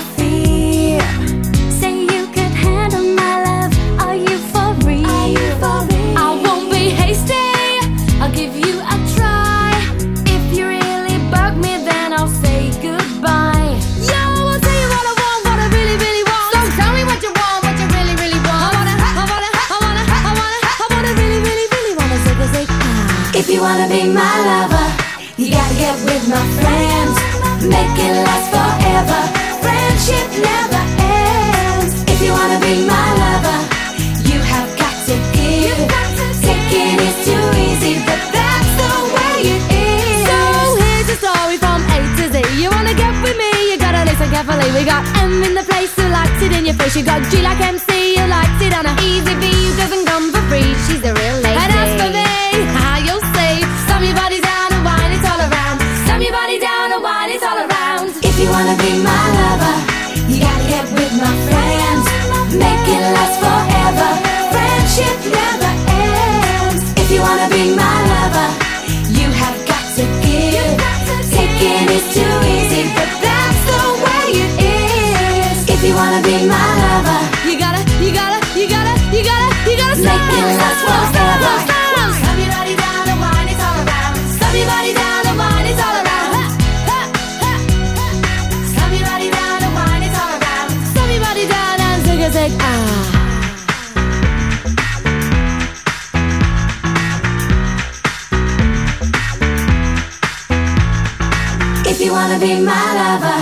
you 23.61 23.67
wanna 23.67 23.87
be 23.87 24.09
my 24.09 24.35
lover, 24.49 24.87
you 25.37 25.51
gotta 25.51 25.75
get 25.75 25.93
with 26.01 26.25
my 26.27 26.43
friends. 26.57 27.13
Make 27.61 27.93
it 27.93 28.15
last 28.25 28.47
forever. 28.49 29.21
Friendship 29.61 30.27
never 30.49 30.81
ends. 30.97 31.93
If 32.09 32.25
you 32.25 32.31
wanna 32.33 32.57
be 32.57 32.73
my 32.89 33.07
lover, 33.21 33.59
you 34.25 34.39
have 34.41 34.69
got 34.81 34.95
to 35.09 35.15
give. 35.37 35.77
Taking 36.41 36.97
is 37.05 37.17
too 37.21 37.45
easy, 37.67 37.93
but 38.07 38.21
that's 38.33 38.71
the 38.81 38.93
way 39.13 39.37
it 39.53 39.63
is. 39.69 40.25
So 40.25 40.39
here's 40.81 41.07
your 41.11 41.19
story 41.21 41.57
from 41.61 41.85
A 41.93 41.97
to 42.17 42.25
Z. 42.33 42.35
You 42.57 42.69
wanna 42.73 42.95
get 42.97 43.13
with 43.21 43.37
me? 43.37 43.51
You 43.69 43.77
gotta 43.77 44.01
listen 44.09 44.29
carefully. 44.33 44.69
We 44.73 44.81
got 44.89 45.05
M 45.21 45.43
in 45.43 45.53
the 45.53 45.65
place 45.69 45.93
who 45.93 46.09
likes 46.09 46.41
it 46.41 46.51
in 46.57 46.65
your 46.65 46.77
face. 46.81 46.95
You 46.97 47.05
got 47.05 47.21
G 47.29 47.43
like 47.45 47.61
MC 47.61 48.17
who 48.17 48.25
likes 48.25 48.59
it 48.65 48.73
on 48.73 48.89
a 48.89 48.93
Easy 49.05 49.35
V 49.41 49.45
doesn't 49.77 50.05
come 50.09 50.33
for 50.33 50.41
free. 50.49 50.73
She's 50.87 51.03
a 51.05 51.13
real 51.13 51.37
lady. 51.45 51.70
Friendship 65.01 65.33
never 65.33 65.73
ends. 65.89 66.83
If 67.01 67.11
you 67.11 67.21
wanna 67.21 67.49
be 67.49 67.75
my 67.75 67.97
lover, 68.13 68.49
you 69.09 69.27
have 69.41 69.57
got 69.65 69.85
to 69.97 70.03
give. 70.21 70.77
Taking 71.33 71.89
is 71.97 72.05
too 72.13 72.33
easy, 72.55 72.83
but 72.93 73.09
that's 73.25 73.61
the 73.69 73.81
way 74.05 74.25
it 74.43 74.53
is. 74.61 75.57
If 75.73 75.83
you 75.83 75.93
wanna 75.95 76.21
be 76.21 76.45
my 76.45 76.67
lover, 76.83 77.19
You 77.49 77.57
gotta, 77.57 77.81
you 78.03 78.13
gotta, 78.13 78.39
you 78.59 78.67
gotta, 78.69 78.93
you 79.15 79.23
gotta, 79.25 79.47
you 79.69 79.75
gotta 79.81 79.97
Make 80.05 80.33
it 80.37 80.45
last 80.61 80.79
stop, 80.81 81.13
stop, 81.13 81.39
forever. 81.41 81.55
stop. 81.65 81.81
Your 82.41 82.49
body 82.53 82.75
down 82.75 83.07
and 83.09 83.19
wine 83.19 83.49
it 83.53 83.59
all 83.59 83.81
around. 83.85 84.15
Your 84.57 84.67
body 84.67 84.93
down 84.93 85.25
and 85.25 85.37
wine 85.37 85.61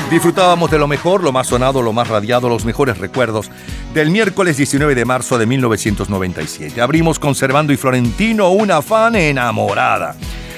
Disfrutábamos 0.09 0.71
de 0.71 0.77
lo 0.77 0.87
mejor, 0.87 1.23
lo 1.23 1.31
más 1.31 1.47
sonado, 1.47 1.81
lo 1.81 1.93
más 1.93 2.07
radiado, 2.07 2.49
los 2.49 2.65
mejores 2.65 2.97
recuerdos 2.97 3.49
del 3.93 4.09
miércoles 4.09 4.57
19 4.57 4.95
de 4.95 5.05
marzo 5.05 5.37
de 5.37 5.45
1997. 5.45 6.81
Abrimos 6.81 7.19
con 7.19 7.35
Servando 7.35 7.73
y 7.73 7.77
Florentino, 7.77 8.49
una 8.49 8.81
fan 8.81 9.15
enamorada. 9.15 10.15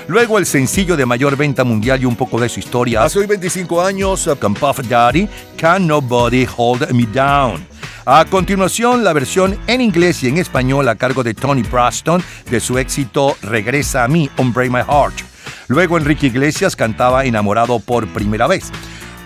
Luego 0.07 0.37
el 0.37 0.45
sencillo 0.45 0.97
de 0.97 1.05
mayor 1.05 1.37
venta 1.37 1.63
mundial 1.63 2.01
y 2.01 2.05
un 2.05 2.15
poco 2.15 2.39
de 2.39 2.49
su 2.49 2.59
historia. 2.59 3.03
Hace 3.03 3.19
hoy 3.19 3.27
25 3.27 3.81
años, 3.81 4.29
con 4.39 4.53
Puff 4.53 4.79
Daddy, 4.87 5.27
Can 5.57 5.87
Nobody 5.87 6.47
Hold 6.57 6.91
Me 6.91 7.05
Down. 7.05 7.65
A 8.05 8.25
continuación, 8.25 9.03
la 9.03 9.13
versión 9.13 9.57
en 9.67 9.79
inglés 9.79 10.23
y 10.23 10.27
en 10.27 10.37
español 10.37 10.89
a 10.89 10.95
cargo 10.95 11.23
de 11.23 11.33
Tony 11.33 11.61
Braston 11.61 12.23
de 12.49 12.59
su 12.59 12.77
éxito 12.77 13.37
Regresa 13.41 14.03
a 14.03 14.07
mí, 14.07 14.29
On 14.37 14.51
Break 14.51 14.71
My 14.71 14.81
Heart. 14.81 15.30
Luego 15.71 15.97
Enrique 15.97 16.27
Iglesias 16.27 16.75
cantaba 16.75 17.23
Enamorado 17.23 17.79
por 17.79 18.05
primera 18.09 18.45
vez. 18.45 18.69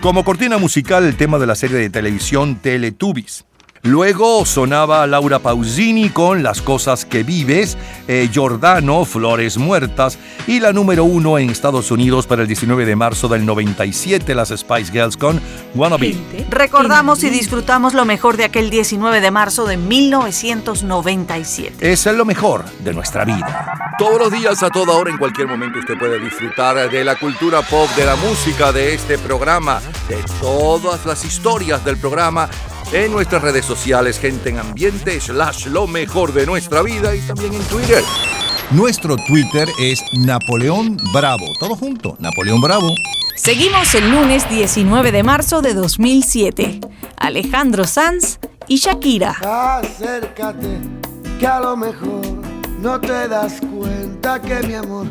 Como 0.00 0.22
cortina 0.22 0.58
musical 0.58 1.02
el 1.02 1.16
tema 1.16 1.40
de 1.40 1.46
la 1.48 1.56
serie 1.56 1.76
de 1.76 1.90
televisión 1.90 2.54
Teletubbies. 2.54 3.44
Luego 3.82 4.44
sonaba 4.44 5.06
Laura 5.06 5.38
Pausini 5.38 6.10
con 6.10 6.42
Las 6.42 6.62
cosas 6.62 7.04
que 7.04 7.22
vives, 7.22 7.78
eh, 8.08 8.28
Giordano, 8.32 9.04
Flores 9.04 9.58
Muertas, 9.58 10.18
y 10.46 10.60
la 10.60 10.72
número 10.72 11.04
uno 11.04 11.38
en 11.38 11.50
Estados 11.50 11.90
Unidos 11.90 12.26
para 12.26 12.42
el 12.42 12.48
19 12.48 12.84
de 12.84 12.96
marzo 12.96 13.28
del 13.28 13.46
97, 13.46 14.34
las 14.34 14.48
Spice 14.48 14.92
Girls 14.92 15.16
con 15.16 15.40
Wannabe. 15.74 16.16
Recordamos 16.50 17.22
y 17.24 17.30
disfrutamos 17.30 17.94
lo 17.94 18.04
mejor 18.04 18.36
de 18.36 18.44
aquel 18.44 18.70
19 18.70 19.20
de 19.20 19.30
marzo 19.30 19.66
de 19.66 19.76
1997. 19.76 21.92
Es 21.92 22.06
lo 22.06 22.24
mejor 22.24 22.64
de 22.80 22.92
nuestra 22.92 23.24
vida. 23.24 23.94
Todos 23.98 24.18
los 24.18 24.32
días, 24.32 24.62
a 24.62 24.70
toda 24.70 24.94
hora, 24.94 25.10
en 25.10 25.18
cualquier 25.18 25.48
momento, 25.48 25.78
usted 25.78 25.98
puede 25.98 26.18
disfrutar 26.18 26.90
de 26.90 27.04
la 27.04 27.16
cultura 27.16 27.62
pop, 27.62 27.88
de 27.96 28.04
la 28.04 28.16
música, 28.16 28.72
de 28.72 28.94
este 28.94 29.18
programa, 29.18 29.80
de 30.08 30.22
todas 30.40 31.06
las 31.06 31.24
historias 31.24 31.84
del 31.84 31.96
programa 31.96 32.48
en 32.92 33.12
nuestras 33.12 33.42
redes 33.42 33.64
sociales, 33.64 34.18
gente 34.18 34.50
en 34.50 34.58
ambiente, 34.58 35.20
slash 35.20 35.66
lo 35.66 35.86
mejor 35.86 36.32
de 36.32 36.46
nuestra 36.46 36.82
vida 36.82 37.14
y 37.14 37.20
también 37.20 37.54
en 37.54 37.62
Twitter. 37.64 38.02
Nuestro 38.70 39.16
Twitter 39.16 39.68
es 39.78 40.02
Napoleón 40.12 40.96
Bravo. 41.12 41.46
Todo 41.58 41.76
junto, 41.76 42.16
Napoleón 42.18 42.60
Bravo. 42.60 42.90
Seguimos 43.36 43.94
el 43.94 44.10
lunes 44.10 44.48
19 44.48 45.12
de 45.12 45.22
marzo 45.22 45.62
de 45.62 45.74
2007. 45.74 46.80
Alejandro 47.16 47.84
Sanz 47.84 48.38
y 48.66 48.76
Shakira. 48.76 49.36
Acércate, 49.42 50.78
que 51.38 51.46
a 51.46 51.60
lo 51.60 51.76
mejor 51.76 52.22
no 52.80 53.00
te 53.00 53.28
das 53.28 53.60
cuenta 53.60 54.40
que 54.40 54.66
mi 54.66 54.74
amor 54.74 55.06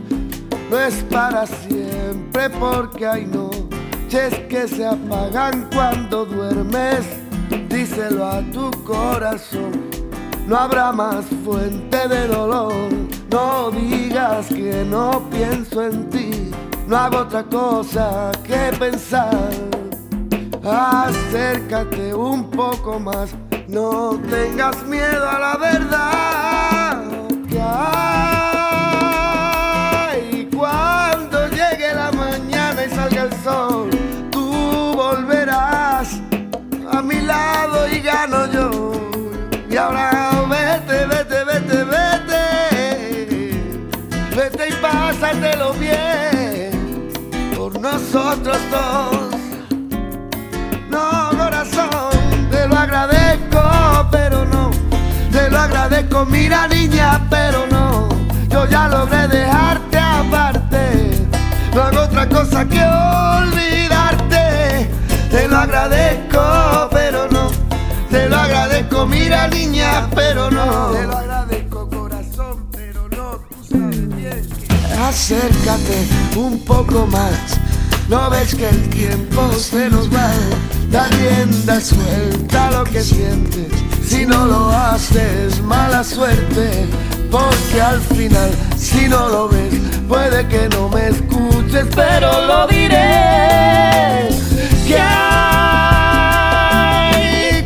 no 0.69 0.79
es 0.79 0.95
para 1.11 1.45
siempre, 1.45 2.49
porque 2.49 3.05
hay 3.05 3.25
noches 3.25 4.33
que 4.49 4.67
se 4.67 4.85
apagan 4.85 5.69
cuando 5.73 6.25
duermes. 6.25 7.24
Díselo 7.69 8.25
a 8.25 8.41
tu 8.51 8.71
corazón, 8.83 9.71
no 10.47 10.57
habrá 10.57 10.91
más 10.91 11.25
fuente 11.43 12.07
de 12.07 12.27
dolor. 12.27 12.73
No 13.29 13.69
digas 13.71 14.47
que 14.47 14.85
no 14.89 15.21
pienso 15.29 15.83
en 15.83 16.09
ti, 16.09 16.51
no 16.87 16.95
hago 16.97 17.17
otra 17.19 17.43
cosa 17.43 18.31
que 18.43 18.71
pensar. 18.79 19.49
Acércate 20.63 22.13
un 22.13 22.49
poco 22.49 22.99
más, 22.99 23.35
no 23.67 24.19
tengas 24.29 24.83
miedo 24.85 25.29
a 25.29 25.39
la 25.39 25.57
verdad. 25.57 27.03
Que 27.49 27.61
nosotros 48.35 48.57
dos. 48.71 49.35
No, 50.89 51.29
corazón, 51.37 52.49
te 52.51 52.67
lo 52.67 52.77
agradezco, 52.77 54.07
pero 54.11 54.45
no. 54.45 54.71
Te 55.31 55.49
lo 55.49 55.59
agradezco, 55.59 56.25
mira 56.25 56.67
niña, 56.67 57.25
pero 57.29 57.65
no. 57.67 58.09
Yo 58.49 58.65
ya 58.67 58.87
logré 58.87 59.27
dejarte 59.27 59.97
aparte. 59.97 61.27
No 61.73 61.83
hago 61.83 62.01
otra 62.01 62.27
cosa 62.27 62.65
que 62.65 62.83
olvidarte. 62.83 64.89
Te 65.31 65.47
lo 65.47 65.57
agradezco, 65.57 66.89
pero 66.91 67.27
no. 67.29 67.51
Te 68.09 68.29
lo 68.29 68.37
agradezco, 68.37 69.05
mira 69.05 69.47
niña, 69.47 70.09
pero 70.13 70.51
no. 70.51 70.91
Te 70.91 71.03
lo 71.03 71.17
agradezco, 71.17 71.89
corazón, 71.89 72.67
pero 72.71 73.07
no. 73.09 73.39
Tú 73.49 73.63
sabes 73.69 74.15
bien. 74.15 74.47
Acércate 75.01 76.07
un 76.35 76.59
poco 76.65 77.05
más. 77.07 77.59
No 78.09 78.29
ves 78.29 78.53
que 78.55 78.69
el 78.69 78.89
tiempo 78.89 79.51
se 79.53 79.89
nos 79.89 80.09
va. 80.13 80.29
Da 80.91 81.07
rienda 81.07 81.81
suelta 81.81 82.71
lo 82.71 82.83
que 82.83 83.01
sientes. 83.01 83.67
Si 84.07 84.25
no 84.25 84.45
lo 84.45 84.69
haces, 84.69 85.61
mala 85.61 86.03
suerte. 86.03 86.87
Porque 87.31 87.81
al 87.81 87.99
final, 88.01 88.51
si 88.77 89.07
no 89.09 89.27
lo 89.29 89.49
ves, 89.49 89.73
puede 90.07 90.47
que 90.47 90.69
no 90.69 90.87
me 90.89 91.07
escuches, 91.09 91.87
pero 91.95 92.45
lo 92.45 92.67
diré. 92.67 94.29
Que 94.87 94.97
hay 94.99 95.65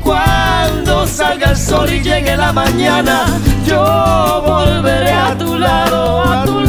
cuando 0.02 1.06
salga 1.06 1.52
el 1.52 1.58
sol 1.58 1.92
y 1.92 2.02
llegue 2.02 2.38
la 2.38 2.54
mañana, 2.54 3.26
yo 3.68 4.42
volveré 4.48 5.12
a 5.12 5.38
tu 5.38 5.58
lado, 5.58 6.24
a 6.24 6.46
tu 6.46 6.62
lado, 6.62 6.69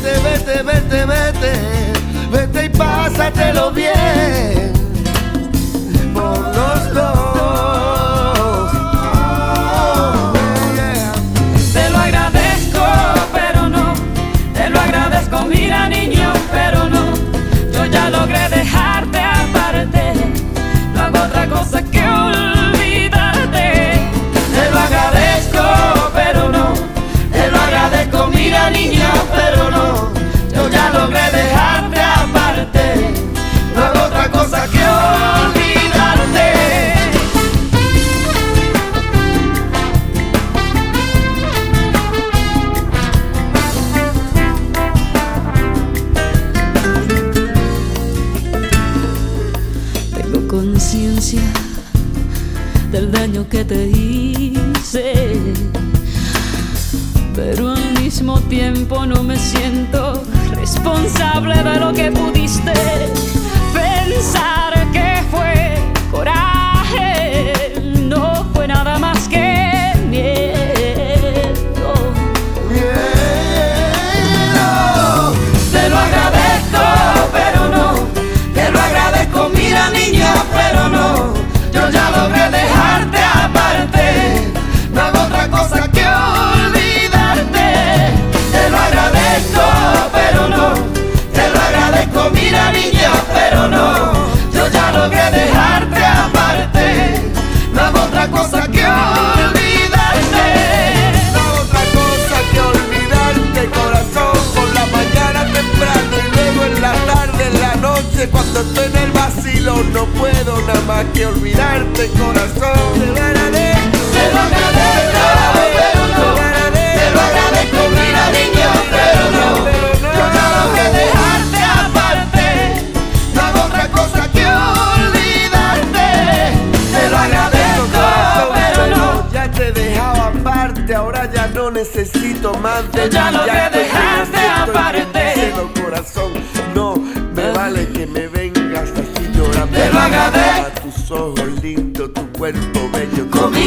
Vete, 0.00 0.20
vete, 0.20 0.62
vete, 0.62 1.06
vete, 1.06 1.52
vete 2.30 2.64
y 2.66 2.68
pásatelo 2.68 3.72
bien 3.72 4.77
que 53.48 53.64
te 53.64 53.88
hice. 53.88 55.36
Pero 57.34 57.70
al 57.70 58.02
mismo 58.02 58.40
tiempo 58.40 59.06
no 59.06 59.22
me 59.22 59.36
siento 59.36 60.22
responsable 60.54 61.62
de 61.62 61.80
lo 61.80 61.92
que 61.92 62.10
pudiste 62.10 62.72
pensar 63.72 64.92
que 64.92 65.22
fue 65.30 65.76
coraje. 66.10 66.47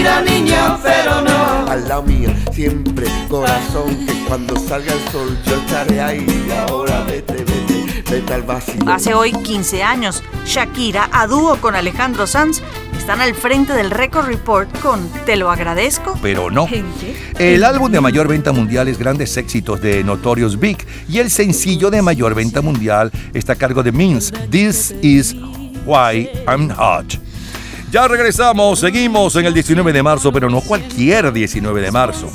Mira, 0.01 0.21
niña, 0.21 0.77
pero 0.81 1.21
no. 1.21 1.67
Al 1.69 1.87
lado 1.87 2.03
mío, 2.03 2.29
siempre, 2.51 3.07
corazón, 3.29 3.95
que 4.05 4.13
cuando 4.27 4.55
salga 4.57 4.93
el 4.93 5.11
sol 5.11 5.37
yo 5.45 5.55
estaré 5.55 6.01
ahí. 6.01 6.45
Y 6.47 6.51
ahora 6.51 7.03
vete, 7.03 7.33
vete, 7.33 8.03
vete 8.09 8.33
al 8.33 8.43
vacío. 8.43 8.81
Hace 8.87 9.13
hoy 9.13 9.31
15 9.31 9.83
años, 9.83 10.23
Shakira, 10.45 11.09
a 11.11 11.27
dúo 11.27 11.57
con 11.57 11.75
Alejandro 11.75 12.25
Sanz, 12.25 12.61
están 12.97 13.21
al 13.21 13.35
frente 13.35 13.73
del 13.73 13.91
Record 13.91 14.25
Report 14.25 14.79
con 14.79 15.07
Te 15.25 15.35
lo 15.35 15.51
agradezco. 15.51 16.17
Pero 16.21 16.49
no. 16.49 16.67
Gente. 16.67 17.15
El 17.37 17.63
álbum 17.63 17.91
de 17.91 18.01
mayor 18.01 18.27
venta 18.27 18.51
mundial 18.51 18.87
es 18.87 18.97
Grandes 18.97 19.37
Éxitos 19.37 19.81
de 19.81 20.03
Notorious 20.03 20.59
Big 20.59 20.77
y 21.09 21.19
el 21.19 21.29
sencillo 21.29 21.91
de 21.91 22.01
mayor 22.01 22.33
venta 22.33 22.61
mundial 22.61 23.11
está 23.33 23.53
a 23.53 23.55
cargo 23.55 23.83
de 23.83 23.91
Means, 23.91 24.33
This 24.49 24.95
Is 25.01 25.35
Why 25.85 26.29
I'm 26.47 26.69
Hot. 26.69 27.20
Ya 27.91 28.07
regresamos, 28.07 28.79
seguimos 28.79 29.35
en 29.35 29.45
el 29.45 29.53
19 29.53 29.91
de 29.91 30.01
marzo, 30.01 30.31
pero 30.31 30.49
no 30.49 30.61
cualquier 30.61 31.33
19 31.33 31.81
de 31.81 31.91
marzo. 31.91 32.31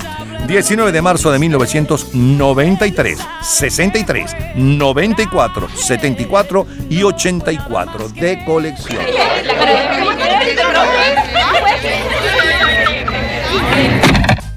19 0.47 0.93
de 0.93 1.01
marzo 1.01 1.33
de 1.33 1.39
1993, 1.39 3.19
63, 3.43 4.37
94, 4.55 5.69
74 5.75 6.67
y 6.91 7.03
84 7.03 8.09
de 8.11 8.45
colección. 8.45 9.01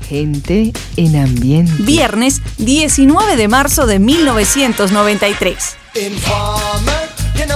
Gente 0.05 0.73
en 0.97 1.15
ambiente. 1.15 1.71
Viernes 1.79 2.41
19 2.57 3.37
de 3.37 3.47
marzo 3.47 3.85
de 3.85 3.99
1993. 3.99 5.77
Informer, 5.95 6.98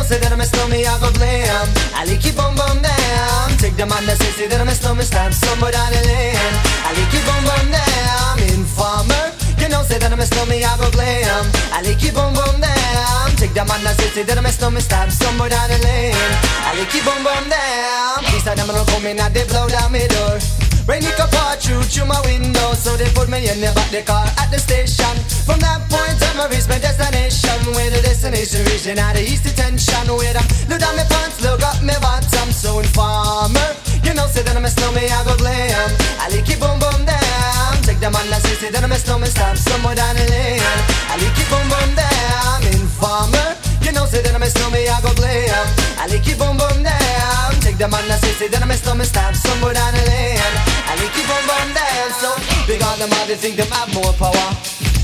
you 0.03 0.09
know 0.09 0.19
say 0.19 0.19
that 0.19 0.33
I'm 0.33 0.41
a 0.41 0.45
stormy, 0.45 0.83
I 0.83 0.99
go 0.99 1.07
blam. 1.15 1.67
I 1.95 2.03
like 2.03 2.27
on 2.35 2.55
bum 2.59 2.83
down. 2.83 3.47
Take 3.55 3.79
the 3.79 3.87
man 3.87 4.03
that 4.03 4.19
say 4.19 4.31
say 4.35 4.47
that 4.51 4.59
I'm 4.59 4.67
a 4.67 4.75
stormy, 4.75 5.03
stab 5.03 5.31
somewhere 5.31 5.71
down 5.71 5.91
the 5.95 6.01
lane. 6.03 6.55
I 6.83 6.91
like 6.91 7.07
keep 7.07 7.23
on 7.31 7.43
bum 7.47 7.65
down. 7.71 8.35
Informer, 8.51 9.31
you 9.63 9.69
know 9.71 9.83
say 9.87 9.97
that 9.99 10.11
I'm 10.11 10.19
a 10.19 10.27
stormy, 10.27 10.59
I 10.59 10.75
go 10.75 10.91
blam. 10.91 11.45
I 11.71 11.79
like 11.79 12.03
on 12.19 12.35
bum 12.35 12.59
down. 12.59 13.31
Take 13.39 13.55
the 13.55 13.63
man 13.63 13.79
that 13.87 13.95
say 13.95 14.11
say 14.11 14.23
that 14.27 14.37
I'm 14.37 14.45
a 14.45 14.51
stormy, 14.51 14.83
stab 14.83 15.07
somewhere 15.07 15.49
down 15.49 15.71
the 15.71 15.79
lane. 15.87 16.35
I 16.67 16.75
like 16.75 16.95
on 17.07 17.19
bum 17.23 17.45
down. 17.47 18.27
Please 18.27 18.43
tell 18.43 18.55
them 18.59 18.67
I 18.67 18.73
don't 18.75 18.87
come 18.91 19.07
in 19.07 19.19
and 19.19 19.31
they 19.31 19.47
blow 19.47 19.71
down 19.71 19.87
my 19.87 20.03
door. 20.11 20.72
Rain 20.83 20.99
it 20.99 21.17
up 21.17 21.31
through 21.63 21.79
through 21.87 22.11
my 22.11 22.19
window 22.27 22.75
So 22.75 22.97
they 22.99 23.07
put 23.15 23.31
me 23.31 23.47
in 23.47 23.63
the 23.63 23.71
back 23.71 23.87
the 23.87 24.03
car 24.03 24.27
at 24.35 24.51
the 24.51 24.59
station. 24.59 25.15
From 25.47 25.63
that 25.63 25.79
point 25.87 26.19
on 26.27 26.43
I 26.43 26.51
reached 26.51 26.67
my 26.67 26.75
destination. 26.75 27.55
Where 27.71 27.87
the 27.87 28.03
destination 28.03 28.67
region 28.67 28.99
out 28.99 29.15
of 29.15 29.23
east 29.23 29.47
detention. 29.47 30.11
Where 30.11 30.35
I 30.35 30.43
look 30.67 30.83
down 30.83 30.99
my 30.99 31.07
pants, 31.07 31.39
look 31.39 31.63
up 31.63 31.79
my 31.79 31.95
bottom 32.03 32.51
So 32.51 32.83
informer, 32.83 33.63
you 34.03 34.11
know 34.11 34.27
say 34.27 34.43
that 34.43 34.59
I'm 34.59 34.67
a 34.67 34.71
snowman 34.71 35.07
I 35.07 35.23
go 35.23 35.39
glam. 35.39 35.87
I 36.19 36.27
like 36.27 36.51
it 36.51 36.59
boom 36.59 36.75
boom 36.83 37.07
down 37.07 37.79
Take 37.87 38.03
the 38.03 38.11
man 38.11 38.27
that 38.27 38.43
say 38.43 38.59
say 38.59 38.69
that 38.75 38.83
I'm 38.83 38.91
a 38.91 38.99
snowman 38.99 39.31
Stop 39.31 39.55
somewhere 39.55 39.95
down 39.95 40.19
the 40.19 40.27
lane. 40.27 40.59
I 41.07 41.15
like 41.15 41.39
it 41.39 41.47
boom 41.47 41.63
boom 41.71 41.95
down 41.95 42.59
Informer, 42.75 43.55
you 43.87 43.95
know 43.95 44.03
say 44.03 44.19
that 44.19 44.35
I'm 44.35 44.43
a 44.43 44.51
snowman 44.51 44.83
I 44.83 44.99
go 44.99 45.15
glam. 45.15 45.63
I 45.95 46.11
like 46.11 46.27
it 46.27 46.35
boom 46.35 46.59
boom 46.59 46.83
down 46.83 47.55
Take 47.63 47.79
the 47.79 47.87
man 47.87 48.03
that 48.11 48.19
say 48.19 48.35
say 48.35 48.47
that 48.51 48.59
I'm 48.59 48.67
a 48.67 48.75
snowman 48.75 49.07
Stop 49.07 49.31
somewhere 49.31 49.79
down 49.79 49.95
the 49.95 50.03
lane 50.11 50.72
I 50.93 50.95
like 50.95 51.17
it 51.17 51.25
boom 51.25 51.43
boom 51.49 51.69
down 51.73 52.09
So 52.21 52.29
because 52.69 52.97
them 53.01 53.09
all 53.09 53.25
they 53.25 53.33
think 53.33 53.57
them 53.57 53.65
have 53.73 53.89
more 53.97 54.13
power 54.13 54.53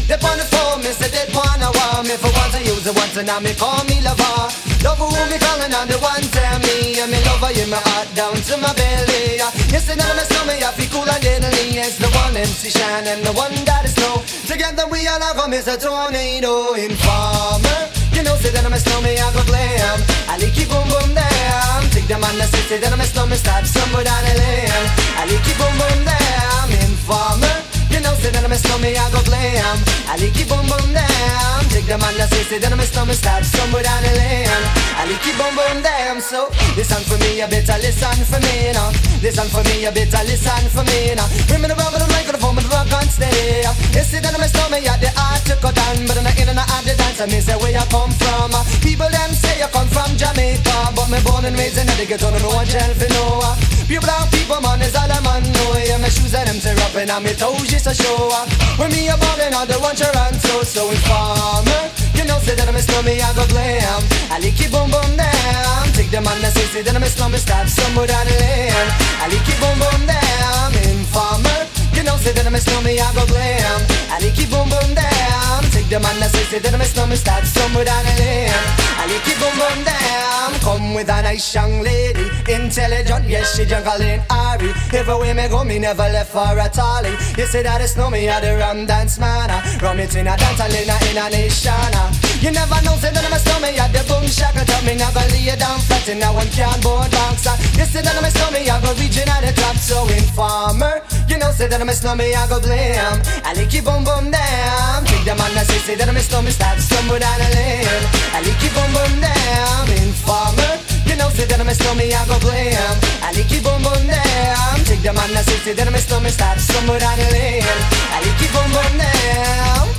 they 0.10 0.18
on 0.26 0.42
the 0.42 0.46
phone, 0.50 0.82
me 0.82 0.90
say 0.90 1.06
they 1.14 1.30
want 1.38 1.62
me 2.02 2.18
for 2.18 2.34
once 2.34 2.58
I 2.58 2.66
use 2.66 2.82
it 2.82 2.98
once 2.98 3.16
and 3.18 3.28
now 3.28 3.38
me 3.40 3.54
call 3.54 3.78
me 3.86 4.02
lover. 4.02 4.50
Love 4.82 4.98
who 4.98 5.06
me 5.30 5.38
calling 5.38 5.70
on 5.70 5.86
the 5.86 6.02
one 6.02 6.26
tell 6.34 6.58
me 6.66 6.98
and 6.98 7.14
me 7.14 7.22
lover 7.30 7.54
in 7.54 7.70
my 7.70 7.78
heart 7.78 8.10
down 8.18 8.34
to 8.34 8.58
my 8.58 8.74
belly. 8.74 9.38
Yes, 9.70 9.86
and 9.86 10.02
now 10.02 10.10
me 10.18 10.26
stomach 10.26 10.66
I 10.66 10.74
feel 10.74 10.90
cool 10.90 11.06
and 11.06 11.22
deadly. 11.22 11.78
It's 11.78 12.02
the 12.02 12.10
one 12.10 12.34
MC 12.36 12.74
Shine 12.74 13.06
and 13.06 13.22
the 13.22 13.34
one 13.34 13.54
that 13.70 13.86
is 13.86 13.94
snow. 13.94 14.26
Together 14.50 14.90
we 14.90 15.06
all 15.06 15.22
as 15.22 15.68
a 15.68 15.78
tornado 15.78 16.74
informer. 16.74 17.99
You 18.20 18.26
know, 18.26 18.36
say 18.36 18.52
that 18.52 18.66
I'm 18.66 18.74
a 18.74 18.78
snowman, 18.78 19.16
I 19.16 19.32
go 19.32 19.42
glam. 19.48 20.04
I 20.28 20.36
like 20.36 20.52
it 20.52 20.68
boom 20.68 20.84
boom 20.92 21.16
down. 21.16 21.88
Take 21.96 22.12
the 22.12 22.20
man 22.20 22.36
that 22.36 22.52
say, 22.52 22.60
say 22.68 22.78
that 22.78 22.92
I'm 22.92 23.00
a 23.00 23.06
snowman, 23.08 23.38
start 23.38 23.66
somewhere 23.66 24.04
down 24.04 24.22
the 24.28 24.36
lane. 24.36 24.68
I 25.16 25.24
like 25.24 25.40
it 25.40 25.56
boom 25.56 25.72
boom 25.80 26.04
down. 26.04 26.68
Informer. 26.84 27.69
You 28.00 28.08
know, 28.08 28.16
say 28.16 28.32
that 28.32 28.48
I'm 28.48 28.48
a 28.48 28.56
snowman, 28.56 28.96
I 28.96 29.12
go 29.12 29.20
glam. 29.28 29.76
I 30.08 30.16
like 30.16 30.32
it 30.32 30.48
boom 30.48 30.64
boom 30.72 30.96
down. 30.96 31.60
Take 31.68 31.84
the 31.84 32.00
man 32.00 32.16
that 32.16 32.32
say, 32.32 32.48
say 32.48 32.56
that 32.64 32.72
I'm 32.72 32.80
a 32.80 32.88
snowman, 32.88 33.12
start 33.12 33.44
somewhere 33.44 33.84
down 33.84 34.00
the 34.08 34.16
lane. 34.16 34.48
I 34.96 35.04
like 35.04 35.20
it 35.20 35.36
boom 35.36 35.52
boom 35.52 35.84
down. 35.84 36.24
So 36.24 36.48
listen 36.80 37.04
for 37.04 37.20
me, 37.20 37.44
you 37.44 37.48
better 37.52 37.76
listen 37.84 38.24
for 38.24 38.40
me 38.40 38.72
now. 38.72 38.96
Listen 39.20 39.52
for 39.52 39.68
me, 39.68 39.84
you 39.84 39.92
better 39.92 40.24
listen 40.24 40.64
for 40.72 40.88
me 40.88 41.12
now. 41.12 41.28
Bring 41.52 41.60
me 41.60 41.68
the 41.68 41.76
rubber, 41.76 42.00
the 42.00 42.08
microphone, 42.08 42.56
but 42.56 42.64
the 42.64 42.72
rock 42.72 42.88
on 42.88 43.04
steady. 43.12 43.68
You 43.68 44.04
see 44.08 44.24
that 44.24 44.32
I'm 44.32 44.40
a 44.40 44.48
snowman, 44.48 44.80
yeah, 44.80 44.96
the 44.96 45.12
art 45.20 45.44
to 45.52 45.60
cut 45.60 45.76
down, 45.76 46.00
but 46.08 46.16
I'm 46.16 46.24
not 46.24 46.40
in 46.40 46.48
and 46.48 46.56
out 46.56 46.84
the 46.88 46.96
dance. 46.96 47.20
I 47.20 47.28
say 47.28 47.60
where 47.60 47.76
you 47.76 47.84
come 47.92 48.16
from. 48.16 48.56
People 48.80 49.12
them 49.12 49.36
say 49.36 49.60
you 49.60 49.68
come 49.76 49.92
from 49.92 50.16
Jamaica, 50.16 50.96
but 50.96 51.12
me 51.12 51.20
born 51.28 51.44
and 51.44 51.60
raised 51.60 51.76
in 51.76 51.84
the 51.84 52.08
ghetto, 52.08 52.32
no 52.32 52.48
one 52.48 52.64
for 52.64 53.12
no. 53.12 53.60
Pure 53.90 54.06
brown 54.06 54.30
people, 54.30 54.62
man, 54.62 54.80
is 54.86 54.94
all 54.94 55.10
I'm 55.10 55.26
on. 55.26 55.42
know. 55.42 55.74
Yeah, 55.82 55.98
my 55.98 56.14
shoes 56.14 56.38
and 56.38 56.46
them 56.46 56.62
tear 56.62 56.78
up 56.86 56.94
and 56.94 57.10
me 57.26 57.34
toes 57.34 57.66
just 57.66 57.89
a 57.90 57.96
show. 57.96 58.30
When 58.78 58.92
me 58.92 59.10
a 59.10 59.18
ballin' 59.18 59.54
on 59.54 59.68
the 59.68 59.78
one 59.80 59.96
Toronto, 59.96 60.64
so 60.64 60.90
informer. 60.90 61.90
You 62.14 62.24
know, 62.26 62.38
say 62.40 62.54
that 62.56 62.68
I'm 62.70 62.76
a 62.76 62.82
snowman, 62.82 63.20
I 63.20 63.34
go 63.34 63.46
glam. 63.50 64.02
I 64.30 64.38
like 64.38 64.62
it 64.62 64.72
boom 64.72 64.92
boom 64.94 65.18
down. 65.18 65.84
Take 65.98 66.12
the 66.12 66.22
man 66.22 66.38
that 66.42 66.54
say, 66.54 66.66
say 66.70 66.82
that 66.84 66.96
I'm 66.96 67.04
a 67.04 67.10
snowman, 67.10 67.40
stop 67.40 67.68
somewhere 67.68 68.08
down 68.08 68.26
the 68.26 68.36
lane. 68.38 68.90
I 69.22 69.26
like 69.34 69.42
it 69.42 69.58
boom 69.58 69.78
boom 69.82 70.02
down. 70.06 70.70
Informer. 70.86 71.79
Know, 72.10 72.18
say 72.18 72.34
that 72.34 72.42
I'm 72.42 72.56
a 72.56 72.58
snowman, 72.58 72.98
I 72.98 73.14
go 73.14 73.22
glam. 73.30 73.82
I 74.10 74.18
like 74.18 74.42
boom 74.50 74.66
boom 74.66 74.98
down. 74.98 75.62
Take 75.70 75.94
the 75.94 76.02
man 76.02 76.18
that 76.18 76.34
say, 76.34 76.42
say 76.50 76.58
that 76.58 76.74
I'm 76.74 76.82
a 76.82 76.86
snowman, 76.86 77.18
start 77.22 77.46
somewhere 77.46 77.86
down 77.86 78.02
the 78.02 78.14
lane. 78.18 78.50
I 78.98 79.06
like 79.06 79.30
boom 79.38 79.54
boom 79.62 79.80
down. 79.86 80.50
Come 80.66 80.96
with 80.96 81.06
a 81.06 81.22
nice 81.22 81.54
young 81.54 81.86
lady, 81.86 82.26
intelligent, 82.50 83.30
yes 83.30 83.54
she 83.54 83.66
juggling 83.70 84.26
Ari. 84.26 84.74
Everywhere 84.90 85.36
me 85.36 85.48
go, 85.50 85.64
me 85.64 85.78
never 85.78 86.10
left 86.10 86.34
for 86.34 86.58
a 86.58 86.68
tally. 86.74 87.14
You 87.38 87.46
say 87.46 87.62
that 87.62 87.86
no 87.96 88.10
me, 88.10 88.28
I 88.28 88.42
the 88.42 88.58
rum 88.58 88.88
dance 88.88 89.20
man. 89.20 89.54
Rum 89.78 90.00
it 90.00 90.16
in 90.16 90.26
a 90.26 90.34
dance, 90.34 90.66
in 90.66 90.90
a 90.90 90.98
in 91.14 91.18
a 91.22 91.30
nation. 91.30 91.94
Uh. 91.94 92.29
You 92.40 92.52
never 92.56 92.80
know, 92.88 92.96
say 92.96 93.12
that 93.12 93.20
I'm 93.20 93.36
a 93.36 93.40
snowman, 93.40 93.76
yeah 93.76 93.92
the 93.92 94.00
boom 94.08 94.24
shaka 94.24 94.64
tell 94.64 94.80
me 94.88 94.96
never 94.96 95.20
lay 95.36 95.44
you 95.44 95.60
down 95.60 95.76
flat 95.84 96.08
in 96.08 96.24
a 96.24 96.32
one 96.32 96.48
can 96.56 96.72
board. 96.80 97.12
So 97.36 97.52
you 97.76 97.84
say 97.84 98.00
that 98.00 98.16
I'm 98.16 98.24
a 98.24 98.32
snowman, 98.32 98.64
I 98.64 98.80
go 98.80 98.96
region 98.96 99.28
at 99.28 99.44
the 99.44 99.52
top. 99.52 99.76
So 99.76 100.08
informer, 100.08 101.04
you 101.28 101.36
know 101.36 101.52
say 101.52 101.68
that 101.68 101.84
I'm 101.84 101.92
a 101.92 101.96
snowman, 101.96 102.32
I 102.32 102.48
go 102.48 102.64
blam. 102.64 103.20
I 103.44 103.52
like 103.60 103.72
you 103.76 103.84
boom 103.84 104.08
boom 104.08 104.32
down. 104.32 105.04
Take 105.04 105.28
the 105.28 105.36
man 105.36 105.52
that 105.52 105.68
say 105.68 105.84
say 105.84 105.96
that 106.00 106.08
I'm 106.08 106.16
a 106.16 106.24
snowman, 106.24 106.56
stop 106.56 106.80
stumble 106.80 107.20
down 107.20 107.44
a 107.44 107.50
lane. 107.60 108.04
I 108.32 108.40
like 108.40 108.60
you 108.64 108.72
boom 108.72 108.92
boom 108.96 109.14
down. 109.20 109.84
Informer. 110.00 110.80
You 111.12 111.20
know, 111.20 111.28
say 111.36 111.44
that 111.44 111.60
I'm 111.60 111.68
a 111.68 111.76
snowman, 111.76 112.08
I 112.08 112.24
go 112.24 112.40
blam. 112.40 112.96
I 113.20 113.36
like 113.36 113.52
you 113.52 113.60
boom 113.60 113.84
boom 113.84 114.04
down. 114.08 114.80
Take 114.88 115.04
the 115.04 115.12
man 115.12 115.28
that 115.36 115.44
say, 115.44 115.60
say 115.60 115.74
that 115.76 115.84
I'm 115.84 115.96
a 115.96 116.00
snowman, 116.00 116.32
start 116.32 116.56
stumble 116.64 116.96
down 117.04 117.20
the 117.20 117.28
lane. 117.36 117.68
I 118.16 118.24
like 118.24 118.40
you 118.40 118.48
boom 118.56 118.70
boom 118.72 118.94
down. 118.96 119.92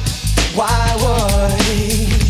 Why 0.57 0.89
would? 1.05 2.30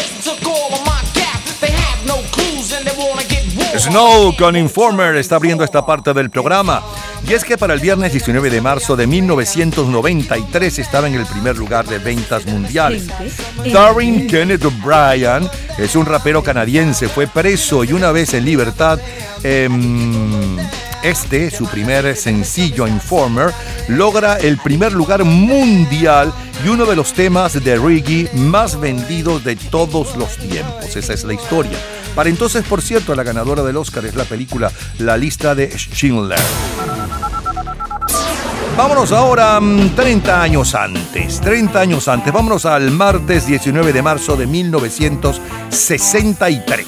Snow 3.81 4.35
con 4.37 4.55
Informer 4.55 5.15
está 5.15 5.37
abriendo 5.37 5.63
esta 5.63 5.83
parte 5.83 6.13
del 6.13 6.29
programa. 6.29 6.83
Y 7.27 7.33
es 7.33 7.43
que 7.43 7.57
para 7.57 7.73
el 7.73 7.79
viernes 7.79 8.11
19 8.11 8.51
de 8.51 8.61
marzo 8.61 8.95
de 8.95 9.07
1993 9.07 10.77
estaba 10.77 11.07
en 11.07 11.15
el 11.15 11.25
primer 11.25 11.57
lugar 11.57 11.87
de 11.87 11.97
ventas 11.97 12.45
mundiales. 12.45 13.07
Darren 13.73 14.27
Kenneth 14.27 14.65
O'Brien 14.65 15.49
es 15.79 15.95
un 15.95 16.05
rapero 16.05 16.43
canadiense, 16.43 17.09
fue 17.09 17.25
preso 17.25 17.83
y 17.83 17.93
una 17.93 18.11
vez 18.11 18.35
en 18.35 18.45
libertad, 18.45 18.99
em, 19.41 20.57
este, 21.01 21.49
su 21.49 21.65
primer 21.65 22.15
sencillo 22.15 22.85
Informer, 22.85 23.51
logra 23.87 24.37
el 24.37 24.59
primer 24.59 24.93
lugar 24.93 25.23
mundial 25.23 26.31
y 26.63 26.69
uno 26.69 26.85
de 26.85 26.95
los 26.95 27.13
temas 27.13 27.53
de 27.63 27.75
reggae 27.77 28.29
más 28.35 28.79
vendidos 28.79 29.43
de 29.43 29.55
todos 29.55 30.15
los 30.17 30.37
tiempos. 30.37 30.95
Esa 30.95 31.13
es 31.13 31.23
la 31.23 31.33
historia. 31.33 31.79
Para 32.15 32.29
entonces, 32.29 32.63
por 32.65 32.81
cierto, 32.81 33.13
la 33.15 33.23
ganadora 33.23 33.63
del 33.63 33.77
Oscar 33.77 34.05
es 34.05 34.15
la 34.15 34.25
película 34.25 34.69
La 34.99 35.17
lista 35.17 35.55
de 35.55 35.71
Schindler. 35.77 36.39
Vámonos 38.77 39.11
ahora 39.11 39.59
mm, 39.59 39.95
30 39.95 40.41
años 40.41 40.73
antes, 40.75 41.41
30 41.41 41.79
años 41.79 42.07
antes, 42.07 42.31
vámonos 42.33 42.65
al 42.65 42.89
martes 42.91 43.45
19 43.45 43.91
de 43.93 44.01
marzo 44.01 44.37
de 44.37 44.47
1963. 44.47 46.87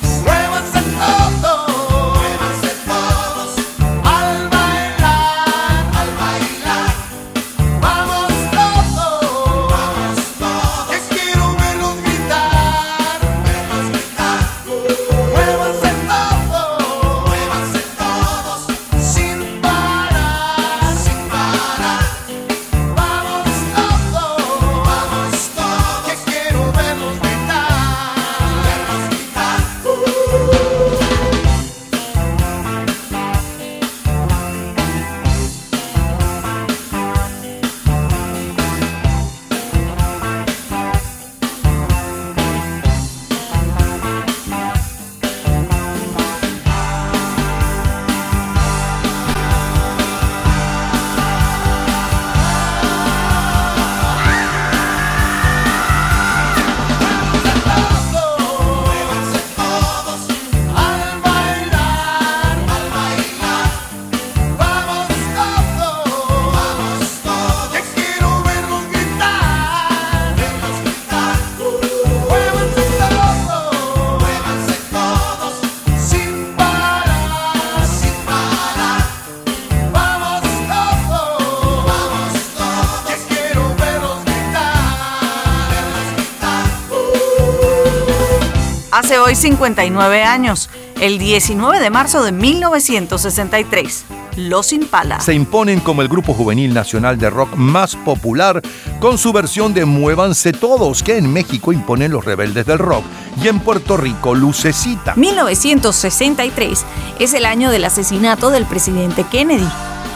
59 89.43 90.23
años, 90.23 90.69
el 91.01 91.19
19 91.19 91.81
de 91.81 91.89
marzo 91.89 92.23
de 92.23 92.31
1963, 92.31 94.05
Los 94.37 94.71
Impala. 94.71 95.19
Se 95.19 95.33
imponen 95.33 95.81
como 95.81 96.01
el 96.01 96.07
grupo 96.07 96.33
juvenil 96.33 96.73
nacional 96.73 97.17
de 97.17 97.29
rock 97.29 97.53
más 97.57 97.97
popular 97.97 98.61
con 99.01 99.17
su 99.17 99.33
versión 99.33 99.73
de 99.73 99.83
Muévanse 99.83 100.53
Todos, 100.53 101.03
que 101.03 101.17
en 101.17 101.33
México 101.33 101.73
imponen 101.73 102.13
los 102.13 102.23
rebeldes 102.23 102.65
del 102.65 102.79
rock 102.79 103.03
y 103.43 103.49
en 103.49 103.59
Puerto 103.59 103.97
Rico 103.97 104.33
Lucecita. 104.33 105.13
1963 105.17 106.85
es 107.19 107.33
el 107.33 107.45
año 107.45 107.69
del 107.69 107.83
asesinato 107.83 108.49
del 108.49 108.65
presidente 108.65 109.25
Kennedy. 109.29 109.67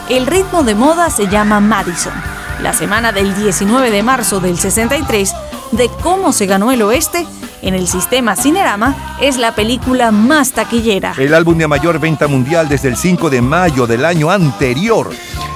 El 0.08 0.26
ritmo 0.26 0.64
de 0.64 0.74
moda 0.74 1.10
se 1.10 1.28
llama 1.28 1.60
Madison. 1.60 2.14
La 2.62 2.72
semana 2.72 3.12
del 3.12 3.36
19 3.36 3.91
de 3.91 4.04
marzo 4.04 4.40
del 4.40 4.58
63, 4.58 5.34
de 5.74 5.90
cómo 6.02 6.32
se 6.32 6.45
ganó 6.45 6.72
el 6.72 6.82
oeste, 6.82 7.28
en 7.68 7.76
el 7.76 7.88
sistema 7.88 8.35
Cinerama, 8.35 9.18
es 9.22 9.38
la 9.38 9.53
película 9.53 10.11
más 10.11 10.53
taquillera. 10.53 11.14
El 11.18 11.34
álbum 11.34 11.57
de 11.57 11.68
mayor 11.68 11.99
venta 11.99 12.27
mundial 12.27 12.69
desde 12.69 12.88
el 12.88 12.98
5 12.98 13.30
de 13.30 13.41
mayo 13.41 13.85
del 13.85 14.06
año 14.06 14.31
anterior 14.31 15.10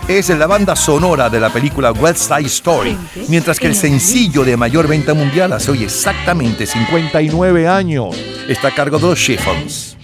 es 0.07 0.29
la 0.29 0.45
banda 0.45 0.75
sonora 0.75 1.29
de 1.29 1.39
la 1.39 1.49
película 1.49 1.91
West 1.91 2.27
Side 2.27 2.47
Story, 2.47 2.97
mientras 3.29 3.59
que 3.59 3.67
el 3.67 3.75
sencillo 3.75 4.43
de 4.43 4.57
mayor 4.57 4.87
venta 4.87 5.13
mundial 5.13 5.53
hace 5.53 5.71
hoy 5.71 5.83
exactamente 5.83 6.65
59 6.65 7.67
años. 7.67 8.15
Está 8.47 8.69
a 8.69 8.75
cargo 8.75 8.97
de 8.97 9.07
los 9.07 9.19
Chiffons. 9.19 9.95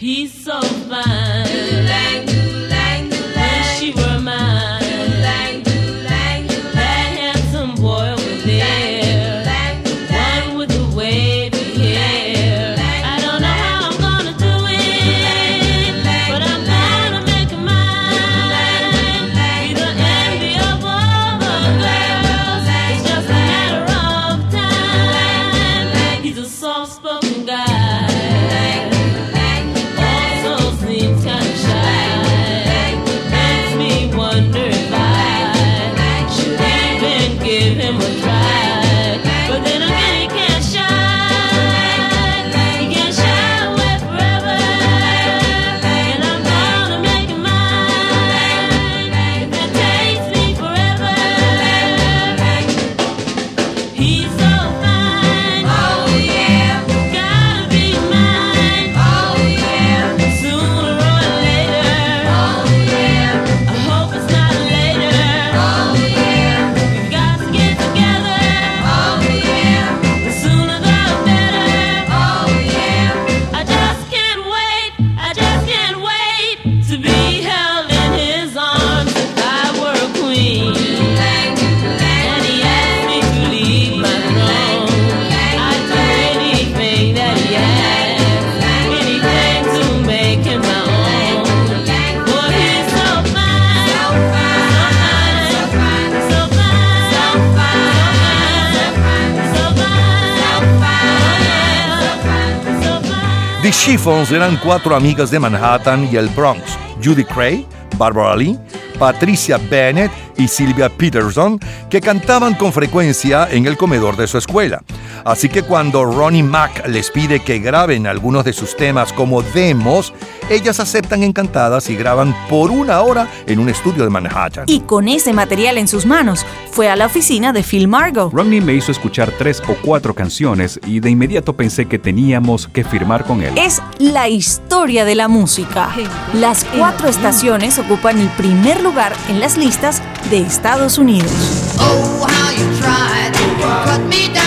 Eran 104.07 104.57
cuatro 104.63 104.95
amigas 104.95 105.31
de 105.31 105.37
Manhattan 105.37 106.07
y 106.09 106.15
el 106.15 106.29
Bronx. 106.29 106.79
Judy 107.03 107.25
Cray, 107.25 107.67
Barbara 107.97 108.37
Lee, 108.37 108.57
Patricia 108.97 109.57
Bennett 109.57 110.09
y 110.37 110.47
Sylvia 110.47 110.87
Peterson, 110.87 111.59
que 111.89 111.99
cantaban 111.99 112.53
con 112.53 112.71
frecuencia 112.71 113.49
en 113.51 113.65
el 113.65 113.75
comedor 113.75 114.15
de 114.15 114.27
su 114.27 114.37
escuela. 114.37 114.81
Así 115.25 115.49
que 115.49 115.61
cuando 115.61 116.05
Ronnie 116.05 116.41
Mack 116.41 116.87
les 116.87 117.11
pide 117.11 117.41
que 117.41 117.59
graben 117.59 118.07
algunos 118.07 118.45
de 118.45 118.53
sus 118.53 118.77
temas 118.77 119.11
como 119.11 119.41
demos, 119.41 120.13
ellas 120.49 120.79
aceptan 120.79 121.23
encantadas 121.23 121.89
y 121.89 121.95
graban 121.95 122.35
por 122.49 122.71
una 122.71 123.01
hora 123.01 123.27
en 123.45 123.59
un 123.59 123.69
estudio 123.69 124.03
de 124.03 124.09
Manhattan. 124.09 124.65
Y 124.67 124.81
con 124.81 125.07
ese 125.07 125.33
material 125.33 125.77
en 125.77 125.87
sus 125.87 126.05
manos, 126.05 126.45
fue 126.71 126.89
a 126.89 126.95
la 126.95 127.07
oficina 127.07 127.53
de 127.53 127.63
Phil 127.63 127.87
Margo. 127.87 128.29
Ronnie 128.31 128.61
me 128.61 128.73
hizo 128.73 128.91
escuchar 128.91 129.31
tres 129.37 129.61
o 129.67 129.75
cuatro 129.81 130.13
canciones 130.13 130.79
y 130.85 130.99
de 130.99 131.09
inmediato 131.09 131.53
pensé 131.53 131.85
que 131.85 131.99
teníamos 131.99 132.67
que 132.67 132.83
firmar 132.83 133.25
con 133.25 133.41
él. 133.41 133.53
Es 133.57 133.81
la 133.99 134.29
historia 134.29 135.05
de 135.05 135.15
la 135.15 135.27
música. 135.27 135.89
Las 136.33 136.65
cuatro 136.65 137.07
estaciones 137.07 137.79
ocupan 137.79 138.19
el 138.19 138.29
primer 138.29 138.81
lugar 138.81 139.13
en 139.29 139.39
las 139.39 139.57
listas 139.57 140.01
de 140.29 140.39
Estados 140.39 140.97
Unidos. 140.97 141.31
Oh, 141.79 142.25
how 142.25 142.51
you 142.51 142.65
tried 142.79 143.33
to 143.33 143.45
cut 143.85 144.01
me 144.07 144.33
down 144.33 144.46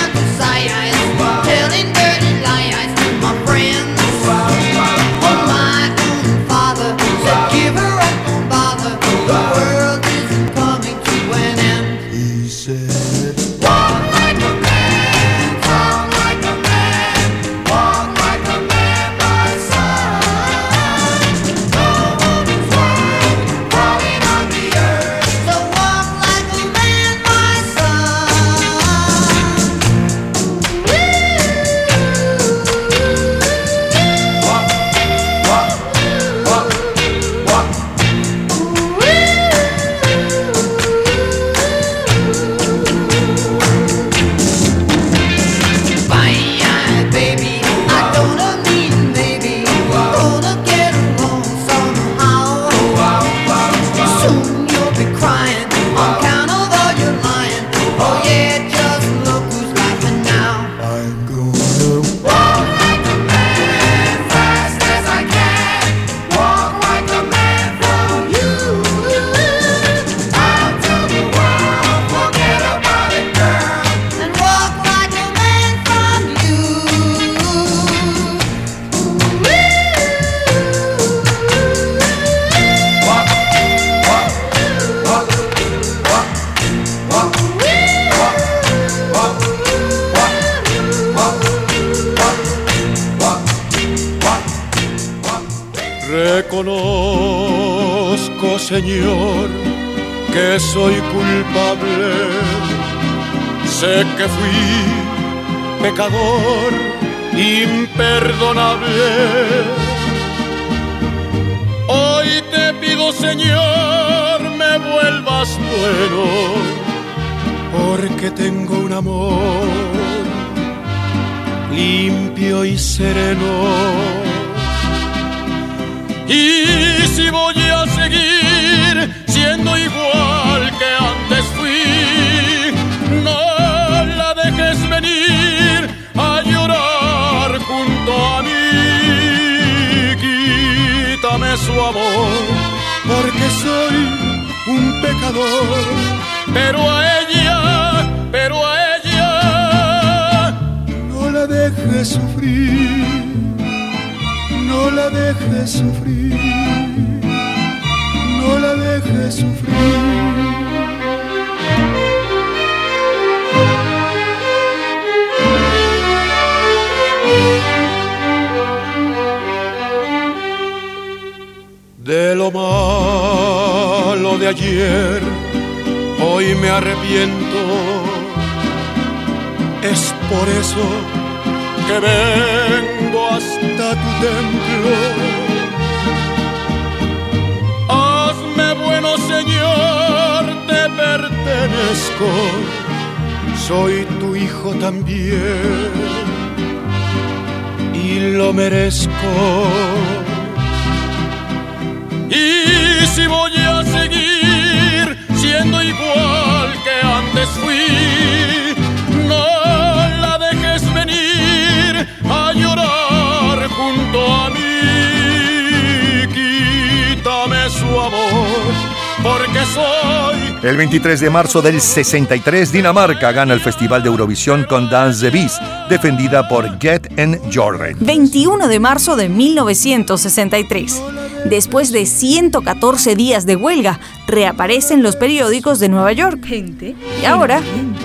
23 220.91 221.21
de 221.21 221.31
marzo 221.31 221.62
del 221.62 221.81
63, 221.81 222.73
Dinamarca 222.73 223.31
gana 223.31 223.55
el 223.55 223.61
Festival 223.61 224.03
de 224.03 224.09
Eurovisión 224.09 224.67
con 224.69 224.91
Dance 224.91 225.21
the 225.21 225.31
Beast, 225.31 225.62
defendida 225.89 226.49
por 226.49 226.81
Get 226.81 227.17
and 227.17 227.39
Jordan. 227.55 227.95
21 228.01 228.67
de 228.67 228.81
marzo 228.81 229.15
de 229.15 229.29
1963. 229.29 231.01
Después 231.45 231.93
de 231.93 232.07
114 232.07 233.15
días 233.15 233.47
de 233.47 233.55
huelga, 233.55 234.01
reaparece 234.27 234.95
en 234.95 235.05
los 235.05 235.15
periódicos 235.15 235.79
de 235.79 235.91
Nueva 235.91 236.12
York. 236.12 236.45
Y 236.51 237.25
ahora, 237.25 237.62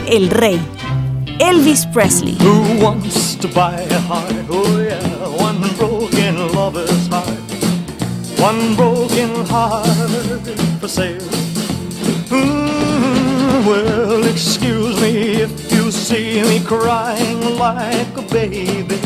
el 0.07 0.30
rey, 0.30 0.62
Elvis 1.40 1.88
Presley. 1.88 2.38
Who 2.40 2.86
wants 2.86 3.36
to 3.40 3.48
buy 3.48 3.82
a 3.90 3.99
heart? 4.02 4.32
Oh 4.48 4.80
yeah, 4.80 4.99
one 5.44 5.60
broken 5.80 6.53
lover's 6.53 7.07
heart. 7.07 7.34
One 8.40 8.76
broken 8.76 9.44
heart 9.48 9.88
for 10.80 10.88
sale. 10.88 11.44
Well, 13.66 14.24
excuse 14.28 15.02
me 15.02 15.42
if 15.42 15.72
you 15.72 15.90
see 15.90 16.44
me 16.44 16.60
crying 16.64 17.58
like 17.58 18.16
a 18.16 18.22
baby. 18.22 19.00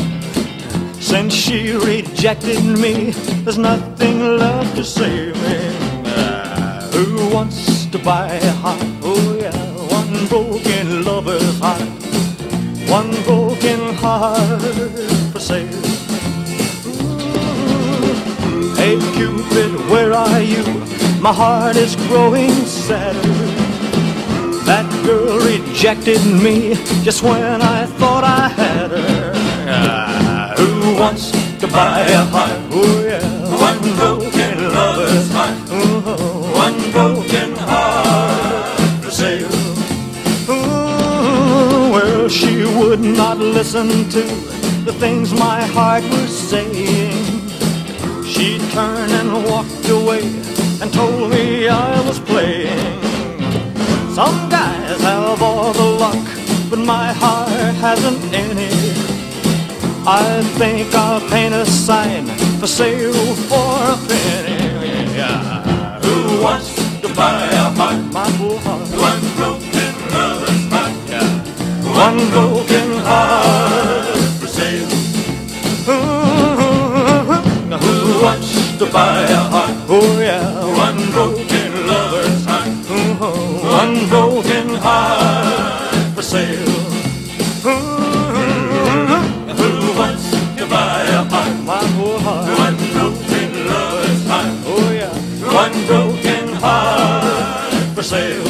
Since 1.00 1.32
she 1.32 1.72
rejected 1.72 2.62
me, 2.62 3.12
there's 3.42 3.56
nothing 3.56 4.36
left 4.36 4.76
to 4.76 4.84
save 4.84 5.34
me. 5.36 5.58
Ah, 6.04 6.90
who 6.92 7.30
wants 7.34 7.86
to 7.86 7.98
buy 7.98 8.26
a 8.34 8.50
heart? 8.62 8.84
Oh 9.02 9.38
yeah, 9.40 9.50
one 9.98 10.26
broken 10.28 11.04
lover's 11.04 11.58
heart. 11.58 11.80
One 12.86 13.10
broken 13.24 13.94
heart 13.94 14.60
for 15.32 15.40
sale. 15.40 15.66
Ooh. 16.86 18.74
Hey 18.74 18.98
Cupid, 19.14 19.72
where 19.88 20.12
are 20.12 20.42
you? 20.42 20.64
My 21.18 21.32
heart 21.32 21.76
is 21.76 21.96
growing 21.96 22.52
sadder. 22.66 23.49
Rejected 25.80 26.22
me 26.26 26.74
just 27.02 27.22
when 27.22 27.62
I 27.62 27.86
thought 27.86 28.22
I 28.22 28.48
had 28.48 28.90
her. 28.90 29.32
Ah, 29.66 30.52
who 30.58 30.94
wants 31.00 31.30
to 31.58 31.66
buy 31.68 32.00
a 32.00 32.18
heart? 32.18 32.60
Oh 32.70 33.02
yeah, 33.02 33.24
one 33.48 33.80
broken 33.96 34.74
lover's 34.74 35.32
heart. 35.32 35.56
Oh, 35.70 36.52
one 36.54 36.78
broken 36.92 37.56
heart 37.56 39.02
for 39.02 39.10
sale. 39.10 39.48
Ooh, 40.50 41.90
well, 41.94 42.28
she 42.28 42.66
would 42.78 43.00
not 43.00 43.38
listen 43.38 43.88
to 44.10 44.20
the 44.84 44.92
things 45.00 45.32
my 45.32 45.62
heart 45.62 46.04
was 46.10 46.28
saying. 46.28 47.24
She 48.26 48.58
turned 48.72 49.12
and 49.12 49.32
walked 49.46 49.88
away 49.88 50.24
and 50.82 50.92
told 50.92 51.30
me 51.30 51.68
I 51.68 52.06
was 52.06 52.20
playing. 52.20 53.09
Some 54.20 54.50
guys 54.50 55.00
have 55.00 55.40
all 55.40 55.72
the 55.72 55.88
luck, 56.02 56.26
but 56.68 56.78
my 56.78 57.10
heart 57.10 57.74
hasn't 57.76 58.22
any. 58.34 58.68
I 60.06 60.42
think 60.58 60.94
I'll 60.94 61.22
paint 61.30 61.54
a 61.54 61.64
sign 61.64 62.26
for 62.60 62.66
sale 62.66 63.34
for 63.48 63.72
a 63.94 63.96
penny. 64.08 65.16
Yeah. 65.16 65.98
Who 66.04 66.42
wants 66.42 66.70
to 67.00 67.08
buy 67.14 67.48
a 67.62 67.70
heart? 67.78 68.00
My 68.12 68.28
poor 68.36 68.58
heart. 68.58 68.88
One 69.08 69.24
broken 69.38 69.94
lover's 70.12 70.64
heart. 70.68 70.94
Yeah. 71.08 71.30
One 72.04 72.20
broken 72.34 72.88
heart 73.08 74.18
for 74.38 74.48
sale. 74.58 74.92
Mm-hmm. 75.88 77.72
Who 77.72 77.94
wants 78.22 78.50
to 78.80 78.84
buy 78.92 79.22
a 79.22 79.42
heart? 79.52 79.74
Oh 79.88 80.20
yeah. 80.20 80.44
One 80.86 80.99
sale. 86.30 86.78
Who 89.58 89.98
wants 89.98 90.30
to 90.58 90.64
buy 90.70 91.02
a 91.02 91.24
heart? 91.24 91.54
My 91.66 91.82
poor 91.96 92.20
heart. 92.20 92.46
One 92.66 92.76
broken 92.94 93.50
heart. 94.30 94.54
Oh 94.72 94.92
yeah. 95.00 95.14
One 95.62 95.76
broken 95.88 96.46
heart 96.62 97.74
for 97.96 98.04
sale. 98.04 98.49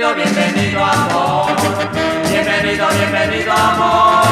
Bienvenido, 0.00 0.32
bienvenido 0.32 0.82
amor. 0.82 1.52
Bienvenido, 2.30 2.86
bienvenido 2.88 3.52
amor. 3.52 4.24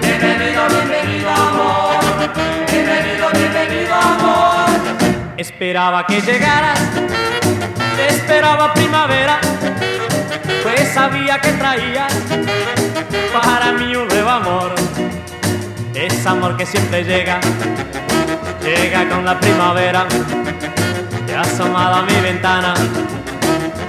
Bienvenido, 0.00 0.62
bienvenido 0.68 1.30
amor. 1.30 2.00
Bienvenido, 2.70 3.28
bienvenido 3.34 3.94
amor. 3.94 4.70
Esperaba 5.36 6.06
que 6.06 6.18
llegaras, 6.22 6.80
esperaba 8.08 8.72
primavera, 8.72 9.38
pues 10.62 10.88
sabía 10.94 11.38
que 11.42 11.52
traías 11.52 12.14
para 13.34 13.72
mí 13.72 13.94
un 13.94 14.08
nuevo 14.08 14.30
amor. 14.30 14.74
Es 15.94 16.24
amor 16.24 16.56
que 16.56 16.64
siempre 16.64 17.04
llega, 17.04 17.38
llega 18.62 19.06
con 19.10 19.26
la 19.26 19.38
primavera, 19.38 20.06
y 21.28 21.32
asomado 21.32 21.96
a 21.96 22.02
mi 22.02 22.18
ventana, 22.22 22.72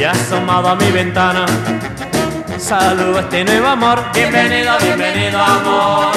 y 0.00 0.04
asomado 0.04 0.68
a 0.68 0.76
mi 0.76 0.90
ventana, 0.90 1.44
saludo 2.56 3.20
este 3.20 3.44
nuevo 3.44 3.66
amor. 3.66 4.02
Bienvenido, 4.14 4.72
bienvenido 4.80 5.38
amor. 5.38 6.14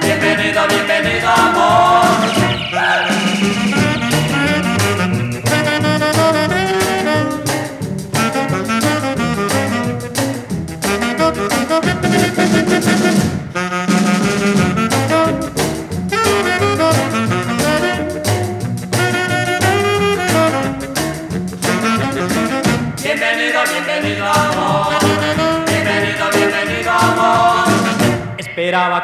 Bienvenido, 0.00 0.66
bienvenido 0.66 1.28
amor. 1.28 2.41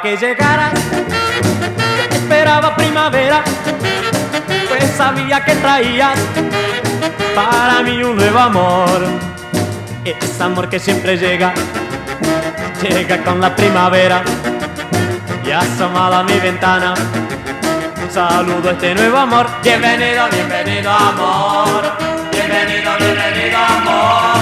Que 0.03 0.17
llegaras, 0.17 0.75
esperaba 2.13 2.77
primavera, 2.77 3.43
pues 4.69 4.85
sabía 4.97 5.45
que 5.45 5.57
traías 5.57 6.19
para 7.35 7.83
mí 7.83 8.03
un 8.05 8.17
nuevo 8.17 8.39
amor. 8.39 9.07
Es 10.05 10.41
amor 10.41 10.69
que 10.69 10.79
siempre 10.79 11.17
llega, 11.17 11.53
llega 12.81 13.25
con 13.25 13.41
la 13.41 13.57
primavera 13.57 14.23
y 15.45 15.51
asomado 15.51 16.17
a 16.17 16.23
mi 16.23 16.39
ventana. 16.39 16.95
Saludo 18.09 18.71
este 18.71 18.95
nuevo 18.95 19.19
amor. 19.19 19.47
Bienvenido, 19.65 20.29
bienvenido 20.31 20.93
amor. 20.93 21.83
Bienvenido, 22.31 22.93
bienvenido 22.99 23.59
amor. 23.59 24.38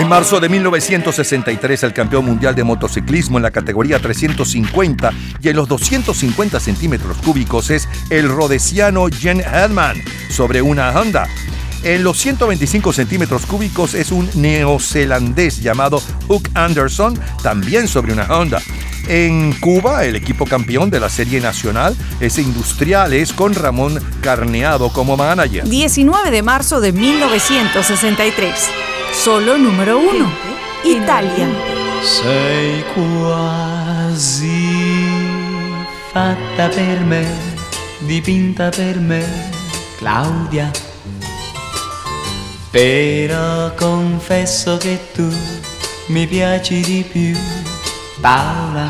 En 0.00 0.08
marzo 0.08 0.40
de 0.40 0.48
1963, 0.48 1.82
el 1.82 1.92
campeón 1.92 2.24
mundial 2.24 2.54
de 2.54 2.64
motociclismo 2.64 3.36
en 3.36 3.42
la 3.42 3.50
categoría 3.50 3.98
350 3.98 5.12
y 5.42 5.50
en 5.50 5.56
los 5.56 5.68
250 5.68 6.58
centímetros 6.58 7.18
cúbicos 7.18 7.68
es 7.68 7.86
el 8.08 8.30
rodesiano 8.30 9.08
Jen 9.08 9.40
Hedman 9.40 10.02
sobre 10.30 10.62
una 10.62 10.88
Honda. 10.98 11.28
En 11.82 12.02
los 12.02 12.16
125 12.16 12.94
centímetros 12.94 13.44
cúbicos 13.44 13.92
es 13.92 14.10
un 14.10 14.26
neozelandés 14.36 15.60
llamado 15.60 16.02
Hook 16.28 16.48
Anderson, 16.54 17.20
también 17.42 17.86
sobre 17.86 18.14
una 18.14 18.24
Honda. 18.24 18.62
En 19.06 19.52
Cuba, 19.60 20.06
el 20.06 20.16
equipo 20.16 20.46
campeón 20.46 20.88
de 20.88 21.00
la 21.00 21.10
Serie 21.10 21.42
Nacional 21.42 21.94
es 22.20 22.38
Industriales 22.38 23.34
con 23.34 23.52
Ramón 23.52 24.02
Carneado 24.22 24.88
como 24.94 25.18
manager. 25.18 25.68
19 25.68 26.30
de 26.30 26.42
marzo 26.42 26.80
de 26.80 26.92
1963. 26.92 28.70
Solo 29.12 29.56
número 29.56 29.98
uno. 29.98 30.30
Italia. 30.82 31.48
Sei 32.02 32.82
quasi 32.94 34.48
fatta 36.10 36.68
per 36.68 37.00
me, 37.00 37.26
dipinta 37.98 38.70
per 38.70 38.98
me, 38.98 39.50
Claudia. 39.98 40.70
Però 42.70 43.74
confesso 43.74 44.78
che 44.78 44.98
tu 45.12 45.28
mi 46.06 46.26
piaci 46.26 46.80
di 46.80 47.04
più, 47.10 47.36
Paola. 48.20 48.88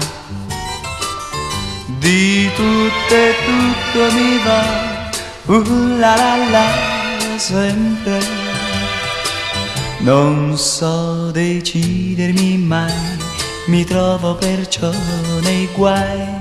Di 1.98 2.48
tutto 2.54 3.14
e 3.14 3.34
tutto 3.44 4.12
mi 4.14 4.38
va, 4.44 5.10
uh 5.46 5.98
la 5.98 6.14
la 6.14 6.36
la, 6.50 6.66
sempre. 7.36 8.39
Non 10.02 10.56
so 10.56 11.30
decidermi 11.30 12.56
mai 12.56 13.18
mi 13.66 13.84
trovo 13.84 14.34
perciò 14.34 14.90
nei 15.42 15.68
guai. 15.76 16.38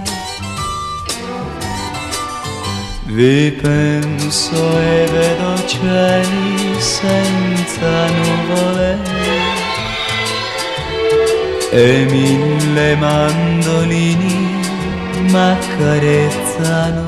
Vi 3.05 3.51
penso 3.51 4.55
e 4.55 5.05
vedo 5.11 5.67
cieli 5.67 6.79
senza 6.79 8.07
nuvole 8.07 8.97
e 11.71 12.05
mille 12.09 12.95
mandolini 12.95 14.61
m'accarezzano. 15.31 17.03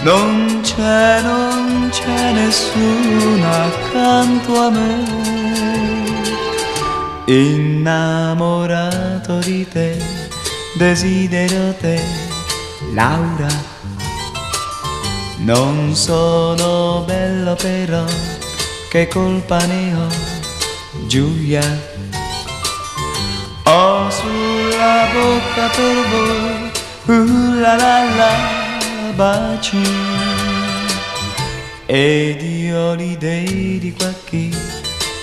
non 0.04 0.60
c'è, 0.62 1.20
non 1.22 1.88
c'è 1.90 2.32
nessuno 2.32 3.50
accanto 3.50 4.60
a 4.60 4.70
me. 4.70 5.02
Innamorato 7.26 9.38
di 9.38 9.66
te, 9.66 9.96
desidero 10.76 11.72
te, 11.80 11.98
Laura. 12.92 13.48
Non 15.38 15.94
sono 15.94 17.02
bello 17.06 17.54
però, 17.54 18.04
che 18.90 19.08
colpa 19.08 19.64
ne 19.64 19.94
ho, 19.94 20.06
Giulia. 21.06 21.93
Bocca 25.34 25.68
per 25.76 25.96
voi, 26.12 27.16
uh 27.16 27.60
la 27.60 27.74
la 27.76 27.96
la, 28.18 28.32
baci. 29.14 29.82
Ed 31.86 32.40
io 32.42 32.94
l'idea 32.94 33.78
di 33.78 33.92
qua 33.96 34.12
chi 34.24 34.54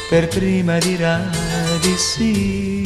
per 0.09 0.27
prima 0.27 0.77
dirà 0.79 1.17
di 1.81 1.95
sì. 1.97 2.80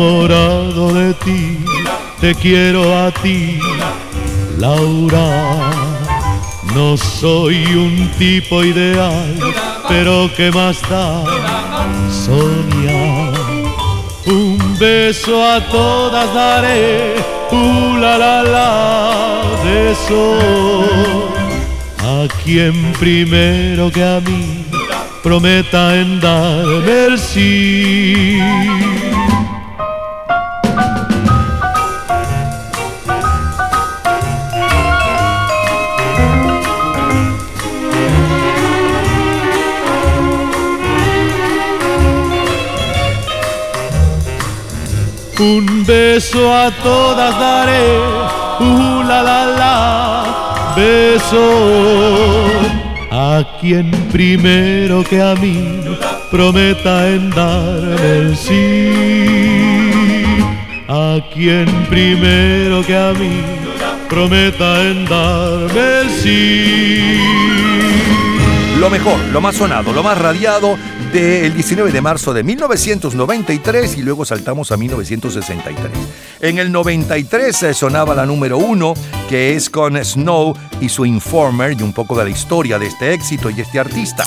Enamorado 0.00 0.94
de 0.94 1.12
ti, 1.12 1.58
te 2.22 2.34
quiero 2.34 2.96
a 2.96 3.10
ti, 3.10 3.58
Laura. 4.56 5.70
No 6.74 6.96
soy 6.96 7.62
un 7.74 8.10
tipo 8.18 8.64
ideal, 8.64 9.36
pero 9.88 10.30
¿qué 10.34 10.50
más 10.52 10.80
da? 10.88 11.22
Sonia, 12.10 13.30
un 14.24 14.78
beso 14.78 15.44
a 15.44 15.60
todas 15.68 16.32
daré, 16.32 17.16
uh, 17.50 17.96
la 17.98 18.16
la 18.16 19.42
beso. 19.62 20.38
A 21.98 22.26
quien 22.42 22.92
primero 22.98 23.92
que 23.92 24.02
a 24.02 24.18
mí 24.20 24.64
prometa 25.22 25.94
en 25.94 26.20
darme 26.20 27.04
el 27.04 27.18
sí. 27.18 28.38
Un 45.40 45.86
beso 45.86 46.54
a 46.54 46.70
todas 46.70 47.38
daré, 47.40 47.98
uh, 48.60 49.02
la 49.02 49.22
la 49.22 49.46
la, 49.46 50.74
beso 50.76 51.46
a 53.10 53.42
quien 53.58 53.90
primero 54.12 55.02
que 55.02 55.22
a 55.22 55.34
mí 55.36 55.80
prometa 56.30 57.08
en 57.08 57.30
darme 57.30 58.18
el 58.18 58.36
sí. 58.36 58.90
A 60.88 61.18
quien 61.32 61.66
primero 61.88 62.84
que 62.84 62.96
a 62.98 63.12
mí 63.14 63.40
prometa 64.10 64.82
en 64.82 65.06
darme 65.06 66.00
el 66.02 66.10
sí. 66.10 67.18
Lo 68.78 68.90
mejor, 68.90 69.18
lo 69.32 69.40
más 69.40 69.56
sonado, 69.56 69.90
lo 69.94 70.02
más 70.02 70.18
radiado 70.18 70.76
del 71.12 71.54
19 71.54 71.90
de 71.92 72.00
marzo 72.00 72.32
de 72.32 72.42
1993 72.44 73.96
y 73.96 74.02
luego 74.02 74.24
saltamos 74.24 74.70
a 74.70 74.76
1963. 74.76 75.90
En 76.40 76.58
el 76.58 76.70
93 76.70 77.62
eh, 77.62 77.74
sonaba 77.74 78.14
la 78.14 78.26
número 78.26 78.58
uno, 78.58 78.94
que 79.28 79.54
es 79.54 79.68
con 79.70 80.02
Snow 80.02 80.54
y 80.80 80.88
su 80.88 81.04
Informer 81.04 81.76
y 81.78 81.82
un 81.82 81.92
poco 81.92 82.16
de 82.16 82.24
la 82.24 82.30
historia 82.30 82.78
de 82.78 82.86
este 82.86 83.12
éxito 83.12 83.50
y 83.50 83.60
este 83.60 83.80
artista. 83.80 84.24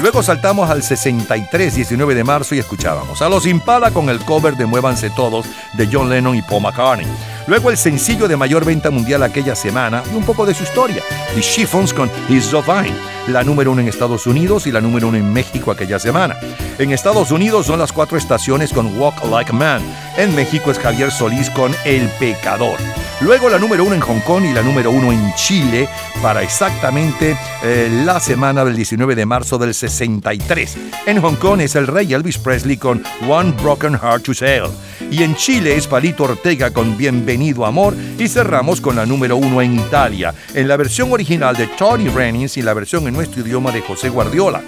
Luego 0.00 0.22
saltamos 0.22 0.68
al 0.68 0.82
63, 0.82 1.74
19 1.74 2.14
de 2.14 2.24
marzo 2.24 2.54
y 2.54 2.58
escuchábamos 2.58 3.22
a 3.22 3.28
Los 3.28 3.46
Impala 3.46 3.90
con 3.92 4.08
el 4.08 4.20
cover 4.20 4.56
de 4.56 4.66
Muévanse 4.66 5.10
Todos 5.10 5.46
de 5.74 5.88
John 5.90 6.10
Lennon 6.10 6.36
y 6.36 6.42
Paul 6.42 6.62
McCartney. 6.62 7.06
Luego 7.46 7.70
el 7.70 7.76
sencillo 7.76 8.26
de 8.26 8.36
mayor 8.36 8.64
venta 8.64 8.90
mundial 8.90 9.22
aquella 9.22 9.54
semana 9.54 10.02
y 10.12 10.16
un 10.16 10.24
poco 10.24 10.44
de 10.44 10.54
su 10.54 10.64
historia, 10.64 11.02
The 11.34 11.40
Chiffons 11.40 11.94
con 11.94 12.10
So 12.40 12.62
Fine, 12.62 12.94
la 13.28 13.44
número 13.44 13.70
uno 13.70 13.80
en 13.80 13.88
Estados 13.88 14.26
Unidos 14.26 14.66
y 14.66 14.72
la 14.72 14.80
número 14.80 15.08
uno 15.08 15.16
en 15.16 15.32
México 15.32 15.70
aquella 15.70 16.00
semana. 16.00 16.36
En 16.78 16.90
Estados 16.90 17.30
Unidos 17.30 17.66
son 17.66 17.78
las 17.78 17.92
cuatro 17.92 18.18
estaciones 18.18 18.72
con 18.72 18.98
Walk 18.98 19.24
Like 19.30 19.52
Man. 19.52 19.80
En 20.16 20.34
México 20.34 20.72
es 20.72 20.78
Javier 20.78 21.12
Solís 21.12 21.48
con 21.50 21.72
El 21.84 22.08
Pecador. 22.18 22.78
Luego 23.22 23.48
la 23.48 23.58
número 23.58 23.82
uno 23.82 23.94
en 23.94 24.00
Hong 24.02 24.20
Kong 24.20 24.44
y 24.44 24.52
la 24.52 24.60
número 24.60 24.90
uno 24.90 25.10
en 25.10 25.34
Chile 25.36 25.88
para 26.20 26.42
exactamente 26.42 27.34
eh, 27.62 28.02
la 28.04 28.20
semana 28.20 28.62
del 28.62 28.76
19 28.76 29.14
de 29.14 29.24
marzo 29.24 29.56
del 29.56 29.72
63. 29.72 30.76
En 31.06 31.22
Hong 31.22 31.36
Kong 31.36 31.62
es 31.62 31.76
el 31.76 31.86
rey 31.86 32.12
Elvis 32.12 32.36
Presley 32.36 32.76
con 32.76 33.02
One 33.26 33.54
Broken 33.62 33.98
Heart 33.98 34.22
to 34.22 34.34
Sell. 34.34 34.66
Y 35.10 35.22
en 35.22 35.34
Chile 35.34 35.76
es 35.76 35.86
Palito 35.86 36.24
Ortega 36.24 36.70
con 36.72 36.98
Bienvenido 36.98 37.64
Amor. 37.64 37.94
Y 38.18 38.28
cerramos 38.28 38.82
con 38.82 38.96
la 38.96 39.06
número 39.06 39.36
uno 39.36 39.62
en 39.62 39.76
Italia, 39.76 40.34
en 40.52 40.68
la 40.68 40.76
versión 40.76 41.10
original 41.10 41.56
de 41.56 41.68
Tony 41.68 42.08
Rennings 42.08 42.58
y 42.58 42.62
la 42.62 42.74
versión 42.74 43.08
en 43.08 43.14
nuestro 43.14 43.40
idioma 43.40 43.72
de 43.72 43.80
José 43.80 44.10
Guardiola. 44.10 44.60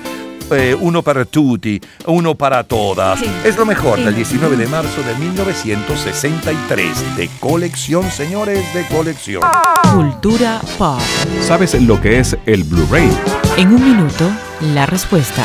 Eh, 0.51 0.77
uno 0.79 1.03
para 1.03 1.25
tutti, 1.25 1.81
uno 2.07 2.35
para 2.35 2.65
todas. 2.65 3.21
Es 3.45 3.57
lo 3.57 3.67
mejor 3.67 4.03
del 4.03 4.15
19 4.15 4.57
de 4.57 4.67
marzo 4.67 5.03
de 5.03 5.15
1963. 5.17 7.17
De 7.17 7.29
colección, 7.39 8.11
señores, 8.11 8.73
de 8.73 8.87
colección. 8.87 9.43
Cultura 9.93 10.61
pop. 10.79 11.01
¿Sabes 11.43 11.75
lo 11.83 12.01
que 12.01 12.19
es 12.19 12.37
el 12.47 12.65
Blu-ray? 12.65 13.11
En 13.57 13.75
un 13.75 13.85
minuto, 13.85 14.31
la 14.61 14.87
respuesta. 14.87 15.45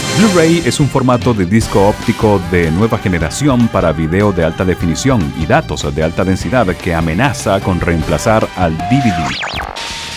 Blu-ray 0.17 0.61
es 0.65 0.79
un 0.79 0.89
formato 0.89 1.33
de 1.33 1.45
disco 1.45 1.87
óptico 1.87 2.41
de 2.51 2.69
nueva 2.69 2.97
generación 2.97 3.67
para 3.69 3.91
video 3.91 4.31
de 4.31 4.43
alta 4.43 4.65
definición 4.65 5.33
y 5.39 5.45
datos 5.45 5.93
de 5.95 6.03
alta 6.03 6.23
densidad 6.23 6.67
que 6.75 6.93
amenaza 6.93 7.59
con 7.61 7.79
reemplazar 7.79 8.47
al 8.57 8.77
DVD. 8.77 9.51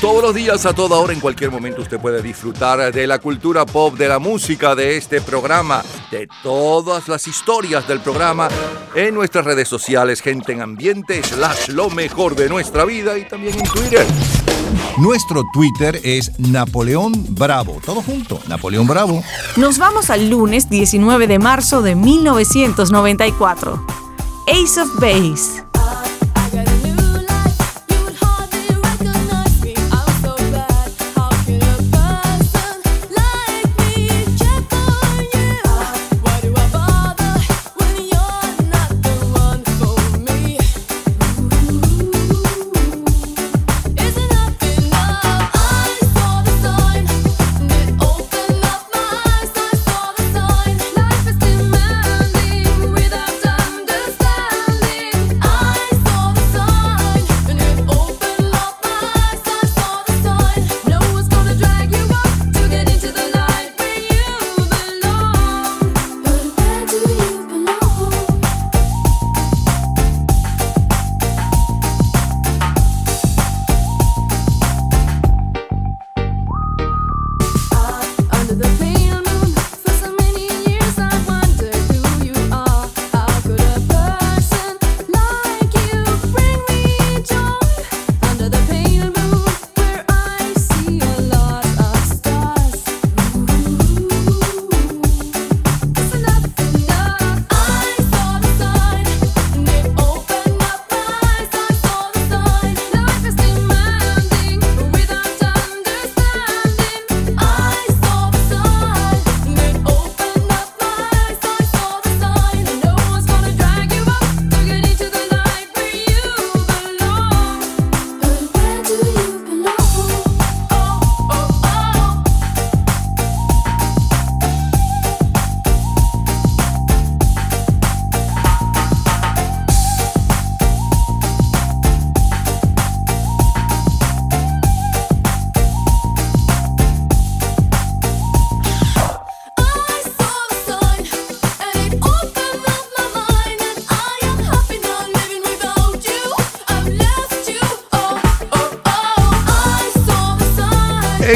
Todos 0.01 0.23
los 0.23 0.35
días, 0.35 0.67
a 0.67 0.75
toda 0.75 0.99
hora, 0.99 1.15
en 1.15 1.21
cualquier 1.21 1.51
momento, 1.51 1.81
usted 1.81 1.99
puede 1.99 2.21
disfrutar 2.21 2.93
de 2.93 3.07
la 3.07 3.21
cultura 3.21 3.65
pop, 3.65 3.97
de 3.97 4.09
la 4.09 4.19
música, 4.19 4.75
de 4.75 4.99
este 4.99 5.23
programa, 5.23 5.83
de 6.11 6.29
todas 6.43 7.09
las 7.09 7.27
historias 7.27 7.89
del 7.89 8.01
programa 8.01 8.49
en 8.95 9.15
nuestras 9.15 9.47
redes 9.47 9.69
sociales, 9.69 10.21
gente 10.21 10.53
en 10.53 10.61
ambiente, 10.61 11.23
slash 11.23 11.69
lo 11.69 11.89
mejor 11.89 12.35
de 12.35 12.51
nuestra 12.51 12.85
vida 12.85 13.17
y 13.17 13.27
también 13.27 13.59
en 13.59 13.65
Twitter. 13.65 14.05
Nuestro 14.97 15.43
Twitter 15.53 16.01
es 16.05 16.39
Napoleón 16.39 17.13
Bravo. 17.31 17.81
Todo 17.85 18.01
junto, 18.01 18.41
Napoleón 18.47 18.87
Bravo. 18.87 19.25
Nos 19.57 19.79
vamos 19.79 20.09
al 20.09 20.31
lunes 20.31 20.71
19 20.71 21.27
de 21.27 21.41
marzo 21.41 21.83
de 21.83 21.97
1994. 21.97 23.85
Ace 24.47 24.81
of 24.81 24.95
Base. 25.01 25.74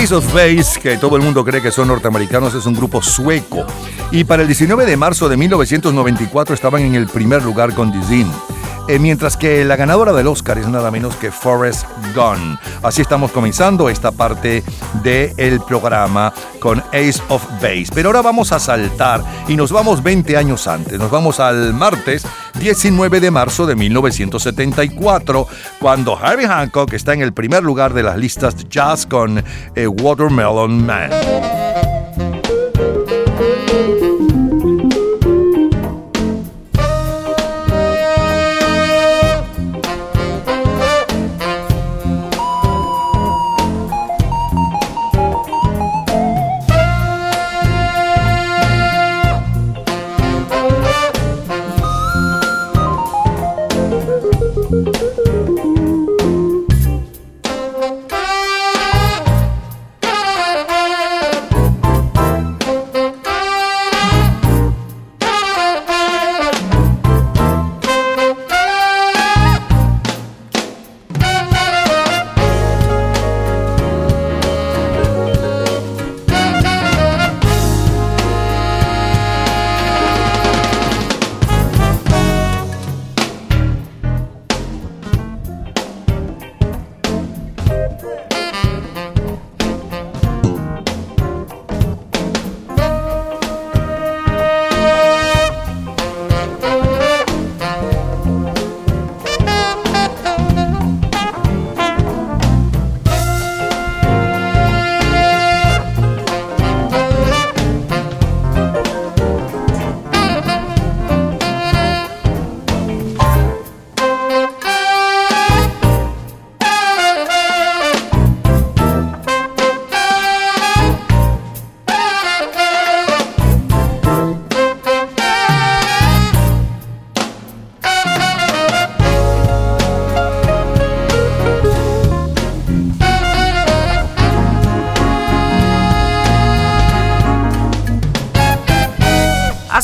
Ace 0.09 0.15
of 0.15 0.33
Base, 0.33 0.81
que 0.81 0.97
todo 0.97 1.17
el 1.17 1.23
mundo 1.23 1.45
cree 1.45 1.61
que 1.61 1.71
son 1.71 1.89
norteamericanos, 1.89 2.55
es 2.55 2.65
un 2.65 2.73
grupo 2.73 3.03
sueco. 3.03 3.67
Y 4.11 4.25
para 4.25 4.41
el 4.41 4.49
19 4.49 4.87
de 4.87 4.97
marzo 4.97 5.29
de 5.29 5.37
1994 5.37 6.55
estaban 6.55 6.81
en 6.81 6.95
el 6.95 7.09
primer 7.09 7.43
lugar 7.43 7.75
con 7.75 7.93
Dizin. 7.93 8.27
Eh, 8.89 8.99
mientras 8.99 9.37
que 9.37 9.67
la 9.67 9.77
ganadora 9.77 10.15
del 10.15 10.27
Oscar 10.29 10.57
es 10.57 10.67
nada 10.67 10.91
menos 10.91 11.15
que 11.17 11.31
Forrest 11.31 11.85
Gump. 12.15 12.59
Así 12.83 13.03
estamos 13.03 13.33
comenzando 13.33 13.91
esta 13.91 14.11
parte 14.11 14.65
del 15.03 15.61
programa 15.61 16.33
con 16.59 16.81
Ace 16.95 17.21
of 17.29 17.45
Base. 17.61 17.89
Pero 17.95 18.09
ahora 18.09 18.23
vamos 18.23 18.51
a 18.53 18.59
saltar 18.59 19.23
y 19.47 19.57
nos 19.57 19.73
vamos 19.73 20.03
20 20.03 20.39
años 20.39 20.67
antes. 20.69 20.99
Nos 20.99 21.11
vamos 21.11 21.39
al 21.39 21.75
martes 21.75 22.27
19 22.59 23.21
de 23.21 23.31
marzo 23.31 23.67
de 23.67 23.77
1974, 23.77 25.47
cuando 25.81 26.17
Harvey 26.17 26.47
Hancock 26.47 26.93
está 26.93 27.15
en 27.15 27.23
el 27.23 27.33
primer 27.33 27.63
lugar 27.63 27.95
de 27.95 28.03
las 28.03 28.19
listas 28.19 28.57
de 28.57 28.65
jazz 28.69 29.07
con 29.07 29.43
eh, 29.75 29.87
Watermelon 29.87 30.85
Man. 30.85 31.11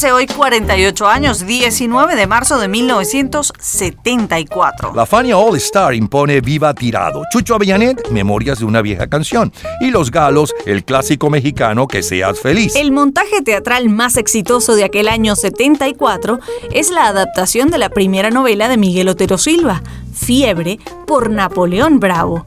Hace 0.05 0.13
hoy 0.13 0.27
48 0.27 1.09
años, 1.09 1.47
19 1.47 2.15
de 2.15 2.27
marzo 2.27 2.59
de 2.59 2.69
1974. 2.69 4.93
La 4.95 5.07
Fania 5.07 5.39
All 5.39 5.57
Star 5.57 5.95
impone 5.95 6.43
Viva 6.43 6.75
Tirado. 6.75 7.23
Chucho 7.33 7.55
Avellanet, 7.55 8.11
Memorias 8.11 8.59
de 8.59 8.67
una 8.67 8.83
vieja 8.83 9.07
canción. 9.07 9.51
Y 9.81 9.91
Los 9.91 10.11
Galos, 10.11 10.55
el 10.67 10.85
clásico 10.85 11.31
mexicano 11.31 11.89
Que 11.89 12.03
seas 12.03 12.39
feliz. 12.39 12.77
El 12.77 12.93
montaje 12.93 13.41
teatral 13.41 13.89
más 13.89 14.19
exitoso 14.19 14.75
de 14.75 14.85
aquel 14.85 15.09
año 15.09 15.37
74 15.37 16.39
es 16.71 16.91
la 16.91 17.07
adaptación 17.07 17.71
de 17.71 17.79
la 17.79 17.89
primera 17.89 18.29
novela 18.29 18.69
de 18.69 18.77
Miguel 18.77 19.09
Otero 19.09 19.39
Silva, 19.39 19.83
Fiebre, 20.13 20.81
por 21.07 21.31
Napoleón 21.31 21.99
Bravo 21.99 22.45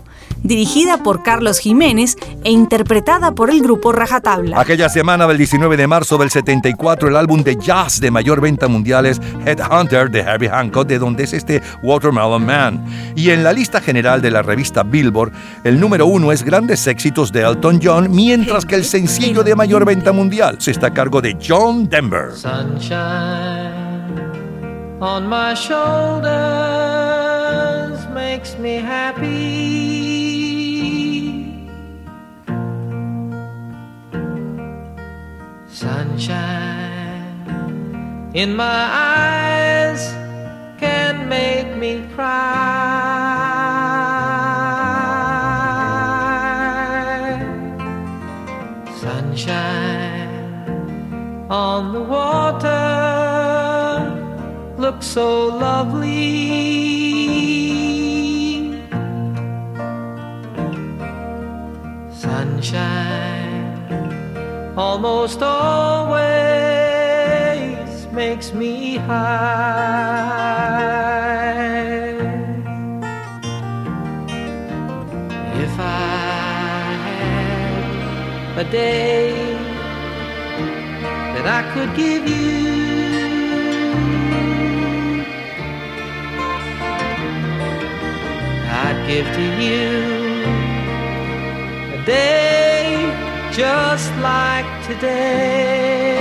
dirigida 0.48 1.04
por 1.04 1.22
Carlos 1.24 1.60
Jiménez 1.60 2.16
e 2.44 2.52
interpretada 2.52 3.34
por 3.34 3.50
el 3.50 3.62
grupo 3.62 3.92
Rajatabla. 3.92 4.60
Aquella 4.60 4.90
semana 4.90 5.28
del 5.28 5.38
19 5.38 5.78
de 5.78 5.88
marzo 5.88 6.18
del 6.18 6.32
74, 6.32 7.10
el 7.10 7.16
álbum 7.16 7.44
de 7.44 7.58
jazz 7.58 8.00
de 8.00 8.10
mayor 8.10 8.42
venta 8.42 8.68
mundial 8.68 9.06
es 9.06 9.22
Headhunter 9.46 10.10
de 10.10 10.24
Harvey 10.24 10.50
Hancock, 10.50 10.88
de 10.88 11.00
donde 11.00 11.26
es 11.26 11.34
este 11.34 11.62
Watermelon 11.84 12.46
Man. 12.46 12.86
Y 13.16 13.30
en 13.32 13.44
la 13.44 13.54
lista 13.54 13.82
general 13.82 14.22
de 14.22 14.32
la 14.32 14.42
revista 14.42 14.84
Billboard, 14.84 15.34
el 15.64 15.80
número 15.80 16.06
uno 16.06 16.32
es 16.32 16.44
Grandes 16.44 16.88
Éxitos 16.88 17.32
de 17.32 17.42
Elton 17.42 17.80
John, 17.84 18.10
mientras 18.10 18.66
que 18.66 18.76
el 18.76 18.86
sencillo 18.86 19.44
de 19.44 19.56
mayor 19.56 19.86
venta 19.86 20.12
mundial 20.12 20.56
se 20.60 20.72
está 20.72 20.88
a 20.88 20.94
cargo 20.94 21.22
de 21.22 21.38
John 21.46 21.90
Denver. 21.90 22.32
Sunshine 22.34 23.68
on 25.00 25.28
my 25.28 25.54
shoulders 25.54 26.28
makes 28.14 28.58
me 28.58 28.78
happy. 28.78 29.57
Sunshine 35.78 37.38
in 38.34 38.56
my 38.56 38.66
eyes 38.66 40.02
can 40.80 41.30
make 41.30 41.78
me 41.78 42.04
cry. 42.16 42.48
Sunshine 49.00 50.32
on 51.48 51.94
the 51.94 52.02
water 52.02 52.74
looks 54.80 55.06
so 55.06 55.46
lovely. 55.46 56.08
Sunshine 62.12 63.27
almost 64.78 65.42
always 65.42 66.18
makes 68.12 68.54
me 68.54 68.98
high. 68.98 69.88
If 75.66 75.80
I 75.80 75.84
had 78.56 78.58
a 78.60 78.64
day 78.70 79.34
that 81.34 81.48
I 81.48 81.64
could 81.74 81.96
give 81.96 82.28
you. 82.30 82.58
I'd 88.80 88.98
give 89.08 89.26
to 89.38 89.46
you 89.64 89.88
a 91.96 92.06
day 92.06 92.47
just 93.58 94.14
like 94.18 94.70
today. 94.86 96.14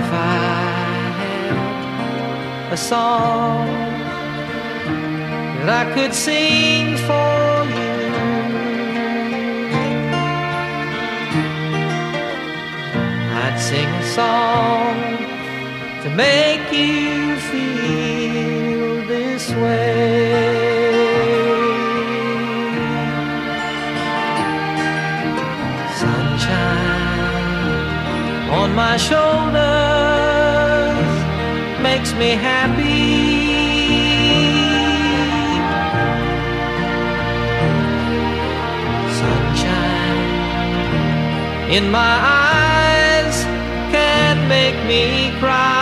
If 0.00 0.08
I 0.12 0.36
had 1.08 2.72
a 2.72 2.76
song 2.76 3.68
that 5.60 5.70
I 5.80 5.84
could 5.94 6.12
sing 6.12 6.98
for 7.08 7.64
you, 7.76 7.96
I'd 13.44 13.56
sing 13.58 13.88
a 13.88 14.06
song 14.18 14.96
to 16.02 16.08
make 16.10 16.70
you 16.70 17.35
my 28.76 28.98
shoulders 28.98 29.56
makes 31.82 32.12
me 32.12 32.30
happy. 32.32 33.06
Sunshine 39.20 40.20
in 41.72 41.90
my 41.90 42.16
eyes 42.52 43.36
can 43.94 44.46
make 44.46 44.78
me 44.86 45.32
cry. 45.40 45.75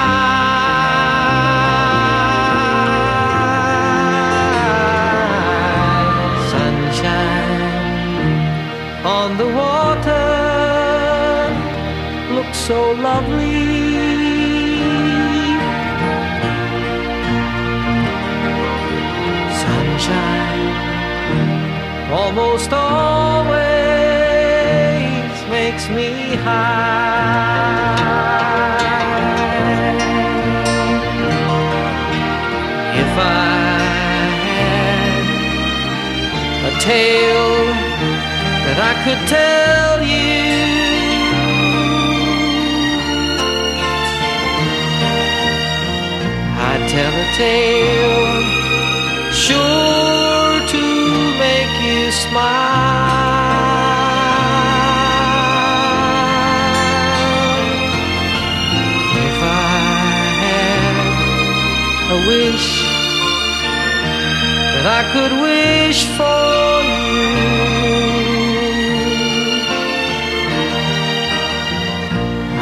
So 12.66 12.92
lovely. 12.92 13.68
Sunshine 19.62 20.72
almost 22.10 22.72
always 22.72 23.54
makes 25.50 25.90
me 25.90 26.36
high. 26.36 27.74
If 33.02 33.12
I 33.18 33.44
had 34.48 35.26
a 36.70 36.72
tale 36.80 37.66
that 38.64 38.78
I 38.90 38.92
could 39.04 39.22
tell 39.28 39.93
tell 46.94 47.16
a 47.24 47.28
tale 47.32 48.42
sure 49.32 50.54
to 50.74 50.84
make 51.44 51.74
you 51.86 52.02
smile. 52.12 53.24
If 59.26 59.38
I 59.42 59.76
had 60.44 60.96
a 62.14 62.18
wish 62.30 62.68
that 64.72 64.86
I 64.98 65.02
could 65.12 65.34
wish 65.48 66.00
for 66.18 66.42
you, 66.94 67.30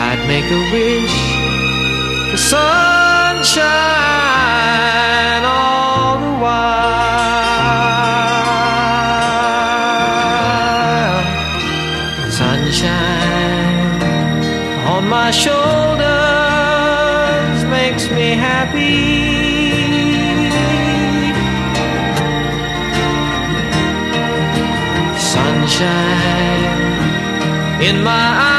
I'd 0.08 0.22
make 0.32 0.48
a 0.58 0.62
wish 0.76 1.16
for 2.30 2.40
sunshine 2.52 4.01
in 27.92 28.02
my 28.02 28.10
eyes 28.10 28.51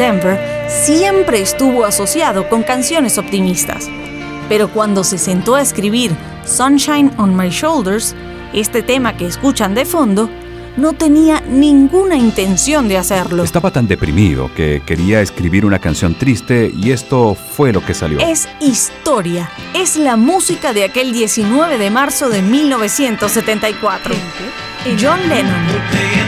Denver 0.00 0.40
siempre 0.66 1.42
estuvo 1.42 1.84
asociado 1.84 2.48
con 2.48 2.62
canciones 2.62 3.18
optimistas, 3.18 3.86
pero 4.48 4.72
cuando 4.72 5.04
se 5.04 5.18
sentó 5.18 5.56
a 5.56 5.60
escribir 5.60 6.12
Sunshine 6.46 7.12
on 7.18 7.36
My 7.36 7.50
Shoulders, 7.50 8.16
este 8.54 8.82
tema 8.82 9.18
que 9.18 9.26
escuchan 9.26 9.74
de 9.74 9.84
fondo, 9.84 10.30
no 10.78 10.94
tenía 10.94 11.42
ninguna 11.42 12.16
intención 12.16 12.88
de 12.88 12.96
hacerlo. 12.96 13.44
Estaba 13.44 13.72
tan 13.72 13.86
deprimido 13.86 14.50
que 14.54 14.80
quería 14.86 15.20
escribir 15.20 15.66
una 15.66 15.78
canción 15.78 16.14
triste 16.14 16.72
y 16.74 16.92
esto 16.92 17.34
fue 17.34 17.70
lo 17.70 17.84
que 17.84 17.92
salió. 17.92 18.20
Es 18.20 18.48
historia, 18.58 19.50
es 19.74 19.96
la 19.96 20.16
música 20.16 20.72
de 20.72 20.84
aquel 20.84 21.12
19 21.12 21.76
de 21.76 21.90
marzo 21.90 22.30
de 22.30 22.40
1974. 22.40 24.14
John 24.98 25.28
Lennon. 25.28 26.19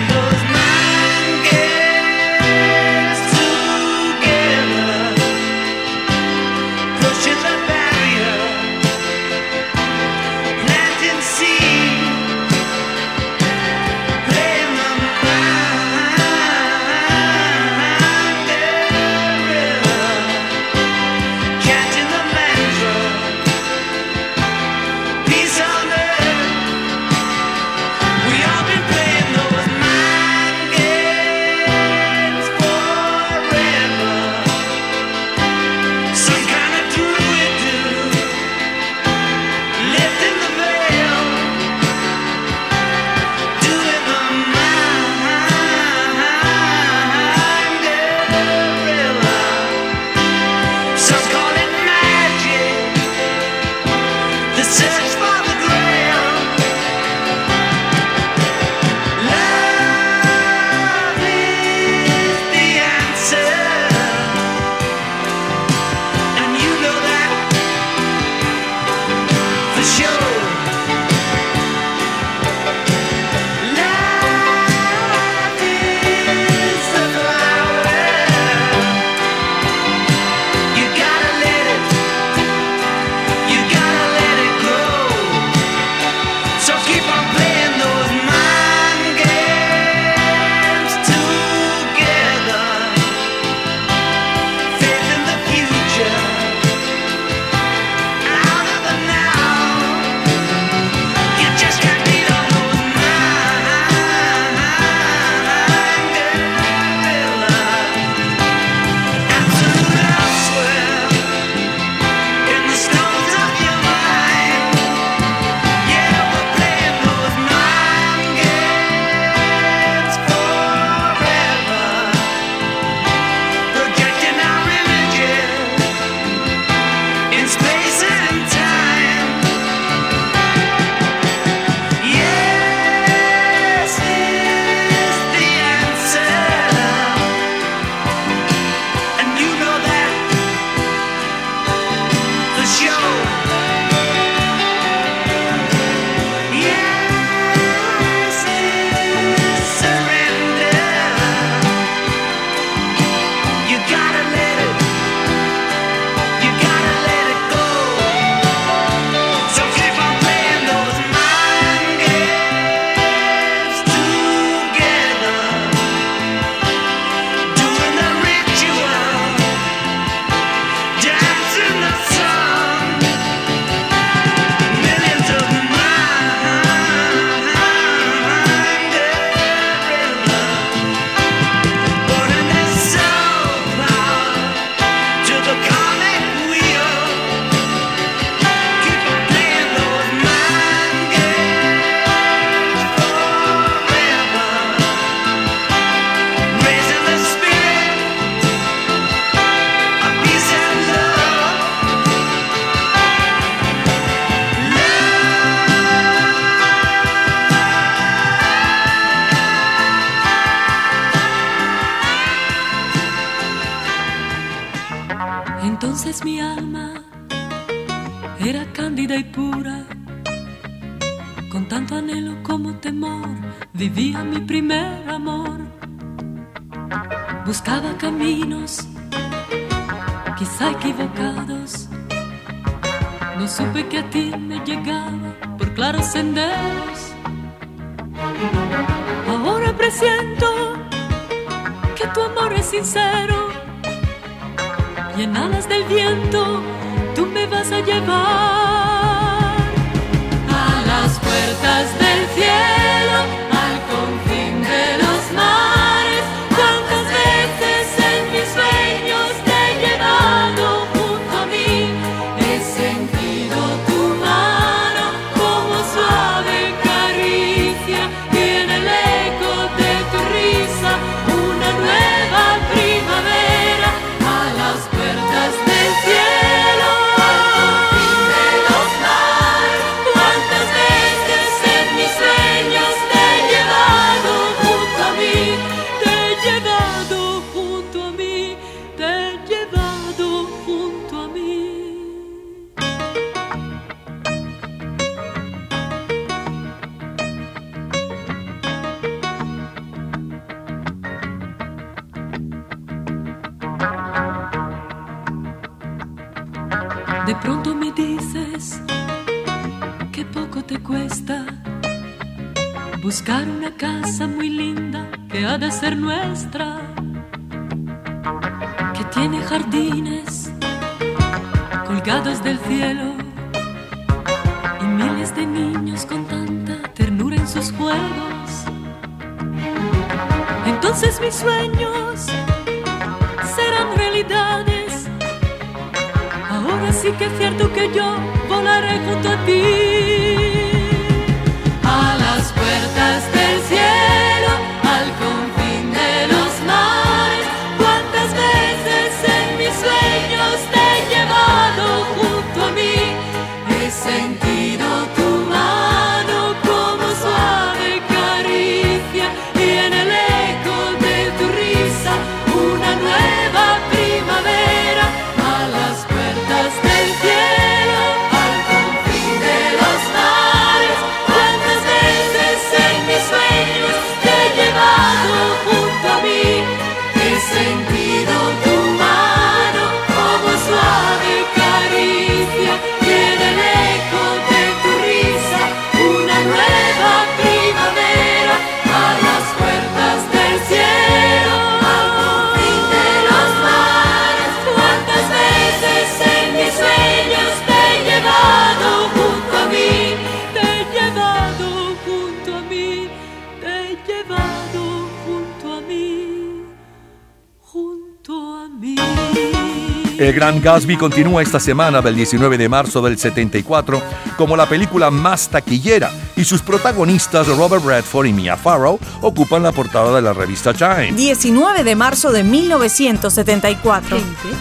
Gran 410.43 410.61
Gatsby 410.61 410.97
continúa 410.97 411.41
esta 411.41 411.61
semana 411.61 412.03
del 412.03 412.17
19 412.17 412.59
de 412.59 412.69
marzo 412.69 413.01
del 413.01 413.17
74 413.17 414.03
como 414.37 414.57
la 414.57 414.67
película 414.67 415.09
más 415.09 415.49
taquillera 415.49 416.11
y 416.35 416.43
sus 416.43 416.61
protagonistas 416.62 417.47
Robert 417.47 417.85
Redford 417.85 418.27
y 418.27 418.33
Mia 418.33 418.57
Farrow 418.57 418.99
ocupan 419.21 419.62
la 419.62 419.71
portada 419.71 420.17
de 420.17 420.21
la 420.21 420.33
revista 420.33 420.75
Time. 420.75 421.12
19 421.12 421.85
de 421.85 421.95
marzo 421.95 422.33
de 422.33 422.43
1974. 422.43 424.17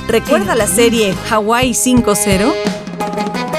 ¿Recuerda 0.08 0.53
la 0.53 0.68
serie 0.68 1.16
Hawaii 1.32 1.72
5-0? 1.72 3.50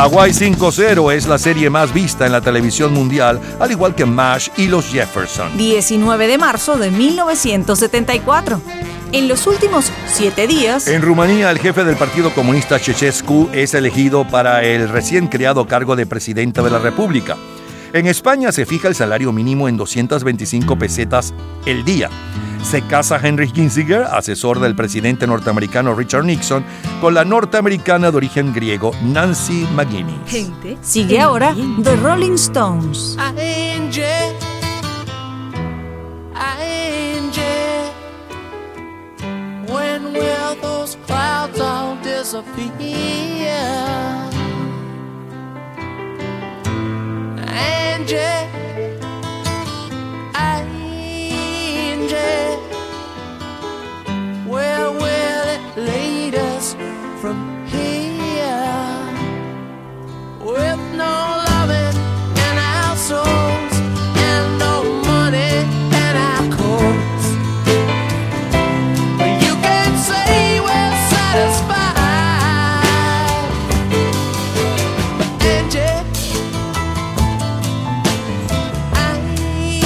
Hawaii 0.00 0.32
5-0 0.32 1.12
es 1.12 1.28
la 1.28 1.36
serie 1.36 1.68
más 1.68 1.92
vista 1.92 2.24
en 2.24 2.32
la 2.32 2.40
televisión 2.40 2.94
mundial, 2.94 3.38
al 3.60 3.70
igual 3.70 3.94
que 3.94 4.06
MASH 4.06 4.48
y 4.56 4.66
Los 4.66 4.86
Jefferson. 4.86 5.54
19 5.58 6.26
de 6.26 6.38
marzo 6.38 6.78
de 6.78 6.90
1974. 6.90 8.62
En 9.12 9.28
los 9.28 9.46
últimos 9.46 9.92
siete 10.06 10.46
días. 10.46 10.88
En 10.88 11.02
Rumanía, 11.02 11.50
el 11.50 11.58
jefe 11.58 11.84
del 11.84 11.96
Partido 11.96 12.32
Comunista 12.32 12.78
Ceausescu 12.78 13.50
es 13.52 13.74
elegido 13.74 14.26
para 14.26 14.64
el 14.64 14.88
recién 14.88 15.26
creado 15.26 15.66
cargo 15.66 15.96
de 15.96 16.06
presidente 16.06 16.62
de 16.62 16.70
la 16.70 16.78
República. 16.78 17.36
En 17.92 18.06
España 18.06 18.52
se 18.52 18.64
fija 18.64 18.88
el 18.88 18.94
salario 18.94 19.32
mínimo 19.32 19.68
en 19.68 19.76
225 19.76 20.78
pesetas 20.78 21.34
el 21.66 21.84
día 21.84 22.08
se 22.62 22.82
casa 22.82 23.18
Henry 23.22 23.50
Kissinger, 23.50 24.04
asesor 24.04 24.60
del 24.60 24.74
presidente 24.74 25.26
norteamericano 25.26 25.94
Richard 25.94 26.24
Nixon, 26.24 26.64
con 27.00 27.14
la 27.14 27.24
norteamericana 27.24 28.10
de 28.10 28.16
origen 28.16 28.52
griego 28.52 28.92
Nancy 29.02 29.66
McGuinness. 29.74 30.50
Sigue 30.82 31.20
ahora. 31.20 31.54
The 31.82 31.96
Rolling 31.96 32.34
Stones. 32.34 33.16
Angel, 33.18 34.34
angel, 36.60 37.90
when 39.68 40.12
will 40.12 40.56
those 40.60 40.96
clouds 41.06 41.60
all 41.60 41.96
disappear? 42.02 42.70
Angel, 47.48 48.48
from 57.20 57.66
here? 57.66 57.84
With 60.40 60.80
no 60.96 61.44
loving 61.50 61.96
in 62.46 62.56
our 62.58 62.96
souls 62.96 63.74
and 64.28 64.58
no 64.58 64.82
money 65.04 65.52
in 66.00 66.16
our 66.30 66.44
coats. 66.56 67.26
You 69.44 69.54
can 69.66 69.90
say 70.08 70.60
we're 70.66 70.96
satisfied, 71.12 71.84
but 75.18 75.30
Angie, 75.44 76.00
Angie, 79.06 79.84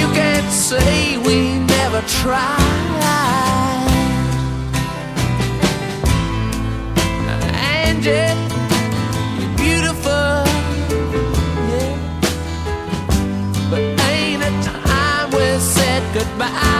you 0.00 0.08
can't 0.18 0.50
say 0.50 1.18
we 1.18 1.36
never 1.60 2.02
tried. 2.08 2.59
Goodbye? 16.40 16.79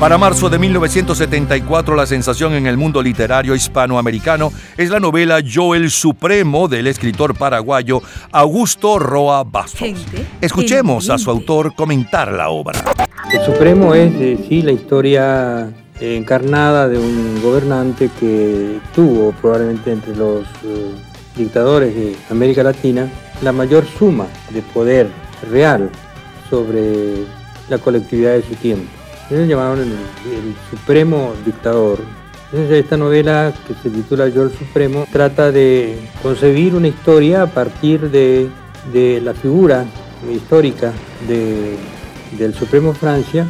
Para 0.00 0.16
marzo 0.16 0.48
de 0.48 0.58
1974, 0.58 1.94
la 1.94 2.06
sensación 2.06 2.54
en 2.54 2.66
el 2.66 2.78
mundo 2.78 3.02
literario 3.02 3.54
hispanoamericano 3.54 4.50
es 4.78 4.88
la 4.88 4.98
novela 4.98 5.40
Yo 5.40 5.74
el 5.74 5.90
Supremo 5.90 6.68
del 6.68 6.86
escritor 6.86 7.36
paraguayo 7.36 8.00
Augusto 8.32 8.98
Roa 8.98 9.44
Bastos. 9.44 10.06
Escuchemos 10.40 11.10
a 11.10 11.18
su 11.18 11.30
autor 11.30 11.74
comentar 11.74 12.32
la 12.32 12.48
obra. 12.48 12.80
El 13.30 13.44
Supremo 13.44 13.94
es, 13.94 14.10
eh, 14.14 14.38
sí, 14.48 14.62
la 14.62 14.72
historia 14.72 15.70
encarnada 16.00 16.88
de 16.88 16.96
un 16.96 17.42
gobernante 17.42 18.08
que 18.18 18.80
tuvo 18.94 19.32
probablemente 19.32 19.92
entre 19.92 20.16
los 20.16 20.46
eh, 20.64 20.94
dictadores 21.36 21.94
de 21.94 22.16
América 22.30 22.62
Latina 22.62 23.06
la 23.42 23.52
mayor 23.52 23.84
suma 23.98 24.28
de 24.48 24.62
poder 24.62 25.10
real 25.50 25.90
sobre 26.48 27.16
la 27.68 27.76
colectividad 27.76 28.32
de 28.32 28.42
su 28.42 28.54
tiempo. 28.54 28.99
Ellos 29.30 29.46
llamaron 29.46 29.78
el, 29.80 30.54
supremo 30.70 31.32
dictador. 31.44 32.00
Entonces 32.52 32.82
esta 32.82 32.96
novela 32.96 33.52
que 33.66 33.74
se 33.74 33.90
titula 33.90 34.28
Yo 34.28 34.42
el 34.42 34.50
Supremo 34.50 35.06
trata 35.12 35.52
de 35.52 35.96
concebir 36.20 36.74
una 36.74 36.88
historia 36.88 37.42
a 37.42 37.46
partir 37.46 38.10
de, 38.10 38.48
de 38.92 39.20
la 39.20 39.34
figura 39.34 39.84
histórica 40.28 40.92
de, 41.28 41.76
del 42.36 42.54
Supremo 42.54 42.92
Francia, 42.92 43.46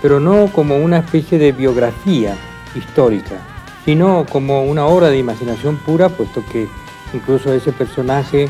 pero 0.00 0.18
no 0.18 0.50
como 0.52 0.76
una 0.76 0.98
especie 0.98 1.38
de 1.38 1.52
biografía 1.52 2.36
histórica, 2.74 3.36
sino 3.84 4.26
como 4.28 4.64
una 4.64 4.86
obra 4.86 5.08
de 5.08 5.18
imaginación 5.18 5.76
pura, 5.76 6.08
puesto 6.08 6.42
que 6.50 6.66
incluso 7.14 7.52
ese 7.52 7.70
personaje 7.70 8.48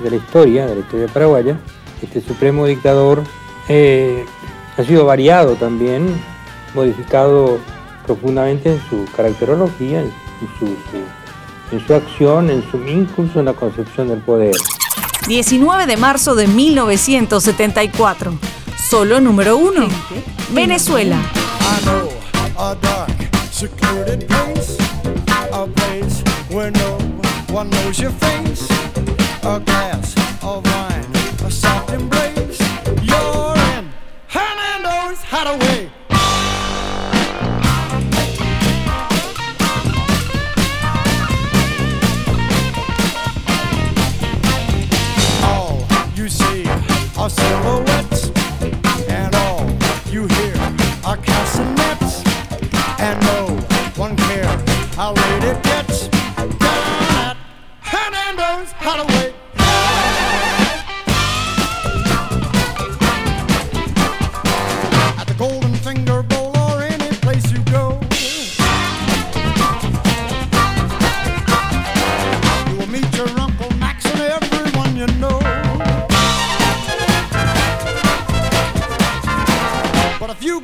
de 0.00 0.10
la 0.10 0.16
historia, 0.16 0.66
de 0.66 0.76
la 0.76 0.80
historia 0.82 1.08
paraguaya, 1.08 1.56
este 2.00 2.20
supremo 2.20 2.66
dictador, 2.66 3.22
eh, 3.68 4.24
ha 4.76 4.84
sido 4.84 5.04
variado 5.04 5.54
también, 5.56 6.20
modificado 6.74 7.58
profundamente 8.06 8.72
en 8.72 8.82
su 8.88 9.04
caracterología, 9.16 10.00
en, 10.00 10.12
sus, 10.58 10.70
eh, 10.70 11.04
en 11.72 11.86
su 11.86 11.94
acción, 11.94 12.50
en 12.50 12.68
su 12.70 12.78
incluso 12.86 13.40
en 13.40 13.46
la 13.46 13.52
concepción 13.52 14.08
del 14.08 14.20
poder. 14.20 14.54
19 15.26 15.86
de 15.86 15.96
marzo 15.96 16.34
de 16.34 16.46
1974. 16.46 18.32
Solo 18.90 19.20
número 19.20 19.56
uno. 19.56 19.88
Venezuela. 20.50 21.16
I 21.16 21.84
know 21.84 22.08
a 22.58 22.74
dark, 22.74 23.10
secluded 23.50 24.26
place, 24.28 24.76
a 25.52 25.66
place 25.66 26.22
where 26.50 26.70
no 26.70 26.98
one 27.50 27.70
knows 27.70 27.98
your 27.98 28.10
face. 28.10 28.68
A 29.44 29.60
glass 29.60 30.14
of 30.42 30.64
wine, 30.64 31.46
a 31.46 31.50
soft 31.50 31.90
embrace. 31.92 32.31
How 55.02 55.12
late 55.14 55.44
it 55.44 55.62
gets. 55.64 56.06
Down 56.06 56.56
at 56.60 57.36
Hernando's 57.80 58.70
Hideaway. 58.72 59.31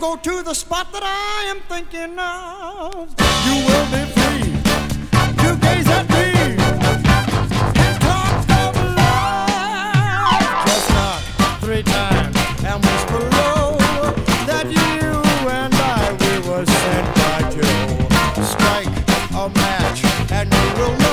Go 0.09 0.17
to 0.17 0.43
the 0.43 0.55
spot 0.55 0.91
that 0.91 1.03
I 1.03 1.51
am 1.51 1.61
thinking 1.69 2.19
of, 2.19 3.13
you 3.45 3.57
will 3.69 3.87
be 3.93 4.03
free 4.17 4.57
to 5.43 5.49
gaze 5.61 5.89
at 5.89 6.09
me 6.09 6.27
and 7.85 7.97
talk 8.01 8.41
of 8.63 8.73
love. 9.01 10.65
Just 10.69 10.89
three 11.61 11.83
times 11.83 12.37
and 12.65 12.79
whisper 12.87 13.23
low 13.37 13.77
that 14.49 14.67
you 14.71 15.11
and 15.51 15.75
I 15.75 16.13
we 16.23 16.33
were 16.49 16.65
sent 16.65 17.09
by. 17.17 17.39
Strike 18.55 18.97
a 19.35 19.49
match 19.61 20.01
and 20.33 20.49
you 20.55 20.67
will 20.79 21.08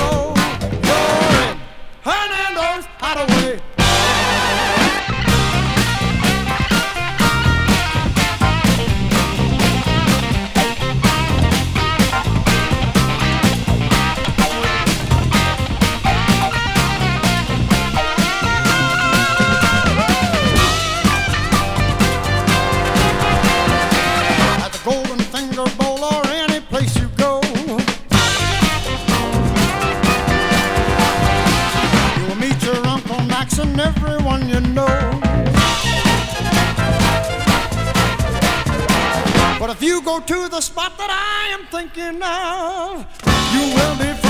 you 39.86 40.02
go 40.02 40.18
to 40.18 40.48
the 40.48 40.60
spot 40.60 40.98
that 40.98 41.10
I 41.10 41.54
am 41.54 41.66
thinking 41.70 42.20
of, 42.20 43.06
you 43.54 43.74
will 43.76 43.96
be 44.20 44.25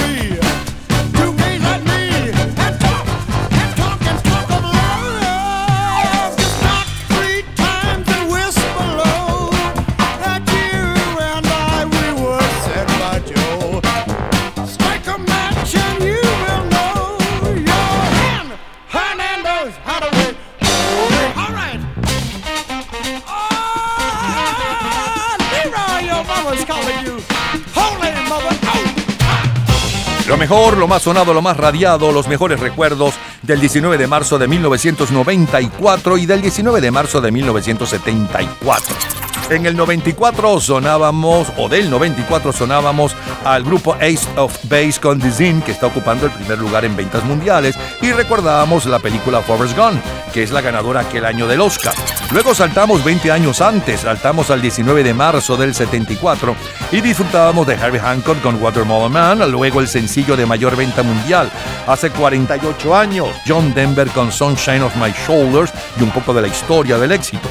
Lo 30.37 30.41
mejor, 30.41 30.77
lo 30.77 30.87
más 30.87 31.01
sonado, 31.01 31.33
lo 31.33 31.41
más 31.41 31.57
radiado, 31.57 32.13
los 32.13 32.29
mejores 32.29 32.61
recuerdos 32.61 33.15
del 33.41 33.59
19 33.59 33.97
de 33.97 34.07
marzo 34.07 34.39
de 34.39 34.47
1994 34.47 36.19
y 36.19 36.27
del 36.27 36.43
19 36.43 36.83
de 36.83 36.91
marzo 36.91 37.23
de 37.23 37.33
1974. 37.33 39.26
En 39.49 39.65
el 39.65 39.77
94 39.77 40.61
sonábamos, 40.61 41.53
o 41.57 41.69
del 41.69 41.89
94 41.89 42.53
sonábamos 42.53 43.15
al 43.45 43.63
grupo 43.63 43.95
Ace 43.95 44.27
of 44.37 44.59
Base 44.65 44.99
con 45.01 45.21
The 45.21 45.31
Zin, 45.31 45.63
que 45.63 45.71
está 45.71 45.87
ocupando 45.87 46.27
el 46.27 46.33
primer 46.33 46.59
lugar 46.59 46.85
en 46.85 46.97
ventas 46.97 47.23
mundiales, 47.25 47.79
y 48.03 48.11
recordábamos 48.11 48.87
la 48.87 48.99
película 48.99 49.43
Forrest 49.43 49.77
Gump, 49.77 50.03
que 50.33 50.43
es 50.43 50.51
la 50.51 50.63
ganadora 50.63 51.01
aquel 51.01 51.25
año 51.25 51.47
del 51.47 51.61
Oscar. 51.61 51.95
Luego 52.33 52.57
saltamos 52.57 53.05
20 53.05 53.31
años 53.31 53.61
antes, 53.61 54.01
saltamos 54.01 54.51
al 54.51 54.61
19 54.61 55.05
de 55.05 55.15
marzo 55.15 55.57
del 55.57 55.77
74 55.77 56.57
y 56.91 57.01
disfrutábamos 57.01 57.69
de 57.69 57.75
Harry 57.77 58.01
Hancock 58.01 58.43
con 58.43 58.61
Watermelon 58.61 59.13
Man, 59.13 59.49
luego 59.49 59.81
el 59.81 59.87
sencillo 59.87 60.37
de 60.37 60.45
mayor 60.45 60.75
venta 60.75 61.05
mundial 61.05 61.49
hace 61.87 62.11
48 62.11 62.97
años, 62.97 63.29
John 63.47 63.73
Denver 63.73 64.09
con 64.09 64.33
Sunshine 64.33 64.83
of 64.83 64.97
My 64.97 65.13
Shoulders 65.25 65.73
y 66.01 66.03
un 66.03 66.11
poco 66.11 66.35
de 66.35 66.43
la 66.43 66.49
historia 66.49 66.99
del 66.99 67.13
éxito. 67.13 67.49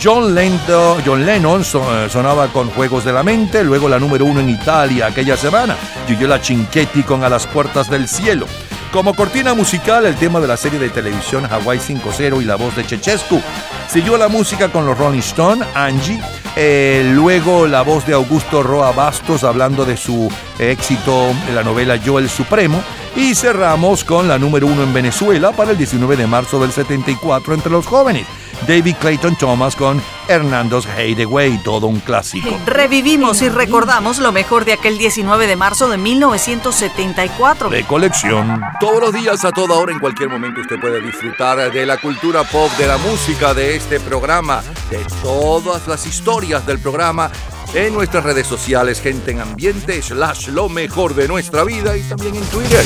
John, 0.00 0.34
Lento- 0.34 0.98
John 1.04 1.24
Lennon 1.24 1.62
eh, 1.62 2.08
sonaba 2.10 2.48
con 2.48 2.70
Juegos 2.70 3.04
de 3.04 3.12
la 3.12 3.22
Mente, 3.22 3.62
luego 3.64 3.88
la 3.88 3.98
número 3.98 4.24
uno 4.24 4.40
en 4.40 4.48
Italia 4.50 5.06
aquella 5.06 5.36
semana, 5.36 5.76
Gioiola 6.06 6.38
Cinquetti 6.38 7.02
con 7.02 7.22
A 7.24 7.28
las 7.28 7.46
Puertas 7.46 7.88
del 7.88 8.08
Cielo. 8.08 8.46
Como 8.92 9.14
cortina 9.14 9.54
musical, 9.54 10.04
el 10.04 10.16
tema 10.16 10.38
de 10.40 10.46
la 10.48 10.56
serie 10.58 10.78
de 10.78 10.90
televisión 10.90 11.46
Hawaii 11.50 11.78
5.0 11.80 12.42
y 12.42 12.44
la 12.44 12.56
voz 12.56 12.76
de 12.76 12.84
Chechescu. 12.86 13.40
Siguió 13.88 14.18
la 14.18 14.28
música 14.28 14.68
con 14.70 14.84
los 14.84 14.98
Rolling 14.98 15.20
Stone, 15.20 15.64
Angie, 15.74 16.20
eh, 16.56 17.10
luego 17.14 17.66
la 17.66 17.80
voz 17.82 18.04
de 18.06 18.12
Augusto 18.12 18.62
Roa 18.62 18.92
Bastos 18.92 19.44
hablando 19.44 19.86
de 19.86 19.96
su 19.96 20.30
éxito 20.58 21.30
en 21.48 21.54
la 21.54 21.62
novela 21.62 21.96
Yo 21.96 22.18
el 22.18 22.28
Supremo. 22.28 22.82
Y 23.16 23.34
cerramos 23.34 24.04
con 24.04 24.26
la 24.28 24.38
número 24.38 24.66
uno 24.66 24.82
en 24.82 24.92
Venezuela 24.92 25.52
para 25.52 25.70
el 25.70 25.78
19 25.78 26.16
de 26.16 26.26
marzo 26.26 26.60
del 26.60 26.72
74 26.72 27.54
entre 27.54 27.70
los 27.72 27.86
jóvenes. 27.86 28.26
David 28.66 28.96
Clayton 29.00 29.36
Thomas 29.36 29.74
con 29.76 30.00
Hernando's 30.28 30.86
Hideaway, 30.86 31.58
todo 31.62 31.86
un 31.86 32.00
clásico. 32.00 32.48
Revivimos 32.66 33.42
y 33.42 33.48
recordamos 33.48 34.18
lo 34.18 34.32
mejor 34.32 34.64
de 34.64 34.74
aquel 34.74 34.98
19 34.98 35.46
de 35.46 35.56
marzo 35.56 35.88
de 35.88 35.98
1974. 35.98 37.70
de 37.70 37.84
colección. 37.84 38.60
Todos 38.80 39.00
los 39.00 39.12
días, 39.12 39.44
a 39.44 39.50
toda 39.50 39.76
hora, 39.76 39.92
en 39.92 39.98
cualquier 39.98 40.28
momento, 40.28 40.60
usted 40.60 40.80
puede 40.80 41.00
disfrutar 41.00 41.72
de 41.72 41.86
la 41.86 41.98
cultura 41.98 42.44
pop, 42.44 42.70
de 42.78 42.86
la 42.86 42.98
música, 42.98 43.52
de 43.54 43.76
este 43.76 44.00
programa, 44.00 44.62
de 44.90 45.04
todas 45.22 45.86
las 45.88 46.06
historias 46.06 46.64
del 46.66 46.78
programa 46.78 47.30
en 47.74 47.94
nuestras 47.94 48.24
redes 48.24 48.46
sociales, 48.46 49.00
gente 49.00 49.32
en 49.32 49.40
ambiente, 49.40 50.00
slash 50.02 50.48
lo 50.48 50.68
mejor 50.68 51.14
de 51.14 51.26
nuestra 51.26 51.64
vida 51.64 51.96
y 51.96 52.02
también 52.02 52.36
en 52.36 52.44
Twitter. 52.44 52.84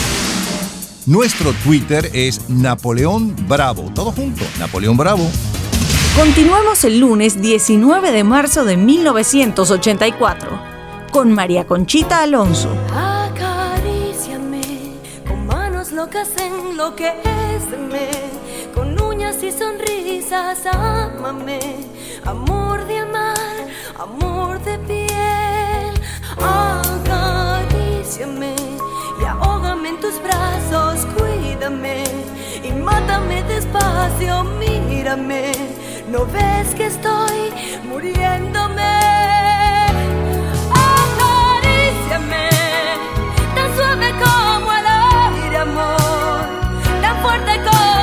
Nuestro 1.07 1.53
Twitter 1.53 2.11
es 2.13 2.49
Napoleón 2.49 3.35
Bravo. 3.47 3.93
Todo 3.95 4.11
junto, 4.13 4.45
Napoleón 4.59 4.97
Bravo. 4.97 5.31
Continuamos 6.17 6.83
el 6.85 6.99
lunes 7.01 7.43
19 7.43 8.11
de 8.11 8.25
marzo 8.25 8.65
de 8.65 8.79
1984 8.79 10.59
con 11.13 11.31
María 11.31 11.67
Conchita 11.67 12.23
Alonso. 12.23 12.71
Acaríciame 12.95 14.63
con 15.29 15.47
manos 15.47 15.93
locas 15.93 16.31
enloqueceme, 16.39 18.09
con 18.75 18.99
uñas 18.99 19.43
y 19.43 19.53
sonrisas 19.53 20.65
ámame, 20.65 21.61
amor 22.25 22.87
de 22.87 22.97
amar, 22.97 23.37
amor 23.99 24.59
de 24.65 24.79
piel. 24.79 25.93
Acaríciame 26.99 28.57
y 29.21 29.25
ahógame 29.25 29.91
en 29.91 30.01
tus 30.01 30.15
brazos, 30.23 31.05
cuídame 31.15 31.36
y 32.63 32.73
mátame 32.73 33.43
despacio, 33.45 34.45
mírame. 34.45 35.53
No 36.11 36.27
ves 36.27 36.75
que 36.75 36.87
estoy 36.87 37.51
muriéndome. 37.89 38.83
Acaríciame, 40.93 42.49
tan 43.55 43.75
suave 43.75 44.11
como 44.23 44.73
el 44.73 44.87
aire, 44.87 45.57
amor, 45.57 46.47
tan 47.01 47.17
fuerte 47.23 47.53
como. 47.65 47.96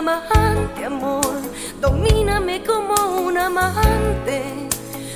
Amante, 0.00 0.84
amor. 0.84 1.42
Domíname 1.80 2.62
como 2.64 2.94
un 3.26 3.36
amante. 3.36 4.42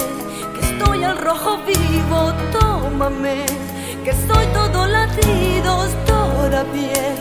que 0.55 0.61
estoy 0.61 1.05
al 1.05 1.19
rojo 1.19 1.59
vivo. 1.67 2.33
Tómame, 2.59 3.45
que 4.05 4.13
soy 4.27 4.47
todo 4.59 4.87
latidos, 4.87 5.91
toda 6.07 6.65
piel. 6.73 7.19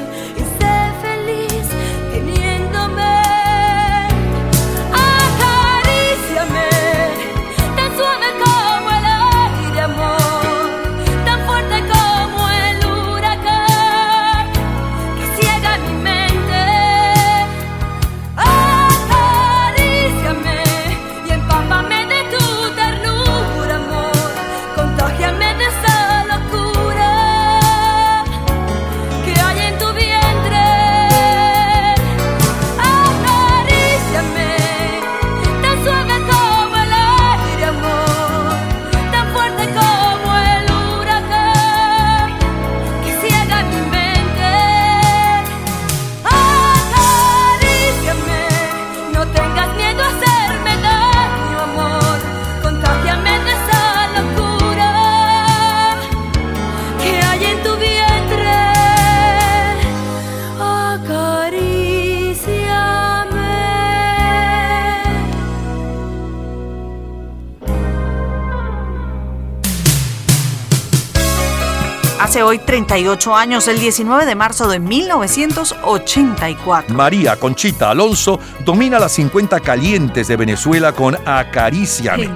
Hace 72.32 72.44
hoy 72.44 72.60
38 72.60 73.36
años, 73.36 73.68
el 73.68 73.78
19 73.78 74.26
de 74.26 74.36
marzo 74.36 74.70
de 74.70 74.80
1984. 74.80 76.96
María 76.96 77.36
Conchita 77.36 77.90
Alonso 77.90 78.40
domina 78.64 79.00
las 79.00 79.12
50 79.12 79.60
calientes 79.60 80.30
de 80.30 80.38
Venezuela 80.38 80.94
con 80.94 81.18
Acaríciame. 81.28 82.30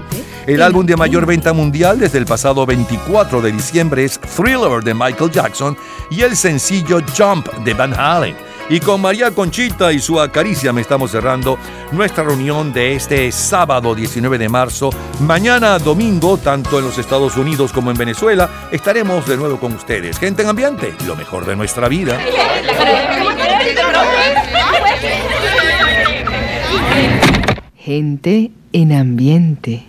El 0.47 0.61
álbum 0.63 0.85
de 0.85 0.97
mayor 0.97 1.25
venta 1.25 1.53
mundial 1.53 1.97
desde 1.97 2.17
el 2.17 2.25
pasado 2.25 2.65
24 2.65 3.41
de 3.41 3.53
diciembre 3.53 4.03
es 4.03 4.19
Thriller 4.19 4.83
de 4.83 4.93
Michael 4.93 5.31
Jackson 5.31 5.77
y 6.11 6.23
el 6.23 6.35
sencillo 6.35 6.99
Jump 7.17 7.47
de 7.63 7.73
Van 7.73 7.97
Halen. 7.97 8.35
Y 8.67 8.79
con 8.79 8.99
María 8.99 9.29
Conchita 9.29 9.93
y 9.93 9.99
su 9.99 10.19
Acaríciame 10.19 10.81
estamos 10.81 11.11
cerrando 11.11 11.59
nuestra 11.91 12.23
reunión 12.23 12.73
de 12.73 12.95
este 12.95 13.31
sábado 13.31 13.93
19 13.93 14.39
de 14.39 14.49
marzo. 14.49 14.89
Mañana 15.19 15.77
domingo, 15.77 16.37
tanto 16.37 16.79
en 16.79 16.85
los 16.85 16.97
Estados 16.97 17.37
Unidos 17.37 17.71
como 17.71 17.91
en 17.91 17.97
Venezuela, 17.97 18.67
estaremos 18.71 19.27
de 19.27 19.37
nuevo 19.37 19.59
con 19.59 19.73
ustedes. 19.73 20.17
Gente 20.17 20.41
en 20.41 20.49
ambiente, 20.49 20.95
lo 21.05 21.15
mejor 21.15 21.45
de 21.45 21.55
nuestra 21.55 21.87
vida. 21.87 22.19
Gente 27.75 28.51
en 28.73 28.93
ambiente. 28.93 29.83